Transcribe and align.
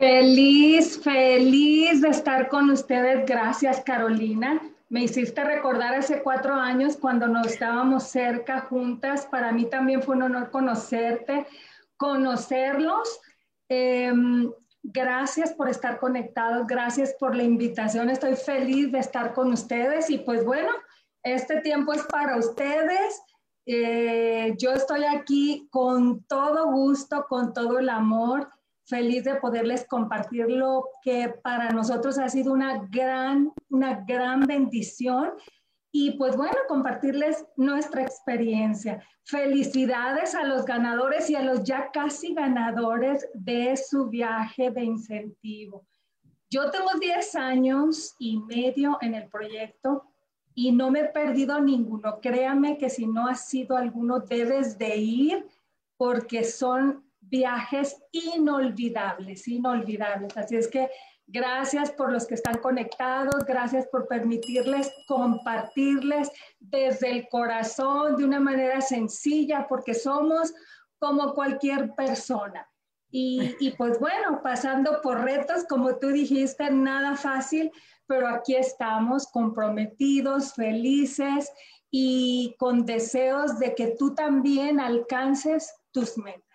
Feliz, 0.00 0.98
feliz 1.02 2.00
de 2.00 2.08
estar 2.08 2.48
con 2.48 2.70
ustedes. 2.70 3.26
Gracias, 3.26 3.82
Carolina. 3.82 4.58
Me 4.88 5.02
hiciste 5.02 5.44
recordar 5.44 5.92
hace 5.92 6.22
cuatro 6.22 6.54
años 6.54 6.96
cuando 6.96 7.28
nos 7.28 7.48
estábamos 7.48 8.04
cerca 8.04 8.62
juntas. 8.62 9.26
Para 9.26 9.52
mí 9.52 9.66
también 9.66 10.02
fue 10.02 10.16
un 10.16 10.22
honor 10.22 10.50
conocerte, 10.50 11.46
conocerlos. 11.98 13.20
Em, 13.68 14.50
gracias 14.82 15.52
por 15.52 15.68
estar 15.68 16.00
conectados, 16.00 16.66
gracias 16.66 17.14
por 17.20 17.36
la 17.36 17.42
invitación. 17.42 18.08
Estoy 18.08 18.36
feliz 18.36 18.90
de 18.90 19.00
estar 19.00 19.34
con 19.34 19.52
ustedes 19.52 20.08
y 20.08 20.16
pues 20.16 20.46
bueno, 20.46 20.72
este 21.22 21.60
tiempo 21.60 21.92
es 21.92 22.04
para 22.04 22.38
ustedes. 22.38 23.20
Eh, 23.66 24.54
yo 24.56 24.72
estoy 24.72 25.04
aquí 25.04 25.68
con 25.70 26.24
todo 26.24 26.72
gusto, 26.72 27.26
con 27.28 27.52
todo 27.52 27.78
el 27.78 27.90
amor 27.90 28.48
feliz 28.90 29.24
de 29.24 29.36
poderles 29.36 29.86
compartir 29.88 30.50
lo 30.50 30.88
que 31.02 31.32
para 31.42 31.70
nosotros 31.70 32.18
ha 32.18 32.28
sido 32.28 32.52
una 32.52 32.86
gran, 32.90 33.52
una 33.70 34.04
gran 34.04 34.40
bendición 34.40 35.30
y 35.92 36.12
pues 36.12 36.36
bueno, 36.36 36.56
compartirles 36.68 37.46
nuestra 37.56 38.02
experiencia. 38.02 39.02
Felicidades 39.24 40.34
a 40.34 40.44
los 40.44 40.64
ganadores 40.64 41.30
y 41.30 41.36
a 41.36 41.42
los 41.42 41.64
ya 41.64 41.90
casi 41.92 42.34
ganadores 42.34 43.28
de 43.34 43.76
su 43.76 44.08
viaje 44.08 44.70
de 44.70 44.84
incentivo. 44.84 45.86
Yo 46.50 46.70
tengo 46.70 46.90
10 47.00 47.34
años 47.36 48.14
y 48.18 48.38
medio 48.38 48.98
en 49.00 49.14
el 49.14 49.28
proyecto 49.28 50.04
y 50.54 50.72
no 50.72 50.90
me 50.90 51.00
he 51.00 51.04
perdido 51.04 51.60
ninguno. 51.60 52.20
Créame 52.20 52.76
que 52.76 52.90
si 52.90 53.06
no 53.06 53.28
has 53.28 53.48
sido 53.48 53.76
alguno, 53.76 54.18
debes 54.20 54.78
de 54.78 54.96
ir 54.96 55.46
porque 55.96 56.44
son 56.44 57.09
viajes 57.30 57.96
inolvidables, 58.12 59.46
inolvidables. 59.48 60.36
Así 60.36 60.56
es 60.56 60.68
que 60.68 60.90
gracias 61.26 61.92
por 61.92 62.12
los 62.12 62.26
que 62.26 62.34
están 62.34 62.58
conectados, 62.58 63.44
gracias 63.44 63.86
por 63.86 64.08
permitirles 64.08 64.92
compartirles 65.06 66.30
desde 66.58 67.10
el 67.10 67.28
corazón 67.28 68.16
de 68.16 68.24
una 68.24 68.40
manera 68.40 68.80
sencilla, 68.80 69.66
porque 69.68 69.94
somos 69.94 70.52
como 70.98 71.34
cualquier 71.34 71.94
persona. 71.94 72.66
Y, 73.12 73.56
y, 73.58 73.72
pues 73.72 73.98
bueno, 73.98 74.40
pasando 74.42 75.00
por 75.02 75.22
retos, 75.22 75.64
como 75.68 75.96
tú 75.96 76.08
dijiste, 76.08 76.70
nada 76.70 77.16
fácil, 77.16 77.72
pero 78.06 78.28
aquí 78.28 78.54
estamos 78.54 79.26
comprometidos, 79.26 80.54
felices 80.54 81.50
y 81.90 82.54
con 82.58 82.86
deseos 82.86 83.58
de 83.58 83.74
que 83.74 83.96
tú 83.98 84.14
también 84.14 84.78
alcances 84.78 85.74
tus 85.90 86.16
metas. 86.18 86.49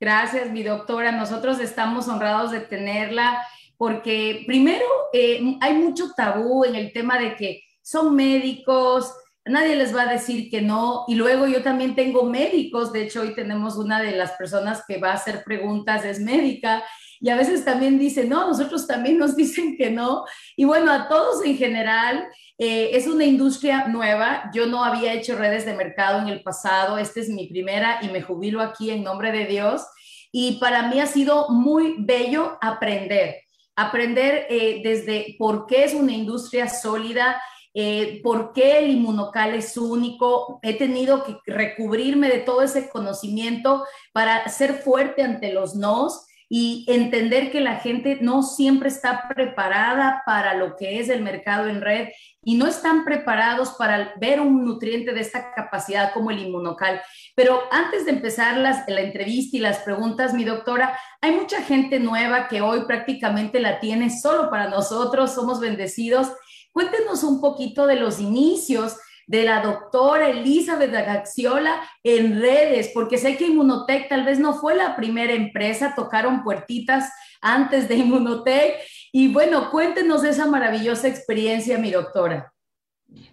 Gracias, 0.00 0.50
mi 0.50 0.62
doctora. 0.62 1.10
Nosotros 1.12 1.58
estamos 1.58 2.06
honrados 2.06 2.52
de 2.52 2.60
tenerla 2.60 3.44
porque 3.76 4.44
primero 4.46 4.84
eh, 5.12 5.56
hay 5.60 5.74
mucho 5.74 6.12
tabú 6.16 6.64
en 6.64 6.76
el 6.76 6.92
tema 6.92 7.18
de 7.18 7.34
que 7.36 7.62
son 7.82 8.14
médicos, 8.14 9.12
nadie 9.44 9.76
les 9.76 9.94
va 9.94 10.02
a 10.02 10.12
decir 10.12 10.50
que 10.50 10.62
no. 10.62 11.04
Y 11.08 11.16
luego 11.16 11.46
yo 11.46 11.62
también 11.62 11.96
tengo 11.96 12.24
médicos, 12.24 12.92
de 12.92 13.02
hecho 13.02 13.22
hoy 13.22 13.34
tenemos 13.34 13.76
una 13.76 14.00
de 14.00 14.12
las 14.12 14.32
personas 14.32 14.84
que 14.86 14.98
va 14.98 15.10
a 15.10 15.14
hacer 15.14 15.42
preguntas, 15.44 16.04
es 16.04 16.20
médica, 16.20 16.84
y 17.20 17.30
a 17.30 17.36
veces 17.36 17.64
también 17.64 17.98
dicen, 17.98 18.28
no, 18.28 18.46
nosotros 18.46 18.86
también 18.86 19.18
nos 19.18 19.34
dicen 19.36 19.76
que 19.76 19.90
no. 19.90 20.24
Y 20.56 20.64
bueno, 20.64 20.92
a 20.92 21.08
todos 21.08 21.44
en 21.44 21.56
general, 21.56 22.28
eh, 22.58 22.90
es 22.92 23.06
una 23.06 23.24
industria 23.24 23.88
nueva. 23.88 24.50
Yo 24.52 24.66
no 24.66 24.84
había 24.84 25.12
hecho 25.12 25.36
redes 25.36 25.64
de 25.64 25.74
mercado 25.74 26.20
en 26.20 26.28
el 26.28 26.42
pasado. 26.42 26.98
Esta 26.98 27.20
es 27.20 27.28
mi 27.28 27.46
primera 27.48 27.98
y 28.02 28.08
me 28.08 28.22
jubilo 28.22 28.60
aquí 28.60 28.90
en 28.90 29.02
nombre 29.02 29.32
de 29.32 29.46
Dios. 29.46 29.82
Y 30.30 30.58
para 30.58 30.88
mí 30.88 31.00
ha 31.00 31.06
sido 31.06 31.48
muy 31.48 31.96
bello 31.98 32.58
aprender. 32.60 33.42
Aprender 33.74 34.46
eh, 34.50 34.80
desde 34.82 35.36
por 35.38 35.66
qué 35.66 35.84
es 35.84 35.94
una 35.94 36.12
industria 36.12 36.68
sólida, 36.68 37.40
eh, 37.74 38.20
por 38.24 38.52
qué 38.52 38.78
el 38.78 38.90
inmunocal 38.90 39.54
es 39.54 39.76
único. 39.76 40.58
He 40.62 40.74
tenido 40.74 41.24
que 41.24 41.36
recubrirme 41.46 42.28
de 42.28 42.38
todo 42.38 42.62
ese 42.62 42.88
conocimiento 42.88 43.84
para 44.12 44.48
ser 44.48 44.74
fuerte 44.74 45.22
ante 45.22 45.52
los 45.52 45.74
nos 45.74 46.27
y 46.48 46.86
entender 46.88 47.50
que 47.50 47.60
la 47.60 47.76
gente 47.76 48.18
no 48.20 48.42
siempre 48.42 48.88
está 48.88 49.28
preparada 49.28 50.22
para 50.24 50.54
lo 50.54 50.76
que 50.76 50.98
es 50.98 51.08
el 51.08 51.22
mercado 51.22 51.68
en 51.68 51.82
red 51.82 52.08
y 52.42 52.56
no 52.56 52.66
están 52.66 53.04
preparados 53.04 53.72
para 53.72 54.14
ver 54.18 54.40
un 54.40 54.64
nutriente 54.64 55.12
de 55.12 55.20
esta 55.20 55.52
capacidad 55.52 56.12
como 56.14 56.30
el 56.30 56.38
inmunocal. 56.38 57.02
Pero 57.34 57.60
antes 57.70 58.06
de 58.06 58.12
empezar 58.12 58.56
la 58.56 59.00
entrevista 59.00 59.56
y 59.56 59.60
las 59.60 59.80
preguntas, 59.80 60.32
mi 60.32 60.44
doctora, 60.44 60.98
hay 61.20 61.32
mucha 61.32 61.60
gente 61.62 62.00
nueva 62.00 62.48
que 62.48 62.62
hoy 62.62 62.84
prácticamente 62.86 63.60
la 63.60 63.80
tiene 63.80 64.08
solo 64.10 64.48
para 64.48 64.68
nosotros, 64.68 65.34
somos 65.34 65.60
bendecidos. 65.60 66.32
Cuéntenos 66.72 67.24
un 67.24 67.40
poquito 67.40 67.86
de 67.86 67.96
los 67.96 68.20
inicios 68.20 68.96
de 69.28 69.44
la 69.44 69.60
doctora 69.60 70.30
Elizabeth 70.30 70.94
Agaxiola 70.94 71.82
en 72.02 72.40
redes, 72.40 72.90
porque 72.94 73.18
sé 73.18 73.36
que 73.36 73.46
Inmunotech 73.46 74.08
tal 74.08 74.24
vez 74.24 74.40
no 74.40 74.54
fue 74.54 74.74
la 74.74 74.96
primera 74.96 75.34
empresa, 75.34 75.92
tocaron 75.94 76.42
puertitas 76.42 77.12
antes 77.42 77.88
de 77.88 77.96
Inmunotech. 77.96 78.76
Y 79.12 79.30
bueno, 79.32 79.70
cuéntenos 79.70 80.24
esa 80.24 80.46
maravillosa 80.46 81.08
experiencia, 81.08 81.78
mi 81.78 81.90
doctora. 81.90 82.52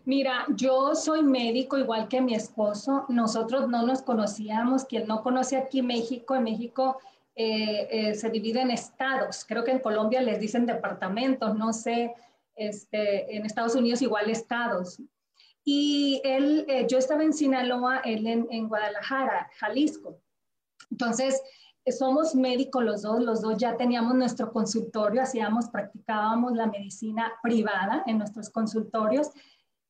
Mira, 0.04 0.46
yo 0.50 0.96
soy 0.96 1.24
médico 1.24 1.78
igual 1.78 2.10
que 2.10 2.22
mi 2.22 2.36
esposo. 2.36 3.06
Nosotros 3.08 3.70
no 3.70 3.86
nos 3.86 4.02
conocíamos. 4.02 4.84
Quien 4.84 5.08
no 5.08 5.24
conoce 5.24 5.56
aquí 5.56 5.82
México, 5.82 6.36
en 6.36 6.44
México 6.44 6.98
eh, 7.36 7.88
eh, 7.90 8.16
se 8.16 8.30
divide 8.30 8.62
en 8.62 8.72
estados. 8.72 9.46
Creo 9.48 9.64
que 9.64 9.72
en 9.72 9.80
Colombia 9.80 10.22
les 10.22 10.42
dicen 10.42 10.66
departamentos, 10.66 11.56
no 11.56 11.72
sé, 11.72 12.14
este, 12.56 13.36
en 13.36 13.46
Estados 13.46 13.76
Unidos 13.76 14.02
igual 14.02 14.30
estados. 14.30 15.00
Y 15.68 16.22
él, 16.24 16.64
eh, 16.68 16.86
yo 16.88 17.00
estaba 17.00 17.24
en 17.24 17.34
Sinaloa, 17.34 18.02
él 18.06 18.28
en, 18.28 18.68
Guadalajara, 18.70 19.50
Jalisco. 19.58 20.22
Entonces, 20.92 21.42
somos 21.98 22.36
médicos 22.36 22.84
los 22.84 23.02
dos, 23.02 23.20
los 23.20 23.42
dos 23.42 23.58
ya 23.58 23.76
teníamos 23.76 24.14
nuestro 24.14 24.54
consultorio, 24.54 25.24
hacíamos, 25.24 25.70
practicábamos 25.70 26.54
la 26.54 26.68
medicina 26.68 27.34
privada 27.42 28.04
en 28.06 28.20
nuestros 28.20 28.52
consultorios. 28.52 29.32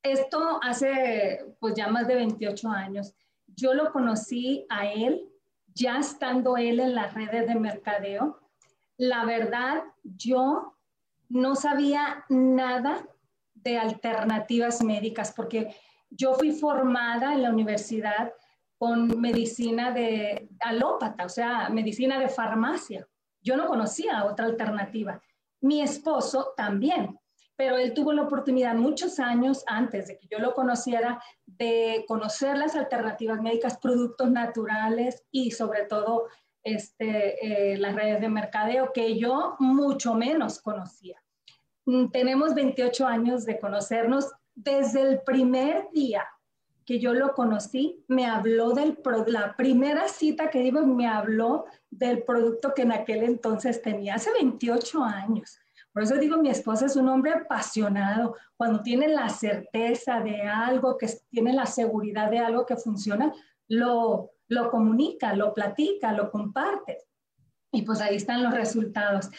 Esto 0.02 0.60
hace 0.64 1.46
pues 1.60 1.76
ya 1.76 1.90
más 1.90 2.08
de 2.08 2.16
28 2.16 2.70
años. 2.70 3.14
Yo 3.48 3.74
lo 3.74 3.92
conocí 3.92 4.66
a 4.70 4.88
él 4.88 5.30
ya 5.76 6.00
estando 6.00 6.56
él 6.56 6.80
en 6.80 6.96
las 6.96 7.14
redes 7.14 7.48
de 7.48 7.56
mercadeo. 7.56 8.40
La 8.98 9.26
verdad, 9.26 9.84
yo 10.04 10.74
no 11.28 11.56
sabía 11.56 12.24
nada 12.30 13.06
de 13.66 13.78
alternativas 13.78 14.82
médicas, 14.84 15.34
porque 15.36 15.76
yo 16.10 16.36
fui 16.36 16.52
formada 16.52 17.34
en 17.34 17.42
la 17.42 17.50
universidad 17.50 18.32
con 18.78 19.20
medicina 19.20 19.92
de 19.92 20.48
alópata, 20.60 21.26
o 21.26 21.30
sea, 21.30 21.70
medicina 21.70 22.20
de 22.20 22.30
farmacia. 22.30 23.08
Yo 23.42 23.58
no 23.58 23.66
conocía 23.66 24.24
otra 24.26 24.46
alternativa. 24.46 25.20
Mi 25.62 25.82
esposo 25.82 26.54
también, 26.56 27.20
pero 27.56 27.78
él 27.78 27.94
tuvo 27.94 28.14
la 28.14 28.24
oportunidad 28.24 28.76
muchos 28.76 29.20
años 29.20 29.64
antes 29.66 30.08
de 30.08 30.18
que 30.20 30.28
yo 30.28 30.38
lo 30.40 30.54
conociera 30.54 31.22
de 31.46 32.06
conocer 32.08 32.58
las 32.58 32.76
alternativas 32.76 33.42
médicas, 33.42 33.80
productos 33.80 34.30
naturales 34.30 35.24
y 35.32 35.52
sobre 35.52 35.86
todo 35.86 36.28
este, 36.64 37.74
eh, 37.74 37.78
las 37.78 37.96
redes 37.96 38.22
de 38.22 38.30
mercadeo 38.30 38.92
que 38.94 39.18
yo 39.18 39.56
mucho 39.60 40.14
menos 40.14 40.62
conocía. 40.62 41.25
Mm, 41.86 42.08
tenemos 42.08 42.54
28 42.54 43.08
años 43.08 43.46
de 43.46 43.60
conocernos. 43.60 44.32
Desde 44.54 45.02
el 45.02 45.22
primer 45.22 45.90
día 45.92 46.26
que 46.86 47.00
yo 47.00 47.14
lo 47.14 47.34
conocí, 47.34 48.04
me 48.08 48.26
habló 48.26 48.72
del, 48.72 49.00
la 49.28 49.56
primera 49.56 50.08
cita 50.08 50.50
que 50.50 50.60
dimos, 50.60 50.86
me 50.86 51.08
habló 51.08 51.66
del 51.90 52.24
producto 52.24 52.74
que 52.76 52.84
en 52.84 52.92
aquel 52.92 53.24
entonces 53.24 53.82
tenía, 53.82 54.16
hace 54.16 54.32
28 54.32 55.04
años. 55.04 55.58
Por 55.92 56.04
eso 56.04 56.16
digo, 56.16 56.38
mi 56.38 56.50
esposo 56.50 56.86
es 56.86 56.96
un 56.96 57.08
hombre 57.08 57.32
apasionado. 57.32 58.36
Cuando 58.58 58.82
tiene 58.82 59.08
la 59.08 59.30
certeza 59.30 60.20
de 60.20 60.42
algo, 60.42 60.98
que 60.98 61.08
tiene 61.30 61.54
la 61.54 61.66
seguridad 61.66 62.30
de 62.30 62.40
algo 62.40 62.66
que 62.66 62.76
funciona, 62.76 63.34
lo, 63.68 64.32
lo 64.50 64.70
comunica, 64.70 65.34
lo 65.34 65.54
platica, 65.54 66.12
lo 66.12 66.30
comparte. 66.30 66.98
Y 67.72 67.82
pues 67.82 68.02
ahí 68.02 68.18
están 68.18 68.44
los 68.44 68.54
resultados. 68.54 69.30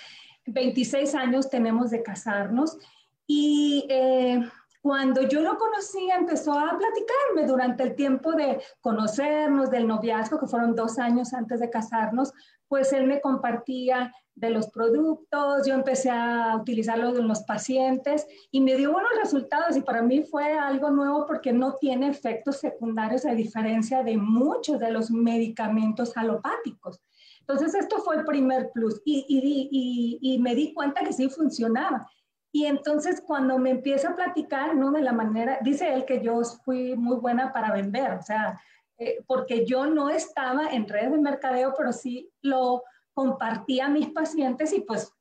26 0.47 1.15
años 1.15 1.51
tenemos 1.51 1.91
de 1.91 2.03
casarnos 2.03 2.79
y 3.27 3.87
eh, 3.89 4.41
cuando 4.87 5.23
yo 5.23 5.41
lo 5.41 5.59
conocí 5.59 6.09
empezó 6.11 6.53
a 6.53 6.79
platicarme 6.79 7.45
durante 7.45 7.83
el 7.83 7.97
tiempo 7.97 8.33
de 8.35 8.61
conocernos, 8.81 9.69
del 9.69 9.89
noviazgo, 9.89 10.39
que 10.39 10.47
fueron 10.47 10.77
dos 10.77 11.01
años 11.01 11.35
antes 11.35 11.59
de 11.59 11.71
casarnos, 11.71 12.33
pues 12.69 12.93
él 12.93 13.09
me 13.09 13.21
compartía 13.21 14.13
de 14.37 14.51
los 14.51 14.69
productos, 14.69 15.67
yo 15.67 15.75
empecé 15.75 16.11
a 16.11 16.57
utilizarlos 16.57 17.19
en 17.19 17.27
los 17.27 17.43
pacientes 17.43 18.27
y 18.53 18.61
me 18.61 18.77
dio 18.77 18.93
buenos 18.93 19.11
resultados 19.21 19.77
y 19.77 19.81
para 19.81 20.03
mí 20.03 20.23
fue 20.23 20.53
algo 20.53 20.91
nuevo 20.91 21.27
porque 21.27 21.53
no 21.53 21.77
tiene 21.81 22.09
efectos 22.09 22.59
secundarios 22.59 23.25
a 23.25 23.35
diferencia 23.35 24.05
de 24.05 24.17
muchos 24.19 24.79
de 24.79 24.93
los 24.93 25.11
medicamentos 25.11 26.17
alopáticos. 26.17 27.01
Entonces, 27.49 27.75
esto 27.75 27.99
fue 27.99 28.17
el 28.17 28.25
primer 28.25 28.71
plus 28.73 29.01
y, 29.05 30.39
me 30.41 30.55
di 30.55 30.75
cuenta 30.75 31.03
que 31.03 31.13
sí 31.13 31.29
funcionaba. 31.29 32.11
Y 32.53 32.65
entonces 32.67 33.23
cuando 33.25 33.59
me 33.59 33.71
empieza 33.71 34.11
a 34.11 34.17
platicar, 34.17 34.75
¿no? 34.75 34.91
De 34.91 35.03
la 35.03 35.13
manera, 35.13 35.59
dice 35.63 35.93
él 35.93 36.07
que 36.07 36.23
yo 36.23 36.43
fui 36.65 36.97
muy 36.97 37.17
buena 37.17 37.53
para 37.53 37.71
vender, 37.71 38.13
o 38.13 38.23
sea, 38.23 38.59
eh, 38.99 39.23
porque 39.27 39.67
yo 39.67 39.87
no 39.87 40.09
estaba 40.09 40.69
en 40.71 40.89
redes 40.89 41.13
de 41.13 41.19
mercadeo, 41.19 41.75
pero 41.77 41.93
sí 41.93 42.33
lo 42.41 42.83
compartía 43.13 43.87
a 43.87 43.91
mis 43.91 44.09
pacientes 44.09 44.73
y 44.73 44.81
pues 44.81 45.13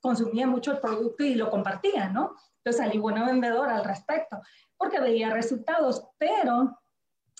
consumía 0.00 0.46
mucho 0.46 0.72
el 0.72 0.78
producto 0.78 1.24
y 1.24 1.34
lo 1.34 1.50
compartía, 1.50 2.08
¿no? 2.08 2.36
Entonces 2.58 2.84
salí 2.84 2.98
buena 2.98 3.26
vendedora 3.26 3.76
al 3.76 3.84
respecto, 3.84 4.40
porque 4.76 5.00
veía 5.00 5.30
resultados, 5.30 6.06
pero 6.18 6.78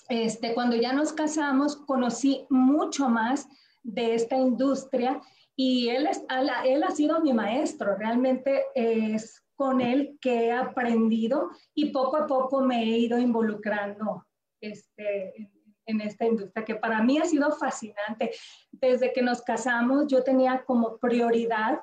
este, 0.09 0.53
cuando 0.53 0.75
ya 0.75 0.91
nos 0.91 1.13
casamos 1.13 1.77
conocí 1.77 2.45
mucho 2.49 3.07
más 3.07 3.47
de 3.87 4.15
esta 4.15 4.35
industria 4.35 5.21
y 5.55 5.89
él, 5.89 6.05
es, 6.05 6.23
él 6.65 6.83
ha 6.83 6.91
sido 6.91 7.19
mi 7.21 7.33
maestro, 7.33 7.95
realmente 7.95 8.65
es 8.75 9.43
con 9.55 9.81
él 9.81 10.17
que 10.21 10.45
he 10.45 10.51
aprendido 10.51 11.49
y 11.73 11.89
poco 11.91 12.17
a 12.17 12.27
poco 12.27 12.61
me 12.61 12.83
he 12.83 12.97
ido 12.99 13.17
involucrando 13.17 14.27
este, 14.61 15.49
en 15.87 16.01
esta 16.01 16.25
industria, 16.25 16.63
que 16.63 16.75
para 16.75 17.01
mí 17.01 17.17
ha 17.17 17.25
sido 17.25 17.51
fascinante. 17.51 18.31
Desde 18.71 19.11
que 19.13 19.23
nos 19.23 19.41
casamos, 19.41 20.05
yo 20.07 20.23
tenía 20.23 20.63
como 20.63 20.97
prioridad 20.97 21.79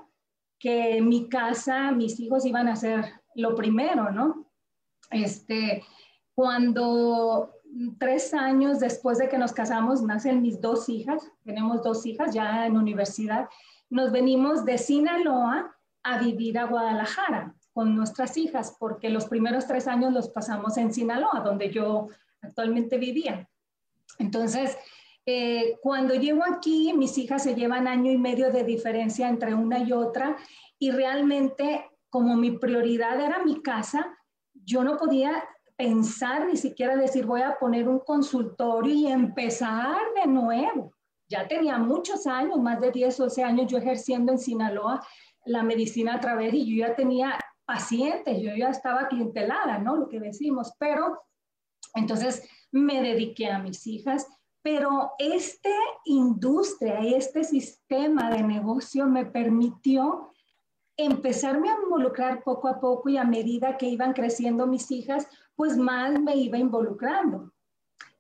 que 0.60 1.00
mi 1.00 1.28
casa, 1.28 1.90
mis 1.90 2.20
hijos 2.20 2.46
iban 2.46 2.68
a 2.68 2.76
ser 2.76 3.04
lo 3.34 3.56
primero, 3.56 4.12
¿no? 4.12 4.52
Este, 5.10 5.82
cuando 6.34 7.50
tres 7.98 8.34
años 8.34 8.80
después 8.80 9.18
de 9.18 9.28
que 9.28 9.38
nos 9.38 9.52
casamos, 9.52 10.02
nacen 10.02 10.42
mis 10.42 10.60
dos 10.60 10.88
hijas, 10.88 11.30
tenemos 11.44 11.82
dos 11.82 12.06
hijas 12.06 12.34
ya 12.34 12.66
en 12.66 12.76
universidad, 12.76 13.48
nos 13.90 14.12
venimos 14.12 14.64
de 14.64 14.78
Sinaloa 14.78 15.74
a 16.02 16.18
vivir 16.18 16.58
a 16.58 16.66
Guadalajara 16.66 17.54
con 17.72 17.96
nuestras 17.96 18.36
hijas, 18.36 18.76
porque 18.78 19.08
los 19.10 19.26
primeros 19.26 19.66
tres 19.66 19.88
años 19.88 20.12
los 20.12 20.28
pasamos 20.28 20.76
en 20.76 20.92
Sinaloa, 20.92 21.40
donde 21.44 21.70
yo 21.70 22.08
actualmente 22.40 22.98
vivía. 22.98 23.48
Entonces, 24.18 24.76
eh, 25.26 25.78
cuando 25.82 26.14
llego 26.14 26.42
aquí, 26.44 26.92
mis 26.92 27.16
hijas 27.18 27.42
se 27.42 27.54
llevan 27.54 27.88
año 27.88 28.12
y 28.12 28.18
medio 28.18 28.52
de 28.52 28.62
diferencia 28.62 29.28
entre 29.28 29.54
una 29.54 29.78
y 29.78 29.92
otra, 29.92 30.36
y 30.78 30.90
realmente 30.90 31.90
como 32.10 32.36
mi 32.36 32.52
prioridad 32.52 33.18
era 33.20 33.42
mi 33.42 33.60
casa, 33.60 34.06
yo 34.52 34.84
no 34.84 34.96
podía 34.96 35.42
pensar 35.76 36.46
ni 36.46 36.56
siquiera 36.56 36.96
decir 36.96 37.26
voy 37.26 37.42
a 37.42 37.58
poner 37.58 37.88
un 37.88 38.00
consultorio 38.00 38.94
y 38.94 39.06
empezar 39.06 39.98
de 40.14 40.26
nuevo. 40.26 40.92
Ya 41.28 41.48
tenía 41.48 41.78
muchos 41.78 42.26
años, 42.26 42.58
más 42.60 42.80
de 42.80 42.90
10 42.90 43.20
o 43.20 43.24
12 43.24 43.42
años 43.42 43.70
yo 43.70 43.78
ejerciendo 43.78 44.32
en 44.32 44.38
Sinaloa 44.38 45.04
la 45.46 45.62
medicina 45.62 46.14
a 46.14 46.20
través 46.20 46.54
y 46.54 46.66
yo 46.66 46.86
ya 46.86 46.94
tenía 46.94 47.38
pacientes, 47.64 48.40
yo 48.40 48.54
ya 48.54 48.68
estaba 48.68 49.08
clientelada, 49.08 49.78
¿no? 49.78 49.96
Lo 49.96 50.08
que 50.08 50.20
decimos, 50.20 50.72
pero 50.78 51.22
entonces 51.94 52.48
me 52.70 53.02
dediqué 53.02 53.50
a 53.50 53.58
mis 53.58 53.86
hijas, 53.86 54.26
pero 54.62 55.12
esta 55.18 55.70
industria 56.04 57.00
y 57.00 57.14
este 57.14 57.44
sistema 57.44 58.30
de 58.30 58.42
negocio 58.42 59.06
me 59.06 59.26
permitió 59.26 60.30
empezarme 60.96 61.70
a 61.70 61.76
involucrar 61.82 62.42
poco 62.44 62.68
a 62.68 62.80
poco 62.80 63.08
y 63.08 63.16
a 63.16 63.24
medida 63.24 63.76
que 63.76 63.86
iban 63.86 64.12
creciendo 64.12 64.66
mis 64.66 64.90
hijas, 64.90 65.28
pues 65.56 65.76
más 65.76 66.20
me 66.20 66.36
iba 66.36 66.58
involucrando. 66.58 67.52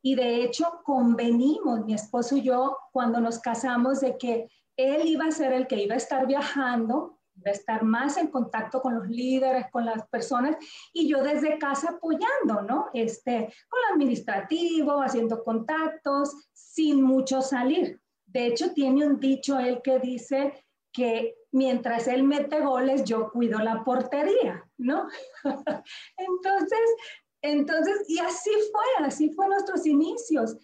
Y 0.02 0.14
de 0.16 0.44
hecho 0.44 0.80
convenimos, 0.84 1.84
mi 1.84 1.94
esposo 1.94 2.36
y 2.36 2.42
yo, 2.42 2.76
cuando 2.92 3.20
nos 3.20 3.38
casamos, 3.38 4.00
de 4.00 4.18
que 4.18 4.48
él 4.76 5.06
iba 5.06 5.26
a 5.26 5.30
ser 5.30 5.52
el 5.52 5.66
que 5.66 5.82
iba 5.82 5.94
a 5.94 5.98
estar 5.98 6.26
viajando, 6.26 7.18
iba 7.36 7.50
a 7.50 7.54
estar 7.54 7.82
más 7.82 8.16
en 8.16 8.28
contacto 8.28 8.80
con 8.80 8.96
los 8.96 9.08
líderes, 9.08 9.66
con 9.70 9.84
las 9.84 10.06
personas, 10.08 10.56
y 10.92 11.08
yo 11.08 11.22
desde 11.22 11.58
casa 11.58 11.92
apoyando, 11.92 12.62
¿no? 12.62 12.90
Este, 12.92 13.52
con 13.68 13.80
lo 13.80 13.94
administrativo, 13.94 15.00
haciendo 15.00 15.42
contactos, 15.42 16.34
sin 16.52 17.02
mucho 17.02 17.40
salir. 17.40 18.00
De 18.26 18.46
hecho, 18.46 18.72
tiene 18.72 19.06
un 19.06 19.20
dicho 19.20 19.58
él 19.58 19.80
que 19.82 19.98
dice 19.98 20.64
que 20.92 21.34
mientras 21.50 22.08
él 22.08 22.24
mete 22.24 22.60
goles, 22.60 23.04
yo 23.04 23.30
cuido 23.30 23.58
la 23.60 23.84
portería, 23.84 24.64
¿no? 24.76 25.08
entonces, 26.16 26.80
entonces, 27.44 28.08
y 28.08 28.18
así 28.20 28.50
fue, 28.72 29.06
así 29.06 29.30
fue 29.34 29.46
nuestros 29.48 29.84
inicios. 29.84 30.56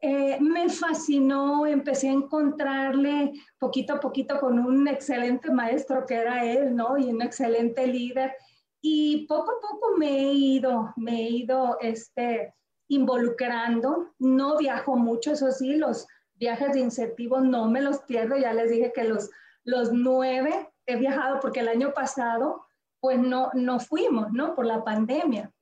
Eh, 0.00 0.38
me 0.40 0.70
fascinó, 0.70 1.66
empecé 1.66 2.08
a 2.08 2.12
encontrarle 2.12 3.34
poquito 3.58 3.92
a 3.92 4.00
poquito 4.00 4.40
con 4.40 4.58
un 4.58 4.88
excelente 4.88 5.50
maestro 5.50 6.06
que 6.06 6.14
era 6.14 6.42
él, 6.46 6.74
¿no? 6.74 6.96
Y 6.96 7.10
un 7.10 7.20
excelente 7.20 7.86
líder. 7.86 8.32
Y 8.80 9.26
poco 9.26 9.52
a 9.52 9.60
poco 9.60 9.98
me 9.98 10.18
he 10.18 10.32
ido, 10.32 10.94
me 10.96 11.12
he 11.12 11.28
ido 11.28 11.76
este, 11.82 12.54
involucrando. 12.88 14.14
No 14.18 14.56
viajo 14.56 14.96
mucho, 14.96 15.32
eso 15.32 15.52
sí, 15.52 15.76
los 15.76 16.06
viajes 16.36 16.72
de 16.72 16.80
incentivos 16.80 17.44
no 17.44 17.68
me 17.68 17.82
los 17.82 17.98
pierdo. 17.98 18.38
Ya 18.38 18.54
les 18.54 18.70
dije 18.70 18.92
que 18.94 19.04
los, 19.04 19.28
los 19.62 19.92
nueve 19.92 20.70
he 20.86 20.96
viajado 20.96 21.38
porque 21.40 21.60
el 21.60 21.68
año 21.68 21.92
pasado, 21.92 22.64
pues 22.98 23.18
no, 23.18 23.50
no 23.52 23.78
fuimos, 23.78 24.32
¿no? 24.32 24.54
Por 24.54 24.64
la 24.64 24.82
pandemia. 24.84 25.52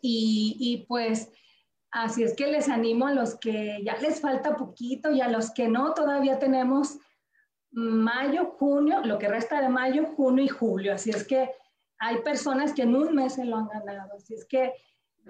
Y, 0.00 0.56
y 0.58 0.86
pues 0.86 1.30
Así 1.90 2.22
es 2.22 2.34
que 2.34 2.46
les 2.46 2.68
animo 2.68 3.08
a 3.08 3.14
los 3.14 3.36
que 3.36 3.80
ya 3.84 3.96
les 3.96 4.20
falta 4.20 4.56
poquito 4.56 5.10
y 5.10 5.20
a 5.20 5.28
los 5.28 5.50
que 5.50 5.68
no, 5.68 5.92
todavía 5.92 6.38
tenemos 6.38 6.98
mayo, 7.72 8.46
junio, 8.58 9.00
lo 9.04 9.18
que 9.18 9.28
resta 9.28 9.60
de 9.60 9.68
mayo, 9.68 10.06
junio 10.16 10.44
y 10.44 10.48
julio. 10.48 10.94
Así 10.94 11.10
es 11.10 11.26
que 11.26 11.50
hay 11.98 12.18
personas 12.18 12.72
que 12.74 12.82
en 12.82 12.94
un 12.94 13.14
mes 13.14 13.34
se 13.34 13.44
lo 13.44 13.56
han 13.56 13.68
ganado. 13.68 14.14
Así 14.16 14.34
es 14.34 14.44
que, 14.44 14.72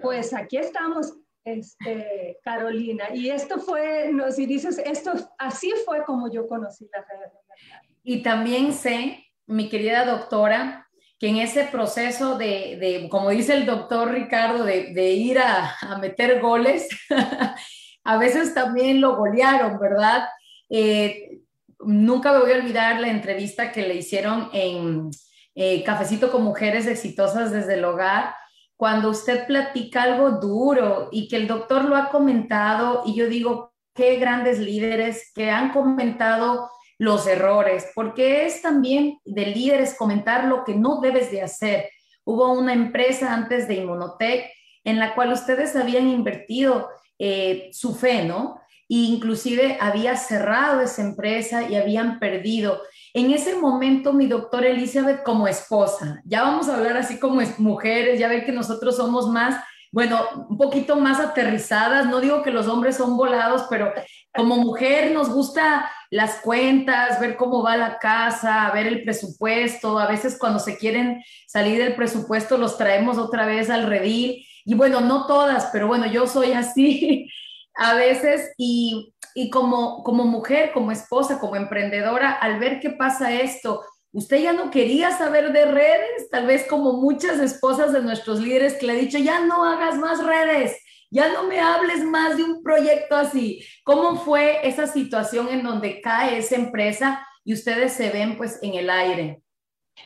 pues 0.01 0.33
aquí 0.35 0.57
estamos, 0.57 1.15
este, 1.43 2.37
Carolina. 2.43 3.05
Y 3.11 3.31
esto 3.31 3.59
fue, 3.59 4.11
no, 4.13 4.31
si 4.31 4.45
dices, 4.45 4.77
esto, 4.77 5.13
así 5.39 5.73
fue 5.83 6.03
como 6.03 6.31
yo 6.31 6.47
conocí 6.47 6.87
la 6.93 6.99
red. 6.99 7.31
Y 8.03 8.21
también 8.21 8.71
sé, 8.71 9.25
mi 9.47 9.67
querida 9.67 10.05
doctora, 10.05 10.87
que 11.21 11.27
en 11.27 11.37
ese 11.37 11.65
proceso 11.65 12.35
de, 12.35 13.07
como 13.11 13.29
dice 13.29 13.53
el 13.53 13.67
doctor 13.67 14.09
Ricardo, 14.09 14.63
de, 14.63 15.11
ir 15.13 15.37
a, 15.37 15.77
meter 16.01 16.41
goles, 16.41 16.87
a 18.03 18.17
veces 18.17 18.55
también 18.55 18.99
lo 18.99 19.17
golearon, 19.17 19.77
¿verdad? 19.77 20.27
Eh, 20.67 21.41
nunca 21.79 22.33
me 22.33 22.39
voy 22.39 22.53
a 22.53 22.55
olvidar 22.55 22.99
la 22.99 23.09
entrevista 23.09 23.71
que 23.71 23.83
le 23.83 23.97
hicieron 23.97 24.49
en 24.51 25.11
eh, 25.53 25.83
Cafecito 25.83 26.31
con 26.31 26.43
Mujeres 26.43 26.87
Exitosas 26.87 27.51
desde 27.51 27.75
el 27.75 27.85
Hogar, 27.85 28.33
cuando 28.75 29.11
usted 29.11 29.45
platica 29.45 30.01
algo 30.01 30.31
duro 30.31 31.09
y 31.11 31.27
que 31.27 31.35
el 31.35 31.45
doctor 31.45 31.85
lo 31.85 31.97
ha 31.97 32.09
comentado 32.09 33.03
y 33.05 33.13
yo 33.13 33.27
digo, 33.27 33.75
qué 33.93 34.15
grandes 34.15 34.57
líderes 34.57 35.31
que 35.35 35.51
han 35.51 35.71
comentado 35.71 36.67
los 37.01 37.25
errores, 37.25 37.87
porque 37.95 38.45
es 38.45 38.61
también 38.61 39.17
de 39.25 39.47
líderes 39.47 39.95
comentar 39.97 40.45
lo 40.45 40.63
que 40.63 40.75
no 40.75 41.01
debes 41.01 41.31
de 41.31 41.41
hacer. 41.41 41.89
Hubo 42.23 42.53
una 42.53 42.73
empresa 42.73 43.33
antes 43.33 43.67
de 43.67 43.73
Inmunotech 43.73 44.51
en 44.83 44.99
la 44.99 45.15
cual 45.15 45.33
ustedes 45.33 45.75
habían 45.75 46.07
invertido 46.07 46.89
eh, 47.17 47.71
su 47.73 47.95
fe, 47.95 48.23
¿no? 48.23 48.61
E 48.87 48.97
inclusive 48.97 49.79
había 49.81 50.15
cerrado 50.15 50.81
esa 50.81 51.01
empresa 51.01 51.67
y 51.67 51.75
habían 51.75 52.19
perdido. 52.19 52.79
En 53.15 53.31
ese 53.31 53.55
momento, 53.55 54.13
mi 54.13 54.27
doctora 54.27 54.67
Elizabeth 54.67 55.23
como 55.23 55.47
esposa, 55.47 56.21
ya 56.23 56.43
vamos 56.43 56.69
a 56.69 56.77
hablar 56.77 56.97
así 56.97 57.17
como 57.17 57.41
mujeres, 57.57 58.19
ya 58.19 58.27
ver 58.27 58.45
que 58.45 58.51
nosotros 58.51 58.95
somos 58.95 59.27
más 59.27 59.55
bueno, 59.93 60.21
un 60.47 60.57
poquito 60.57 60.95
más 60.95 61.19
aterrizadas. 61.19 62.05
No 62.05 62.21
digo 62.21 62.43
que 62.43 62.51
los 62.51 62.67
hombres 62.67 62.95
son 62.95 63.17
volados, 63.17 63.65
pero 63.69 63.91
como 64.33 64.55
mujer 64.55 65.11
nos 65.11 65.29
gusta 65.29 65.91
las 66.11 66.41
cuentas, 66.41 67.19
ver 67.21 67.37
cómo 67.37 67.63
va 67.63 67.77
la 67.77 67.97
casa, 67.97 68.69
ver 68.73 68.85
el 68.85 69.03
presupuesto. 69.03 69.97
A 69.97 70.07
veces 70.07 70.37
cuando 70.37 70.59
se 70.59 70.77
quieren 70.77 71.23
salir 71.47 71.81
del 71.81 71.95
presupuesto 71.95 72.57
los 72.57 72.77
traemos 72.77 73.17
otra 73.17 73.45
vez 73.45 73.69
al 73.69 73.87
redil. 73.87 74.45
Y 74.65 74.75
bueno, 74.75 74.99
no 75.01 75.25
todas, 75.25 75.69
pero 75.71 75.87
bueno, 75.87 76.05
yo 76.05 76.27
soy 76.27 76.51
así 76.51 77.27
a 77.75 77.93
veces 77.95 78.51
y, 78.57 79.13
y 79.33 79.49
como, 79.49 80.03
como 80.03 80.25
mujer, 80.25 80.71
como 80.73 80.91
esposa, 80.91 81.39
como 81.39 81.55
emprendedora, 81.55 82.33
al 82.33 82.59
ver 82.59 82.81
qué 82.81 82.89
pasa 82.89 83.33
esto, 83.33 83.81
usted 84.11 84.41
ya 84.41 84.51
no 84.51 84.69
quería 84.69 85.11
saber 85.17 85.53
de 85.53 85.65
redes, 85.65 86.29
tal 86.29 86.45
vez 86.45 86.67
como 86.67 86.93
muchas 86.93 87.39
esposas 87.39 87.93
de 87.93 88.01
nuestros 88.01 88.41
líderes 88.41 88.73
que 88.73 88.85
le 88.85 88.93
he 88.93 89.01
dicho, 89.01 89.17
ya 89.17 89.45
no 89.45 89.63
hagas 89.63 89.97
más 89.97 90.21
redes, 90.23 90.77
ya 91.11 91.31
no 91.31 91.43
me 91.43 91.59
hables 91.59 92.03
más 92.03 92.37
de 92.37 92.43
un 92.43 92.63
proyecto 92.63 93.15
así. 93.15 93.63
¿Cómo 93.83 94.15
fue 94.15 94.67
esa 94.67 94.87
situación 94.87 95.49
en 95.49 95.61
donde 95.61 96.01
cae 96.01 96.37
esa 96.37 96.55
empresa 96.55 97.27
y 97.43 97.53
ustedes 97.53 97.93
se 97.93 98.09
ven 98.09 98.37
pues 98.37 98.57
en 98.63 98.73
el 98.75 98.89
aire? 98.89 99.43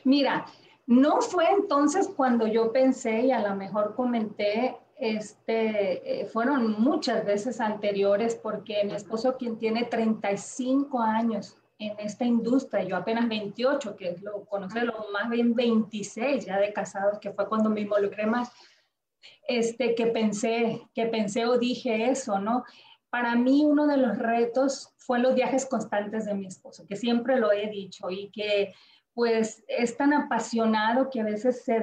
Mira, 0.03 0.45
no 0.87 1.21
fue 1.21 1.49
entonces 1.51 2.07
cuando 2.07 2.47
yo 2.47 2.73
pensé 2.73 3.21
y 3.21 3.31
a 3.31 3.47
lo 3.47 3.55
mejor 3.55 3.95
comenté 3.95 4.75
este, 4.97 6.21
eh, 6.21 6.25
fueron 6.25 6.81
muchas 6.81 7.25
veces 7.25 7.59
anteriores 7.59 8.35
porque 8.35 8.83
mi 8.85 8.93
esposo, 8.93 9.35
quien 9.37 9.57
tiene 9.57 9.83
35 9.83 11.01
años 11.01 11.57
en 11.77 11.99
esta 11.99 12.23
industria, 12.23 12.83
yo 12.83 12.95
apenas 12.95 13.27
28, 13.27 13.95
que 13.97 14.09
es 14.09 14.21
lo 14.21 14.45
conoce 14.45 14.81
lo 14.81 15.07
más 15.11 15.29
bien 15.29 15.53
26 15.53 16.45
ya 16.45 16.57
de 16.59 16.71
casados, 16.71 17.19
que 17.19 17.31
fue 17.31 17.47
cuando 17.49 17.69
me 17.69 17.81
involucré 17.81 18.25
más, 18.25 18.51
este, 19.47 19.95
que 19.95 20.07
pensé, 20.07 20.81
que 20.93 21.05
pensé 21.07 21.45
o 21.45 21.57
dije 21.57 22.09
eso, 22.09 22.39
¿no? 22.39 22.63
Para 23.09 23.35
mí 23.35 23.63
uno 23.65 23.87
de 23.87 23.97
los 23.97 24.17
retos 24.17 24.93
fue 24.97 25.19
los 25.19 25.35
viajes 25.35 25.65
constantes 25.65 26.25
de 26.25 26.33
mi 26.33 26.47
esposo, 26.47 26.85
que 26.87 26.95
siempre 26.95 27.39
lo 27.39 27.51
he 27.51 27.69
dicho 27.69 28.09
y 28.09 28.29
que 28.31 28.73
pues 29.13 29.63
es 29.69 29.95
tan 29.95 30.11
apasionado 30.13 31.09
que 31.09 31.21
a 31.21 31.23
veces 31.23 31.63
se 31.63 31.79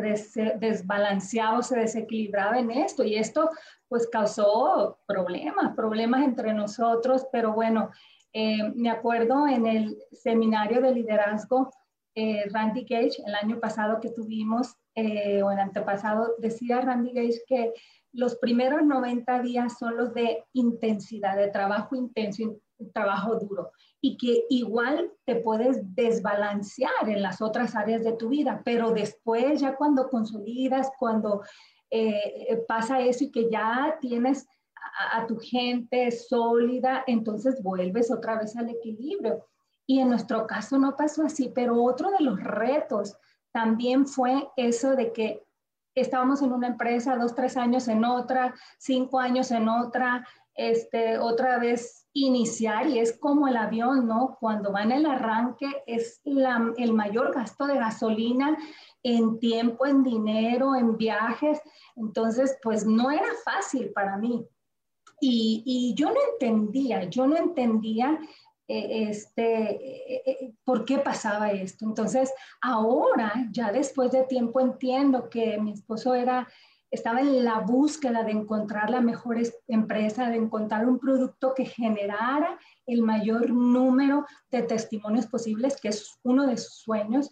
desbalanceaba 0.59 1.59
o 1.59 1.63
se 1.63 1.79
desequilibraba 1.79 2.59
en 2.59 2.71
esto 2.71 3.05
y 3.05 3.15
esto 3.15 3.49
pues 3.89 4.07
causó 4.07 4.99
problemas, 5.07 5.75
problemas 5.75 6.25
entre 6.25 6.53
nosotros, 6.53 7.27
pero 7.33 7.55
bueno, 7.55 7.91
eh, 8.35 8.71
me 8.75 8.91
acuerdo 8.91 9.47
en 9.47 9.67
el 9.67 9.99
seminario 10.13 10.83
de 10.83 10.93
liderazgo 10.93 11.71
eh, 12.15 12.45
Randy 12.51 12.83
Gage, 12.83 13.23
el 13.27 13.35
año 13.35 13.59
pasado 13.59 13.99
que 14.01 14.11
tuvimos, 14.11 14.77
eh, 14.95 15.43
o 15.43 15.51
el 15.51 15.59
antepasado, 15.59 16.35
decía 16.39 16.81
Randy 16.81 17.13
Gage 17.13 17.43
que 17.47 17.73
los 18.13 18.37
primeros 18.37 18.83
90 18.83 19.41
días 19.41 19.79
son 19.79 19.97
los 19.97 20.13
de 20.13 20.45
intensidad, 20.53 21.37
de 21.37 21.49
trabajo 21.49 21.97
intenso, 21.97 22.57
trabajo 22.93 23.39
duro 23.39 23.71
y 24.01 24.17
que 24.17 24.45
igual 24.51 25.13
te 25.25 25.37
puedes 25.37 25.95
desbalancear 25.95 27.09
en 27.09 27.23
las 27.23 27.41
otras 27.41 27.77
áreas 27.77 28.03
de 28.03 28.15
tu 28.15 28.29
vida, 28.29 28.61
pero 28.65 28.91
después 28.91 29.61
ya 29.61 29.77
cuando 29.77 30.09
consolidas, 30.09 30.91
cuando 30.99 31.43
eh, 31.91 32.65
pasa 32.67 33.01
eso 33.01 33.25
y 33.25 33.31
que 33.31 33.49
ya 33.49 33.97
tienes 34.01 34.47
a, 35.13 35.27
tu 35.27 35.39
gente 35.39 36.11
sólida, 36.11 37.05
entonces 37.07 37.63
vuelves 37.63 38.11
otra 38.11 38.39
vez 38.39 38.57
al 38.57 38.71
equilibrio. 38.71 39.47
Y 39.87 40.01
en 40.01 40.09
nuestro 40.09 40.47
caso 40.47 40.79
no 40.79 40.97
pasó 40.97 41.25
así, 41.25 41.53
pero 41.55 41.83
otro 41.83 42.11
de 42.11 42.25
los 42.25 42.43
retos 42.43 43.17
también 43.53 44.07
fue 44.07 44.49
eso 44.57 44.97
de 44.97 45.13
que 45.13 45.45
estábamos 45.95 46.43
en 46.43 46.53
una 46.53 46.69
empresa, 46.69 47.17
dos, 47.17 47.35
tres 47.35 47.57
años 47.57 47.89
en 47.89 48.05
otra, 48.05 48.55
cinco 48.79 49.19
años 49.19 49.51
en 49.51 49.69
otra, 49.69 50.27
este, 50.55 51.19
otra 51.19 51.59
vez 51.59 52.07
iniciar 52.15 52.87
y 52.87 52.99
es 52.99 53.19
como 53.19 53.49
el 53.49 53.57
avión, 53.57 54.07
¿no? 54.07 54.37
Cuando 54.41 54.73
va 54.73 54.83
en 54.83 54.93
el 54.93 55.07
arranque 55.07 55.83
es 55.87 56.21
el 56.25 56.93
mayor 56.93 57.35
gasto 57.35 57.67
de 57.67 57.79
gasolina 57.79 58.57
en 59.03 59.39
tiempo, 59.39 59.87
en 59.87 60.03
dinero, 60.03 60.75
en 60.75 60.97
viajes. 60.97 61.61
Entonces, 61.97 62.59
pues 62.63 62.87
no 62.87 63.11
era 63.11 63.29
fácil 63.45 63.91
para 63.93 64.17
mí. 64.17 64.47
Y, 65.25 65.95
yo 65.97 66.09
no 66.09 66.17
entendía, 66.33 67.05
yo 67.05 67.29
no 67.29 67.37
entendía 67.37 68.19
este, 68.69 70.15
eh, 70.15 70.23
eh, 70.27 70.55
por 70.65 70.85
qué 70.85 70.99
pasaba 70.99 71.51
esto. 71.51 71.85
Entonces, 71.85 72.33
ahora, 72.61 73.33
ya 73.51 73.73
después 73.73 74.11
de 74.13 74.25
tiempo, 74.25 74.61
entiendo 74.61 75.29
que 75.29 75.59
mi 75.59 75.73
esposo 75.73 76.15
era 76.15 76.49
estaba 76.93 77.21
en 77.21 77.43
la 77.43 77.61
búsqueda 77.61 78.23
de 78.23 78.33
encontrar 78.33 78.91
la 78.91 79.01
mejor 79.01 79.39
empresa, 79.67 80.29
de 80.29 80.37
encontrar 80.37 80.87
un 80.87 80.99
producto 80.99 81.55
que 81.55 81.65
generara 81.65 82.59
el 82.87 83.03
mayor 83.03 83.51
número 83.51 84.27
de 84.51 84.63
testimonios 84.63 85.27
posibles, 85.27 85.81
que 85.81 85.89
es 85.89 86.19
uno 86.23 86.47
de 86.47 86.59
sus 86.59 86.83
sueños, 86.83 87.31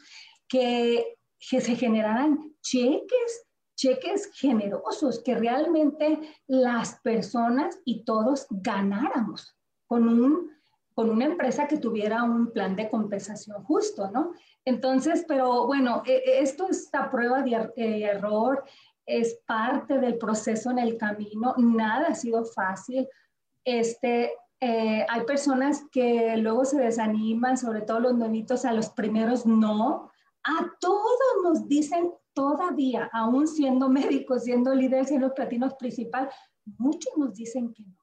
que, 0.49 1.19
se 1.39 1.77
generaran 1.77 2.55
cheques, 2.63 3.47
cheques 3.77 4.31
generosos, 4.35 5.23
que 5.23 5.35
realmente 5.35 6.19
las 6.47 6.99
personas 7.01 7.79
y 7.85 8.05
todos 8.05 8.47
ganáramos 8.51 9.57
con 9.87 10.09
un 10.09 10.51
con 10.95 11.11
una 11.11 11.25
empresa 11.25 11.67
que 11.67 11.79
tuviera 11.79 12.23
un 12.23 12.53
plan 12.53 12.77
de 12.77 12.89
compensación 12.89 13.63
justo, 13.65 14.11
¿no? 14.11 14.33
Entonces, 14.65 15.25
pero 15.27 15.67
bueno, 15.67 16.03
e, 16.07 16.17
e, 16.17 16.41
esto 16.41 16.69
es 16.69 16.93
a 16.93 17.11
prueba 17.11 17.43
de 17.43 17.55
er, 17.55 17.73
error, 17.77 18.65
es 19.07 19.41
parte 19.47 19.99
del 19.99 20.19
proceso 20.19 20.71
en 20.71 20.79
el 20.79 20.97
camino, 20.97 21.55
nada 21.59 22.09
ha 22.09 22.15
sido 22.15 22.45
fácil. 22.45 23.09
Este, 23.65 24.33
eh, 24.61 25.07
hay 25.09 25.25
personas 25.25 25.85
que 25.91 26.37
luego 26.37 26.65
se 26.65 26.79
desaniman, 26.79 27.57
sobre 27.57 27.83
todo 27.83 28.01
los 28.01 28.15
nuevitos, 28.15 28.65
a 28.65 28.73
los 28.73 28.91
primeros 28.91 29.47
no. 29.47 30.11
A 30.45 30.71
todos 30.81 31.19
nos 31.43 31.67
dicen 31.67 32.13
todavía, 32.35 33.09
aún 33.13 33.47
siendo 33.49 33.89
médicos, 33.89 34.45
siendo 34.45 34.75
líderes, 34.75 35.09
siendo 35.09 35.35
platinos 35.35 35.75
principal, 35.75 36.29
muchos 36.79 37.13
nos 37.17 37.35
dicen 37.35 37.73
que 37.73 37.85
no. 37.85 38.00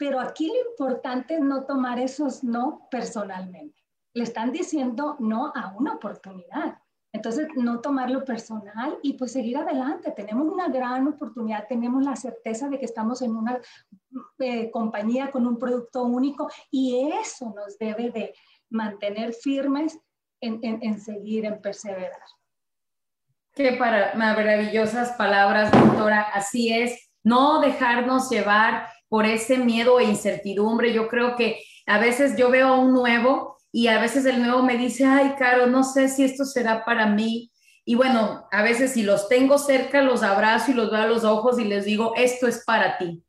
Pero 0.00 0.18
aquí 0.18 0.46
lo 0.46 0.70
importante 0.70 1.34
es 1.34 1.40
no 1.40 1.64
tomar 1.64 1.98
esos 1.98 2.42
no 2.42 2.88
personalmente. 2.90 3.84
Le 4.14 4.24
están 4.24 4.50
diciendo 4.50 5.16
no 5.18 5.52
a 5.54 5.74
una 5.76 5.96
oportunidad. 5.96 6.78
Entonces, 7.12 7.48
no 7.54 7.80
tomarlo 7.80 8.24
personal 8.24 8.98
y 9.02 9.12
pues 9.12 9.32
seguir 9.32 9.58
adelante. 9.58 10.10
Tenemos 10.12 10.50
una 10.50 10.68
gran 10.68 11.06
oportunidad, 11.06 11.66
tenemos 11.68 12.02
la 12.02 12.16
certeza 12.16 12.70
de 12.70 12.78
que 12.78 12.86
estamos 12.86 13.20
en 13.20 13.36
una 13.36 13.60
eh, 14.38 14.70
compañía 14.70 15.30
con 15.30 15.46
un 15.46 15.58
producto 15.58 16.04
único 16.04 16.48
y 16.70 17.10
eso 17.20 17.52
nos 17.54 17.76
debe 17.76 18.10
de 18.10 18.32
mantener 18.70 19.34
firmes 19.34 20.00
en, 20.40 20.60
en, 20.62 20.98
seguir, 20.98 21.44
en 21.44 21.60
perseverar. 21.60 22.22
Qué 23.52 23.72
para, 23.72 24.14
maravillosas 24.14 25.12
palabras, 25.12 25.70
doctora. 25.72 26.22
Así 26.22 26.72
es, 26.72 27.10
no 27.22 27.60
dejarnos 27.60 28.30
llevar 28.30 28.88
por 29.10 29.26
ese 29.26 29.58
miedo 29.58 30.00
e 30.00 30.04
incertidumbre. 30.04 30.94
Yo 30.94 31.08
creo 31.08 31.36
que 31.36 31.62
a 31.84 31.98
veces 31.98 32.36
yo 32.38 32.48
veo 32.48 32.68
a 32.68 32.78
un 32.78 32.94
nuevo 32.94 33.58
y 33.72 33.88
a 33.88 34.00
veces 34.00 34.24
el 34.24 34.40
nuevo 34.40 34.62
me 34.62 34.78
dice, 34.78 35.04
ay, 35.04 35.34
Caro, 35.36 35.66
no 35.66 35.82
sé 35.84 36.08
si 36.08 36.24
esto 36.24 36.44
será 36.44 36.84
para 36.84 37.06
mí. 37.06 37.50
Y 37.84 37.96
bueno, 37.96 38.46
a 38.52 38.62
veces 38.62 38.92
si 38.92 39.02
los 39.02 39.28
tengo 39.28 39.58
cerca, 39.58 40.00
los 40.00 40.22
abrazo 40.22 40.70
y 40.70 40.74
los 40.74 40.90
veo 40.90 41.02
a 41.02 41.06
los 41.06 41.24
ojos 41.24 41.58
y 41.58 41.64
les 41.64 41.84
digo, 41.84 42.14
esto 42.16 42.46
es 42.46 42.62
para 42.64 42.98
ti, 42.98 43.22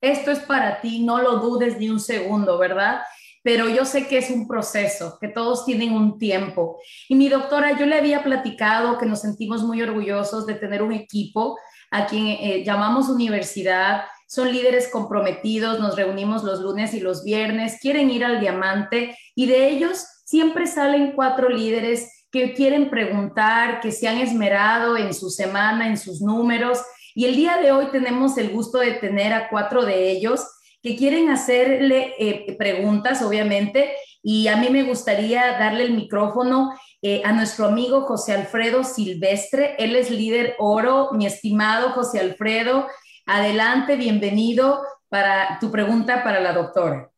esto 0.00 0.30
es 0.30 0.38
para 0.38 0.80
ti, 0.80 1.04
no 1.04 1.20
lo 1.20 1.38
dudes 1.38 1.78
ni 1.78 1.90
un 1.90 1.98
segundo, 1.98 2.56
¿verdad? 2.56 3.00
Pero 3.42 3.68
yo 3.68 3.84
sé 3.84 4.06
que 4.06 4.18
es 4.18 4.30
un 4.30 4.46
proceso, 4.46 5.18
que 5.20 5.28
todos 5.28 5.64
tienen 5.64 5.92
un 5.92 6.18
tiempo. 6.18 6.78
Y 7.08 7.16
mi 7.16 7.28
doctora, 7.28 7.76
yo 7.76 7.86
le 7.86 7.98
había 7.98 8.22
platicado 8.22 8.98
que 8.98 9.06
nos 9.06 9.22
sentimos 9.22 9.64
muy 9.64 9.82
orgullosos 9.82 10.46
de 10.46 10.54
tener 10.54 10.82
un 10.82 10.92
equipo 10.92 11.58
a 11.90 12.06
quien 12.06 12.26
eh, 12.26 12.62
llamamos 12.64 13.08
universidad, 13.08 14.04
son 14.34 14.50
líderes 14.50 14.88
comprometidos, 14.88 15.78
nos 15.78 15.94
reunimos 15.94 16.42
los 16.42 16.60
lunes 16.60 16.92
y 16.92 16.98
los 16.98 17.22
viernes, 17.22 17.78
quieren 17.80 18.10
ir 18.10 18.24
al 18.24 18.40
diamante 18.40 19.16
y 19.36 19.46
de 19.46 19.68
ellos 19.68 20.04
siempre 20.24 20.66
salen 20.66 21.12
cuatro 21.12 21.48
líderes 21.48 22.26
que 22.32 22.52
quieren 22.52 22.90
preguntar, 22.90 23.80
que 23.80 23.92
se 23.92 24.08
han 24.08 24.18
esmerado 24.18 24.96
en 24.96 25.14
su 25.14 25.30
semana, 25.30 25.86
en 25.86 25.96
sus 25.96 26.20
números. 26.20 26.82
Y 27.14 27.26
el 27.26 27.36
día 27.36 27.58
de 27.58 27.70
hoy 27.70 27.86
tenemos 27.92 28.36
el 28.36 28.50
gusto 28.50 28.78
de 28.78 28.94
tener 28.94 29.32
a 29.32 29.48
cuatro 29.48 29.84
de 29.84 30.10
ellos 30.10 30.44
que 30.82 30.96
quieren 30.96 31.30
hacerle 31.30 32.14
eh, 32.18 32.56
preguntas, 32.58 33.22
obviamente, 33.22 33.92
y 34.20 34.48
a 34.48 34.56
mí 34.56 34.68
me 34.68 34.82
gustaría 34.82 35.52
darle 35.58 35.84
el 35.84 35.94
micrófono 35.94 36.72
eh, 37.02 37.22
a 37.24 37.32
nuestro 37.32 37.66
amigo 37.66 38.00
José 38.00 38.32
Alfredo 38.32 38.82
Silvestre. 38.82 39.76
Él 39.78 39.94
es 39.94 40.10
líder 40.10 40.56
oro, 40.58 41.10
mi 41.12 41.26
estimado 41.26 41.90
José 41.90 42.18
Alfredo. 42.18 42.88
Adelante, 43.26 43.96
bienvenido 43.96 44.82
para 45.08 45.58
tu 45.58 45.70
pregunta 45.70 46.22
para 46.22 46.40
la 46.40 46.52
doctora. 46.52 47.10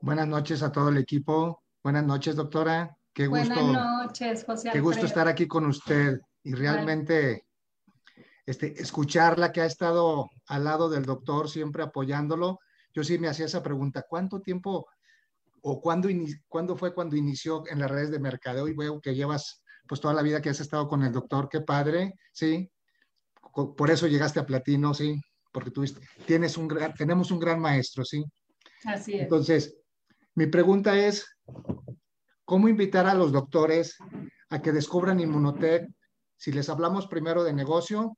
Buenas 0.00 0.26
noches 0.26 0.62
a 0.62 0.72
todo 0.72 0.88
el 0.88 0.96
equipo. 0.96 1.62
Buenas 1.82 2.04
noches, 2.04 2.34
doctora. 2.34 2.96
Qué 3.12 3.26
gusto. 3.26 3.54
Buenas 3.54 4.06
noches, 4.06 4.44
José. 4.46 4.70
Qué 4.72 4.80
gusto 4.80 5.04
estar 5.04 5.28
aquí 5.28 5.46
con 5.46 5.66
usted 5.66 6.18
y 6.42 6.54
realmente 6.54 7.44
este, 8.46 8.80
escucharla 8.80 9.52
que 9.52 9.60
ha 9.60 9.66
estado 9.66 10.30
al 10.46 10.64
lado 10.64 10.88
del 10.88 11.04
doctor, 11.04 11.50
siempre 11.50 11.82
apoyándolo. 11.82 12.60
Yo 12.94 13.04
sí 13.04 13.18
me 13.18 13.28
hacía 13.28 13.44
esa 13.44 13.62
pregunta, 13.62 14.06
¿cuánto 14.08 14.40
tiempo 14.40 14.86
o 15.60 15.80
cuándo, 15.82 16.08
cuándo 16.48 16.74
fue 16.74 16.94
cuando 16.94 17.16
inició 17.16 17.64
en 17.68 17.80
las 17.80 17.90
redes 17.90 18.10
de 18.10 18.18
mercadeo? 18.18 18.66
Y 18.66 18.74
veo 18.74 18.98
que 18.98 19.14
llevas 19.14 19.62
pues 19.86 20.00
toda 20.00 20.14
la 20.14 20.22
vida 20.22 20.40
que 20.40 20.48
has 20.48 20.60
estado 20.60 20.88
con 20.88 21.02
el 21.02 21.12
doctor, 21.12 21.50
qué 21.50 21.60
padre, 21.60 22.14
¿sí? 22.32 22.70
Por 23.66 23.90
eso 23.90 24.06
llegaste 24.06 24.40
a 24.40 24.46
platino, 24.46 24.94
¿sí? 24.94 25.20
Porque 25.52 25.70
tú 25.70 25.84
tienes 26.26 26.56
un 26.56 26.68
gran, 26.68 26.94
tenemos 26.94 27.30
un 27.30 27.38
gran 27.38 27.60
maestro, 27.60 28.04
¿sí? 28.04 28.24
Así 28.84 29.14
es. 29.14 29.22
Entonces, 29.22 29.76
mi 30.34 30.46
pregunta 30.46 30.96
es, 30.96 31.26
¿cómo 32.44 32.68
invitar 32.68 33.06
a 33.06 33.14
los 33.14 33.32
doctores 33.32 33.96
a 34.50 34.62
que 34.62 34.72
descubran 34.72 35.20
Inmunotech 35.20 35.88
si 36.36 36.52
les 36.52 36.68
hablamos 36.68 37.08
primero 37.08 37.42
de 37.42 37.52
negocio 37.52 38.16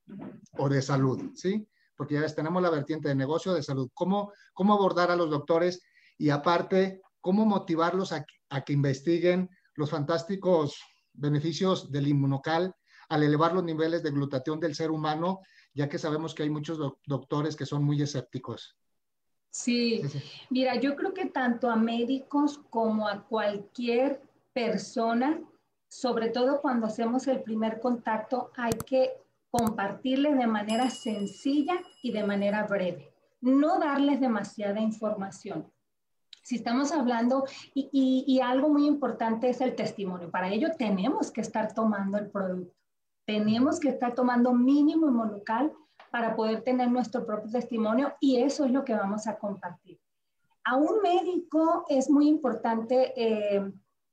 o 0.59 0.68
de 0.68 0.82
salud, 0.82 1.32
¿sí? 1.35 1.66
Porque 1.97 2.14
ya 2.14 2.20
ves, 2.20 2.35
tenemos 2.35 2.62
la 2.62 2.70
vertiente 2.70 3.09
de 3.09 3.14
negocio, 3.14 3.54
de 3.54 3.62
salud. 3.62 3.88
¿Cómo, 3.94 4.32
cómo 4.52 4.75
abordar 4.75 5.11
a 5.11 5.16
los 5.16 5.30
doctores 5.30 5.82
y 6.18 6.28
aparte, 6.28 7.00
cómo 7.20 7.47
motivarlos 7.47 8.12
a, 8.12 8.25
a 8.50 8.61
que 8.62 8.75
investiguen 8.75 9.49
los 9.75 9.90
fantásticos 9.90 10.78
beneficios 11.14 11.90
del 11.90 12.09
inmunocal 12.09 12.75
al 13.11 13.23
elevar 13.23 13.52
los 13.52 13.64
niveles 13.64 14.02
de 14.02 14.11
glutatión 14.11 14.59
del 14.59 14.75
ser 14.75 14.90
humano 14.90 15.40
ya 15.75 15.88
que 15.88 15.99
sabemos 15.99 16.35
que 16.35 16.43
hay 16.43 16.50
muchos 16.50 16.79
doctores 17.07 17.57
que 17.57 17.67
son 17.67 17.85
muy 17.85 18.00
escépticos. 18.02 18.76
Sí. 19.50 20.02
mira, 20.49 20.76
yo 20.76 20.95
creo 20.95 21.12
que 21.12 21.26
tanto 21.26 21.69
a 21.69 21.76
médicos 21.76 22.61
como 22.71 23.09
a 23.09 23.25
cualquier 23.25 24.23
persona, 24.52 25.40
sobre 25.88 26.29
todo 26.29 26.61
cuando 26.61 26.87
hacemos 26.87 27.26
el 27.26 27.43
primer 27.43 27.81
contacto, 27.81 28.52
hay 28.57 28.73
que 28.87 29.12
compartirles 29.50 30.38
de 30.38 30.47
manera 30.47 30.88
sencilla 30.90 31.75
y 32.02 32.12
de 32.12 32.25
manera 32.25 32.64
breve. 32.64 33.12
No 33.40 33.81
darles 33.81 34.21
demasiada 34.21 34.81
información. 34.81 35.69
Si 36.43 36.57
estamos 36.57 36.93
hablando, 36.93 37.45
y, 37.75 38.25
y, 38.26 38.40
algo 38.40 38.71
muy 38.71 38.87
importante 38.87 39.50
es 39.50 39.61
el 39.61 39.75
testimonio. 39.75 40.31
Para 40.31 40.49
ello 40.49 40.71
tenemos 40.76 41.31
que 41.31 41.43
estar 41.43 41.75
tomando 41.75 42.19
el 42.19 42.31
producto. 42.31 42.79
Tenemos 43.30 43.78
que 43.78 43.90
estar 43.90 44.12
tomando 44.12 44.52
mínimo 44.52 45.06
inmunocal 45.06 45.72
para 46.10 46.34
poder 46.34 46.62
tener 46.62 46.90
nuestro 46.90 47.25
propio 47.25 47.49
testimonio 47.49 48.12
y 48.18 48.38
eso 48.38 48.64
es 48.64 48.72
lo 48.72 48.84
que 48.84 48.92
vamos 48.92 49.28
a 49.28 49.38
compartir. 49.38 50.00
A 50.64 50.75
un 50.76 51.00
médico 51.00 51.84
es 51.88 52.10
muy 52.10 52.26
importante 52.26 53.12
eh, 53.14 53.72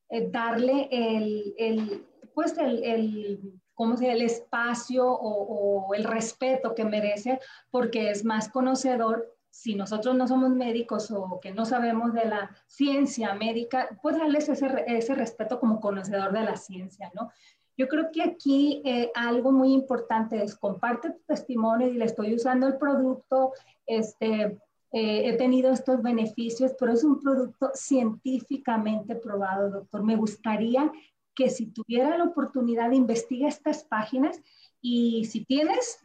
eh, 0.10 0.30
darle 0.30 0.88
el, 0.92 1.56
el, 1.58 2.08
pues 2.36 2.60
el, 2.60 2.84
el 2.84 3.60
¿cómo 3.74 3.98
se 3.98 4.12
el 4.12 4.22
espacio 4.22 5.10
o, 5.10 5.88
o, 5.88 5.96
el 5.96 6.04
respeto 6.04 6.76
que 6.76 6.86
merece 6.86 7.40
porque 7.72 8.12
es 8.12 8.24
más 8.24 8.50
conocedor. 8.50 9.34
Si 9.50 9.74
nosotros 9.74 10.16
no 10.16 10.28
somos 10.28 10.52
médicos 10.52 11.10
o 11.10 11.40
que 11.40 11.52
no 11.52 11.66
sabemos 11.66 12.14
de 12.14 12.26
la 12.26 12.56
ciencia 12.68 13.34
médica, 13.34 13.90
pues 14.04 14.16
darles 14.16 14.48
ese, 14.50 14.68
ese 14.86 15.16
respeto 15.16 15.60
como 15.60 15.80
conocedor 15.80 16.32
de 16.32 16.44
la 16.44 16.56
ciencia, 16.56 17.12
¿no? 17.16 17.32
Yo 17.78 17.88
creo 17.88 18.12
que 18.12 18.24
aquí 18.24 18.82
eh, 18.84 19.12
algo 19.14 19.52
muy 19.52 19.72
importante 19.72 20.42
es 20.42 20.56
comparte 20.56 21.12
tu 21.12 21.20
testimonio 21.28 21.88
y 21.88 21.94
le 21.94 22.06
estoy 22.06 22.34
usando 22.34 22.66
el 22.68 22.78
producto, 22.78 23.54
este, 23.86 24.58
eh, 24.92 25.30
he 25.30 25.38
tenido 25.38 25.72
estos 25.72 26.02
beneficios, 26.02 26.74
pero 26.80 26.94
es 26.94 27.04
un 27.04 27.20
producto 27.20 27.70
científicamente 27.76 29.16
probado, 29.16 29.70
doctor. 29.70 30.04
Me 30.04 30.16
gustaría 30.16 30.92
que 31.36 31.52
si 31.52 31.68
tuviera 31.68 32.18
la 32.18 32.24
oportunidad 32.24 32.90
de 32.90 32.96
investigar 32.96 33.50
estas 33.50 33.84
páginas 33.84 34.42
y 34.82 35.26
si 35.26 35.46
tienes 35.46 36.00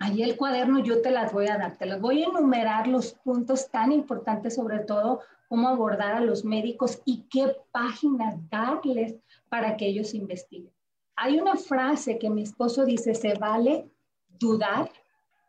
ahí 0.00 0.22
el 0.22 0.36
cuaderno, 0.36 0.80
yo 0.80 1.00
te 1.00 1.12
las 1.12 1.32
voy 1.32 1.46
a 1.46 1.58
dar, 1.58 1.76
te 1.76 1.86
las 1.86 2.00
voy 2.00 2.24
a 2.24 2.28
enumerar 2.28 2.88
los 2.88 3.12
puntos 3.12 3.70
tan 3.70 3.92
importantes, 3.92 4.56
sobre 4.56 4.80
todo 4.80 5.20
cómo 5.48 5.68
abordar 5.68 6.14
a 6.14 6.20
los 6.20 6.44
médicos 6.44 7.00
y 7.04 7.22
qué 7.30 7.56
páginas 7.70 8.36
darles 8.50 9.14
para 9.48 9.76
que 9.76 9.86
ellos 9.86 10.12
investiguen. 10.12 10.77
Hay 11.20 11.40
una 11.40 11.56
frase 11.56 12.16
que 12.16 12.30
mi 12.30 12.42
esposo 12.42 12.84
dice, 12.84 13.12
se 13.14 13.34
vale 13.34 13.90
dudar, 14.38 14.90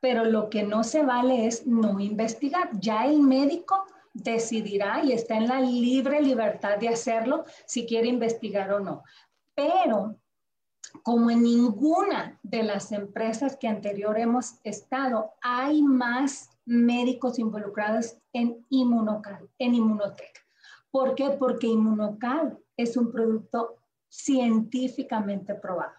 pero 0.02 0.26
lo 0.26 0.50
que 0.50 0.64
no 0.64 0.84
se 0.84 1.04
vale 1.04 1.46
es 1.46 1.68
no 1.68 2.00
investigar. 2.00 2.72
Ya 2.80 3.06
el 3.06 3.22
médico 3.22 3.86
decidirá 4.16 5.04
y 5.04 5.12
está 5.12 5.38
en 5.38 5.48
la 5.48 5.62
libre 5.62 6.22
libertad 6.22 6.80
de 6.80 6.90
hacerlo 6.90 7.46
si 7.68 7.86
quiere 7.86 8.08
investigar 8.08 8.72
o 8.74 8.80
no. 8.80 9.04
Pero 9.54 10.16
como 11.04 11.30
en 11.30 11.44
ninguna 11.44 12.40
de 12.42 12.64
las 12.64 12.92
empresas 12.92 13.56
que 13.56 13.68
anterior 13.68 14.18
hemos 14.18 14.60
estado, 14.64 15.34
hay 15.42 15.84
más 15.84 16.50
médicos 16.66 17.38
involucrados 17.38 18.18
en 18.34 18.66
Inmunocal, 18.70 19.48
en 19.60 19.76
Inmunotech. 19.76 20.46
¿Por 20.90 21.14
qué? 21.14 21.30
Porque 21.32 21.68
Inmunocal 21.68 22.58
es 22.76 22.98
un 22.98 23.12
producto 23.12 23.79
científicamente 24.10 25.56
probado. 25.56 25.94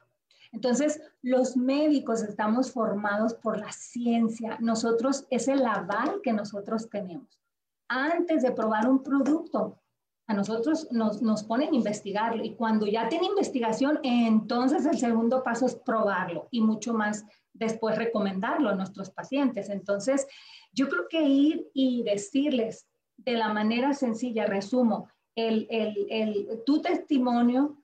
Entonces, 0.52 1.00
los 1.22 1.56
médicos 1.56 2.22
estamos 2.22 2.72
formados 2.72 3.34
por 3.34 3.58
la 3.58 3.70
ciencia. 3.70 4.58
Nosotros, 4.60 5.26
es 5.30 5.46
el 5.48 5.64
aval 5.64 6.20
que 6.22 6.32
nosotros 6.32 6.90
tenemos. 6.90 7.40
Antes 7.88 8.42
de 8.42 8.52
probar 8.52 8.88
un 8.88 9.02
producto, 9.02 9.80
a 10.26 10.34
nosotros 10.34 10.88
nos, 10.92 11.22
nos 11.22 11.42
ponen 11.42 11.72
a 11.72 11.76
investigarlo 11.76 12.44
y 12.44 12.54
cuando 12.54 12.86
ya 12.86 13.08
tiene 13.08 13.26
investigación, 13.26 13.98
entonces 14.04 14.86
el 14.86 14.96
segundo 14.96 15.42
paso 15.42 15.66
es 15.66 15.74
probarlo 15.74 16.46
y 16.52 16.60
mucho 16.60 16.94
más 16.94 17.24
después 17.52 17.98
recomendarlo 17.98 18.68
a 18.68 18.76
nuestros 18.76 19.10
pacientes. 19.10 19.68
Entonces, 19.70 20.28
yo 20.72 20.88
creo 20.88 21.08
que 21.08 21.22
ir 21.22 21.68
y 21.74 22.04
decirles 22.04 22.86
de 23.16 23.32
la 23.32 23.52
manera 23.52 23.92
sencilla, 23.92 24.46
resumo, 24.46 25.08
el, 25.34 25.66
el, 25.68 26.06
el, 26.10 26.62
tu 26.64 26.80
testimonio 26.80 27.79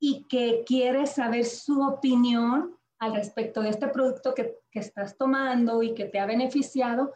y 0.00 0.24
que 0.28 0.64
quieres 0.66 1.12
saber 1.12 1.44
su 1.44 1.82
opinión 1.82 2.76
al 2.98 3.14
respecto 3.14 3.60
de 3.60 3.70
este 3.70 3.88
producto 3.88 4.34
que, 4.34 4.58
que, 4.70 4.80
estás 4.80 5.16
tomando 5.16 5.82
y 5.82 5.94
que 5.94 6.06
te 6.06 6.18
ha 6.18 6.26
beneficiado 6.26 7.12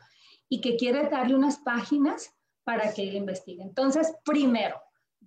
y 0.49 0.61
que 0.61 0.77
quieres 0.77 1.11
darle 1.11 1.35
unas 1.35 1.59
páginas 1.59 2.35
para 2.65 2.93
que 2.93 3.05
investigue. 3.05 3.63
Entonces, 3.63 4.15
primero, 4.25 4.81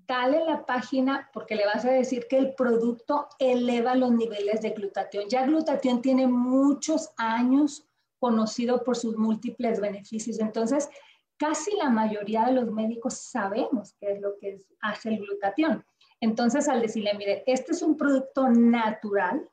dale 0.07 0.43
la 0.45 0.65
página 0.65 1.29
porque 1.33 1.55
le 1.55 1.65
vas 1.65 1.85
a 1.85 1.91
decir 1.91 2.27
que 2.29 2.37
el 2.37 2.53
producto 2.55 3.27
eleva 3.39 3.95
los 3.95 4.11
niveles 4.11 4.61
de 4.61 4.71
glutatión. 4.71 5.25
Ya 5.29 5.45
glutatión 5.45 6.01
tiene 6.01 6.27
muchos 6.27 7.09
años 7.17 7.85
conocido 8.19 8.83
por 8.83 8.95
sus 8.95 9.17
múltiples 9.17 9.79
beneficios. 9.79 10.39
Entonces, 10.39 10.89
casi 11.37 11.75
la 11.77 11.89
mayoría 11.89 12.45
de 12.45 12.53
los 12.53 12.71
médicos 12.71 13.15
sabemos 13.15 13.93
qué 13.99 14.13
es 14.13 14.21
lo 14.21 14.37
que 14.39 14.61
hace 14.81 15.09
el 15.09 15.19
glutatión. 15.19 15.85
Entonces, 16.21 16.67
al 16.67 16.81
decirle, 16.81 17.13
mire, 17.13 17.43
este 17.45 17.73
es 17.73 17.81
un 17.81 17.97
producto 17.97 18.49
natural 18.49 19.49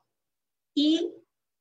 y 0.75 1.13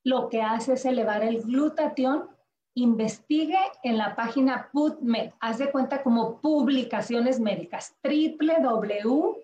lo 0.05 0.29
que 0.29 0.43
hace 0.43 0.75
es 0.75 0.85
elevar 0.85 1.23
el 1.23 1.43
glutatión, 1.43 2.29
investigue 2.75 3.59
en 3.83 3.99
la 3.99 4.17
página 4.17 4.71
PubMed, 4.73 5.33
haz 5.41 5.59
de 5.59 5.71
cuenta 5.71 6.03
como 6.03 6.41
publicaciones 6.41 7.39
médicas, 7.39 7.95
www.pub, 8.03 9.43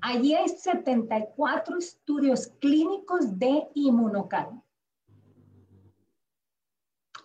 Allí 0.00 0.34
hay 0.34 0.48
74 0.48 1.78
estudios 1.78 2.48
clínicos 2.58 3.38
de 3.38 3.68
inmunocal. 3.74 4.60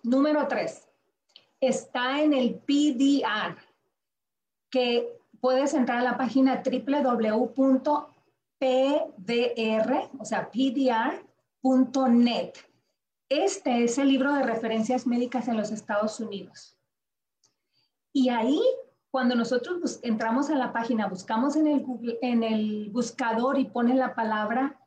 Número 0.04 0.48
3 0.48 0.91
está 1.62 2.22
en 2.22 2.34
el 2.34 2.56
PDR, 2.56 3.56
que 4.70 5.18
puedes 5.40 5.74
entrar 5.74 6.00
a 6.00 6.04
la 6.04 6.18
página 6.18 6.62
www.pdr, 6.64 7.52
o 10.20 10.26
sea, 10.26 10.50
pdr.net. 10.52 11.22
Este 13.30 13.84
es 13.84 13.98
el 13.98 14.10
libro 14.10 14.34
de 14.34 14.44
referencias 14.44 15.08
médicas 15.08 15.48
en 15.48 15.56
los 15.56 15.72
Estados 15.72 16.20
Unidos. 16.20 16.76
Y 18.12 18.28
ahí, 18.30 18.60
cuando 19.10 19.36
nosotros 19.36 20.00
entramos 20.04 20.50
a 20.50 20.56
la 20.56 20.74
página, 20.74 21.08
buscamos 21.08 21.56
en 21.56 21.68
el, 21.68 21.86
en 22.22 22.44
el 22.44 22.90
buscador 22.90 23.58
y 23.58 23.66
ponen 23.66 24.00
la 24.00 24.16
palabra 24.16 24.78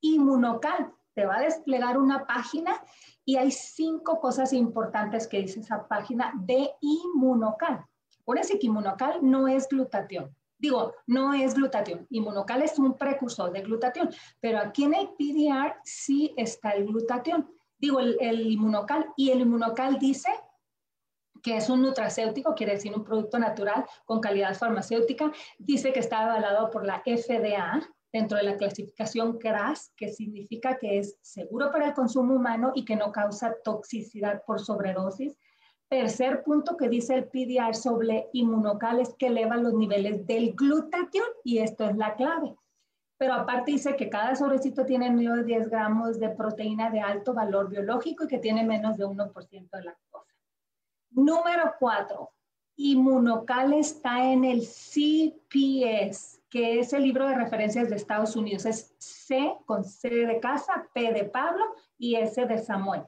inmunocal, 0.00 0.92
te 1.14 1.26
va 1.26 1.36
a 1.36 1.42
desplegar 1.42 1.98
una 1.98 2.26
página 2.26 2.82
y 3.24 3.36
hay 3.36 3.50
cinco 3.50 4.20
cosas 4.20 4.52
importantes 4.52 5.26
que 5.26 5.40
dice 5.40 5.60
esa 5.60 5.86
página 5.86 6.32
de 6.36 6.70
inmunocal. 6.80 7.84
Acuérdense 8.20 8.58
que 8.58 8.66
inmunocal 8.66 9.18
no 9.22 9.48
es 9.48 9.68
glutatión. 9.68 10.34
Digo, 10.58 10.94
no 11.08 11.34
es 11.34 11.54
glutatión. 11.54 12.06
Inmunocal 12.10 12.62
es 12.62 12.78
un 12.78 12.96
precursor 12.96 13.52
de 13.52 13.62
glutatión, 13.62 14.10
pero 14.40 14.60
aquí 14.60 14.84
en 14.84 14.94
el 14.94 15.08
PDR 15.08 15.74
sí 15.82 16.32
está 16.36 16.70
el 16.70 16.86
glutatión. 16.86 17.50
Digo, 17.78 17.98
el, 17.98 18.16
el 18.20 18.46
inmunocal. 18.46 19.12
Y 19.16 19.30
el 19.30 19.40
inmunocal 19.40 19.98
dice 19.98 20.30
que 21.42 21.56
es 21.56 21.68
un 21.68 21.82
nutracéutico, 21.82 22.54
quiere 22.54 22.74
decir 22.74 22.94
un 22.94 23.02
producto 23.02 23.38
natural 23.40 23.84
con 24.04 24.20
calidad 24.20 24.54
farmacéutica. 24.54 25.32
Dice 25.58 25.92
que 25.92 25.98
está 25.98 26.20
avalado 26.20 26.70
por 26.70 26.86
la 26.86 27.02
FDA, 27.04 27.80
dentro 28.12 28.36
de 28.36 28.44
la 28.44 28.56
clasificación 28.56 29.38
CRAS, 29.38 29.92
que 29.96 30.08
significa 30.08 30.78
que 30.78 30.98
es 30.98 31.18
seguro 31.22 31.70
para 31.72 31.88
el 31.88 31.94
consumo 31.94 32.34
humano 32.34 32.72
y 32.74 32.84
que 32.84 32.96
no 32.96 33.10
causa 33.10 33.56
toxicidad 33.64 34.42
por 34.46 34.60
sobredosis. 34.60 35.38
Tercer 35.88 36.42
punto 36.42 36.76
que 36.76 36.88
dice 36.88 37.14
el 37.14 37.24
PDR 37.24 37.74
sobre 37.74 38.28
inmunocal 38.32 39.00
es 39.00 39.14
que 39.18 39.26
eleva 39.26 39.56
los 39.56 39.74
niveles 39.74 40.26
del 40.26 40.54
glutatión 40.54 41.26
y 41.44 41.58
esto 41.58 41.84
es 41.84 41.96
la 41.96 42.14
clave. 42.14 42.54
Pero 43.18 43.34
aparte 43.34 43.72
dice 43.72 43.96
que 43.96 44.10
cada 44.10 44.34
sobrecito 44.34 44.84
tiene 44.84 45.10
menos 45.10 45.38
de 45.38 45.44
10 45.44 45.68
gramos 45.68 46.18
de 46.18 46.30
proteína 46.30 46.90
de 46.90 47.00
alto 47.00 47.34
valor 47.34 47.68
biológico 47.68 48.24
y 48.24 48.26
que 48.26 48.38
tiene 48.38 48.64
menos 48.64 48.96
de 48.96 49.06
1% 49.06 49.70
de 49.70 49.82
lactosa. 49.82 50.34
Número 51.10 51.74
cuatro, 52.72 52.82
inmunocal 52.82 53.72
está 53.74 54.32
en 54.32 54.44
el 54.44 54.62
CPS, 54.62 56.40
que 56.48 56.80
es 56.80 56.92
el 56.92 57.02
libro 57.02 57.26
de 57.28 57.34
referencias 57.34 57.88
de 57.88 57.96
Estados 57.96 58.36
Unidos. 58.36 58.66
Es 58.66 58.94
C 58.98 59.54
con 59.66 59.84
C 59.84 60.08
de 60.08 60.40
casa, 60.40 60.88
P 60.94 61.12
de 61.12 61.24
Pablo 61.24 61.64
y 61.98 62.16
S 62.16 62.44
de 62.44 62.58
Samuel. 62.58 63.02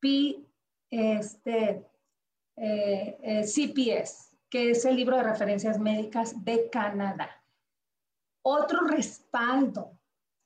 P, 0.00 0.44
este, 0.90 1.84
eh, 2.56 3.18
eh, 3.22 3.44
CPS, 3.44 4.36
que 4.48 4.70
es 4.70 4.84
el 4.84 4.96
libro 4.96 5.16
de 5.16 5.24
referencias 5.24 5.78
médicas 5.78 6.44
de 6.44 6.70
Canadá. 6.70 7.30
Otro 8.42 8.86
respaldo. 8.86 9.92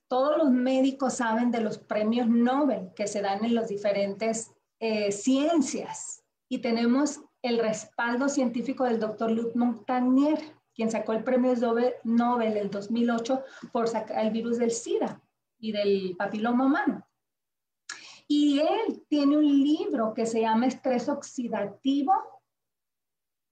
Todos 0.07 0.37
los 0.37 0.51
médicos 0.51 1.15
saben 1.15 1.49
de 1.49 1.61
los 1.61 1.77
premios 1.77 2.27
Nobel 2.27 2.91
que 2.95 3.07
se 3.07 3.21
dan 3.21 3.45
en 3.45 3.55
las 3.55 3.69
diferentes 3.69 4.51
eh, 4.79 5.11
ciencias 5.11 6.23
y 6.49 6.59
tenemos 6.59 7.21
el 7.43 7.59
respaldo 7.59 8.29
científico 8.29 8.85
del 8.85 8.99
doctor 8.99 9.29
Luc 9.29 9.55
Montagnier 9.55 10.39
quien 10.73 10.89
sacó 10.89 11.13
el 11.13 11.23
premio 11.23 11.53
Nobel 12.03 12.57
en 12.57 12.71
2008 12.71 13.43
por 13.71 13.87
sacar 13.87 14.25
el 14.25 14.31
virus 14.31 14.57
del 14.57 14.71
SIDA 14.71 15.21
y 15.59 15.71
del 15.71 16.15
papiloma 16.17 16.65
humano. 16.65 17.07
Y 18.27 18.59
él 18.59 19.05
tiene 19.07 19.37
un 19.37 19.45
libro 19.45 20.13
que 20.13 20.25
se 20.25 20.41
llama 20.41 20.67
Estrés 20.67 21.07
Oxidativo 21.09 22.13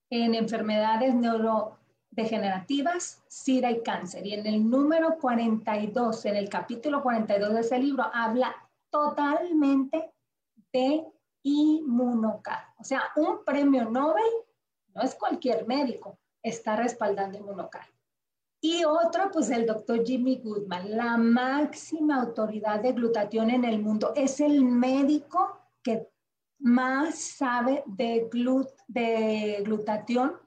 en 0.10 0.34
enfermedades 0.34 1.14
neurodegenerativas, 1.14 3.24
SIDA 3.28 3.72
y 3.72 3.84
cáncer. 3.84 4.26
Y 4.26 4.34
en 4.34 4.48
el 4.48 4.70
número 4.70 5.18
42, 5.20 6.26
en 6.26 6.38
el 6.38 6.50
capítulo 6.50 7.04
42 7.04 7.54
de 7.54 7.60
ese 7.60 7.80
libro, 7.80 8.06
habla 8.12 8.56
totalmente 8.90 10.12
de 10.74 11.06
inmunocal. 11.44 12.64
O 12.78 12.84
sea, 12.84 13.04
un 13.16 13.44
premio 13.44 13.90
Nobel 13.90 14.24
no 14.94 15.02
es 15.02 15.16
cualquier 15.16 15.68
médico, 15.68 16.20
está 16.44 16.76
respaldando 16.76 17.38
Inmunocal. 17.38 17.86
Y 18.64 18.84
otro, 18.84 19.32
pues 19.32 19.50
el 19.50 19.66
doctor 19.66 20.06
Jimmy 20.06 20.40
Goodman, 20.44 20.96
la 20.96 21.18
máxima 21.18 22.22
autoridad 22.22 22.80
de 22.80 22.92
glutatión 22.94 23.50
en 23.50 23.66
el 23.66 23.80
mundo. 23.80 24.14
Es 24.16 24.40
el 24.40 24.64
médico 24.64 25.60
que 25.82 26.08
más 26.60 27.16
sabe 27.18 27.84
de, 27.88 28.28
glut 28.32 28.70
de 28.88 29.62
glutatión 29.66 30.38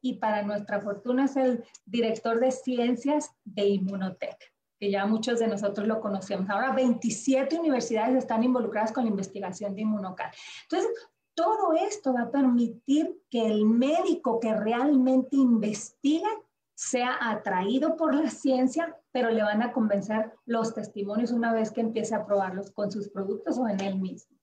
y 0.00 0.14
para 0.14 0.42
nuestra 0.42 0.80
fortuna 0.80 1.26
es 1.26 1.36
el 1.36 1.64
director 1.84 2.40
de 2.40 2.50
ciencias 2.50 3.30
de 3.44 3.66
Inmunotech, 3.66 4.52
que 4.78 4.90
ya 4.90 5.06
muchos 5.06 5.38
de 5.38 5.48
nosotros 5.48 5.86
lo 5.86 6.00
conocemos. 6.00 6.48
Ahora 6.50 6.72
27 6.72 7.58
universidades 7.58 8.16
están 8.16 8.44
involucradas 8.44 8.92
con 8.92 9.04
la 9.04 9.10
investigación 9.10 9.74
de 9.74 9.82
Inmunocal. 9.82 10.30
Entonces, 10.62 10.90
todo 11.34 11.72
esto 11.72 12.12
va 12.12 12.22
a 12.22 12.30
permitir 12.30 13.22
que 13.30 13.46
el 13.46 13.64
médico 13.64 14.40
que 14.40 14.54
realmente 14.54 15.36
investiga 15.36 16.28
sea 16.74 17.16
atraído 17.20 17.96
por 17.96 18.14
la 18.14 18.30
ciencia, 18.30 18.96
pero 19.10 19.30
le 19.30 19.42
van 19.42 19.62
a 19.62 19.72
convencer 19.72 20.32
los 20.46 20.74
testimonios 20.74 21.32
una 21.32 21.52
vez 21.52 21.72
que 21.72 21.80
empiece 21.80 22.14
a 22.14 22.24
probarlos 22.24 22.70
con 22.70 22.90
sus 22.90 23.08
productos 23.08 23.58
o 23.58 23.68
en 23.68 23.80
él 23.80 23.98
mismo. 23.98 24.36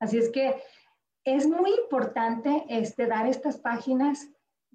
Así 0.00 0.18
es 0.18 0.30
que 0.30 0.62
es 1.24 1.46
muy 1.46 1.70
importante 1.82 2.64
este, 2.68 3.06
dar 3.06 3.26
estas 3.26 3.58
páginas, 3.58 4.28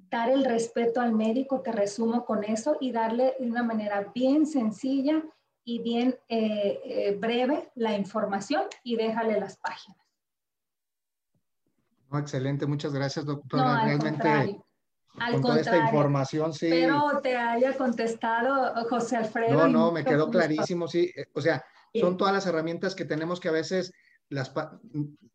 dar 0.09 0.29
el 0.29 0.45
respeto 0.45 1.01
al 1.01 1.13
médico, 1.13 1.61
te 1.61 1.71
resumo 1.71 2.25
con 2.25 2.43
eso, 2.43 2.77
y 2.79 2.91
darle 2.91 3.35
de 3.39 3.49
una 3.49 3.63
manera 3.63 4.11
bien 4.13 4.45
sencilla 4.45 5.23
y 5.63 5.79
bien 5.79 6.17
eh, 6.29 6.79
eh, 6.83 7.17
breve 7.19 7.69
la 7.75 7.95
información 7.95 8.63
y 8.83 8.95
déjale 8.95 9.39
las 9.39 9.57
páginas 9.57 9.97
excelente, 12.17 12.65
muchas 12.65 12.93
gracias, 12.93 13.25
doctora. 13.25 13.85
Realmente 13.85 14.59
con 15.31 15.41
toda 15.41 15.59
esta 15.59 15.77
información, 15.77 16.53
sí. 16.53 16.69
Pero 16.69 17.19
te 17.21 17.35
haya 17.35 17.75
contestado 17.77 18.73
José 18.89 19.17
Alfredo. 19.17 19.53
No, 19.53 19.67
no, 19.67 19.91
me 19.91 20.03
quedó 20.03 20.29
clarísimo, 20.29 20.87
sí. 20.87 21.11
Eh, 21.15 21.25
o 21.33 21.41
sea, 21.41 21.63
son 21.93 22.17
todas 22.17 22.33
las 22.33 22.45
herramientas 22.47 22.95
que 22.95 23.05
tenemos 23.05 23.39
que 23.39 23.49
a 23.49 23.53
veces 23.53 23.91
las, 24.29 24.53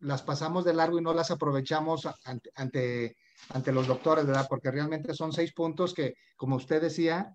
las 0.01 0.23
pasamos 0.23 0.65
de 0.65 0.75
largo 0.75 0.99
y 0.99 1.03
no 1.03 1.13
las 1.13 1.31
aprovechamos 1.31 2.09
ante, 2.25 2.51
ante, 2.55 3.17
ante 3.51 3.73
los 3.73 3.87
doctores, 3.87 4.27
¿verdad? 4.27 4.47
Porque 4.49 4.71
realmente 4.71 5.15
son 5.15 5.33
seis 5.33 5.53
puntos 5.53 5.95
que, 5.95 6.15
como 6.37 6.57
usted 6.57 6.81
decía, 6.81 7.35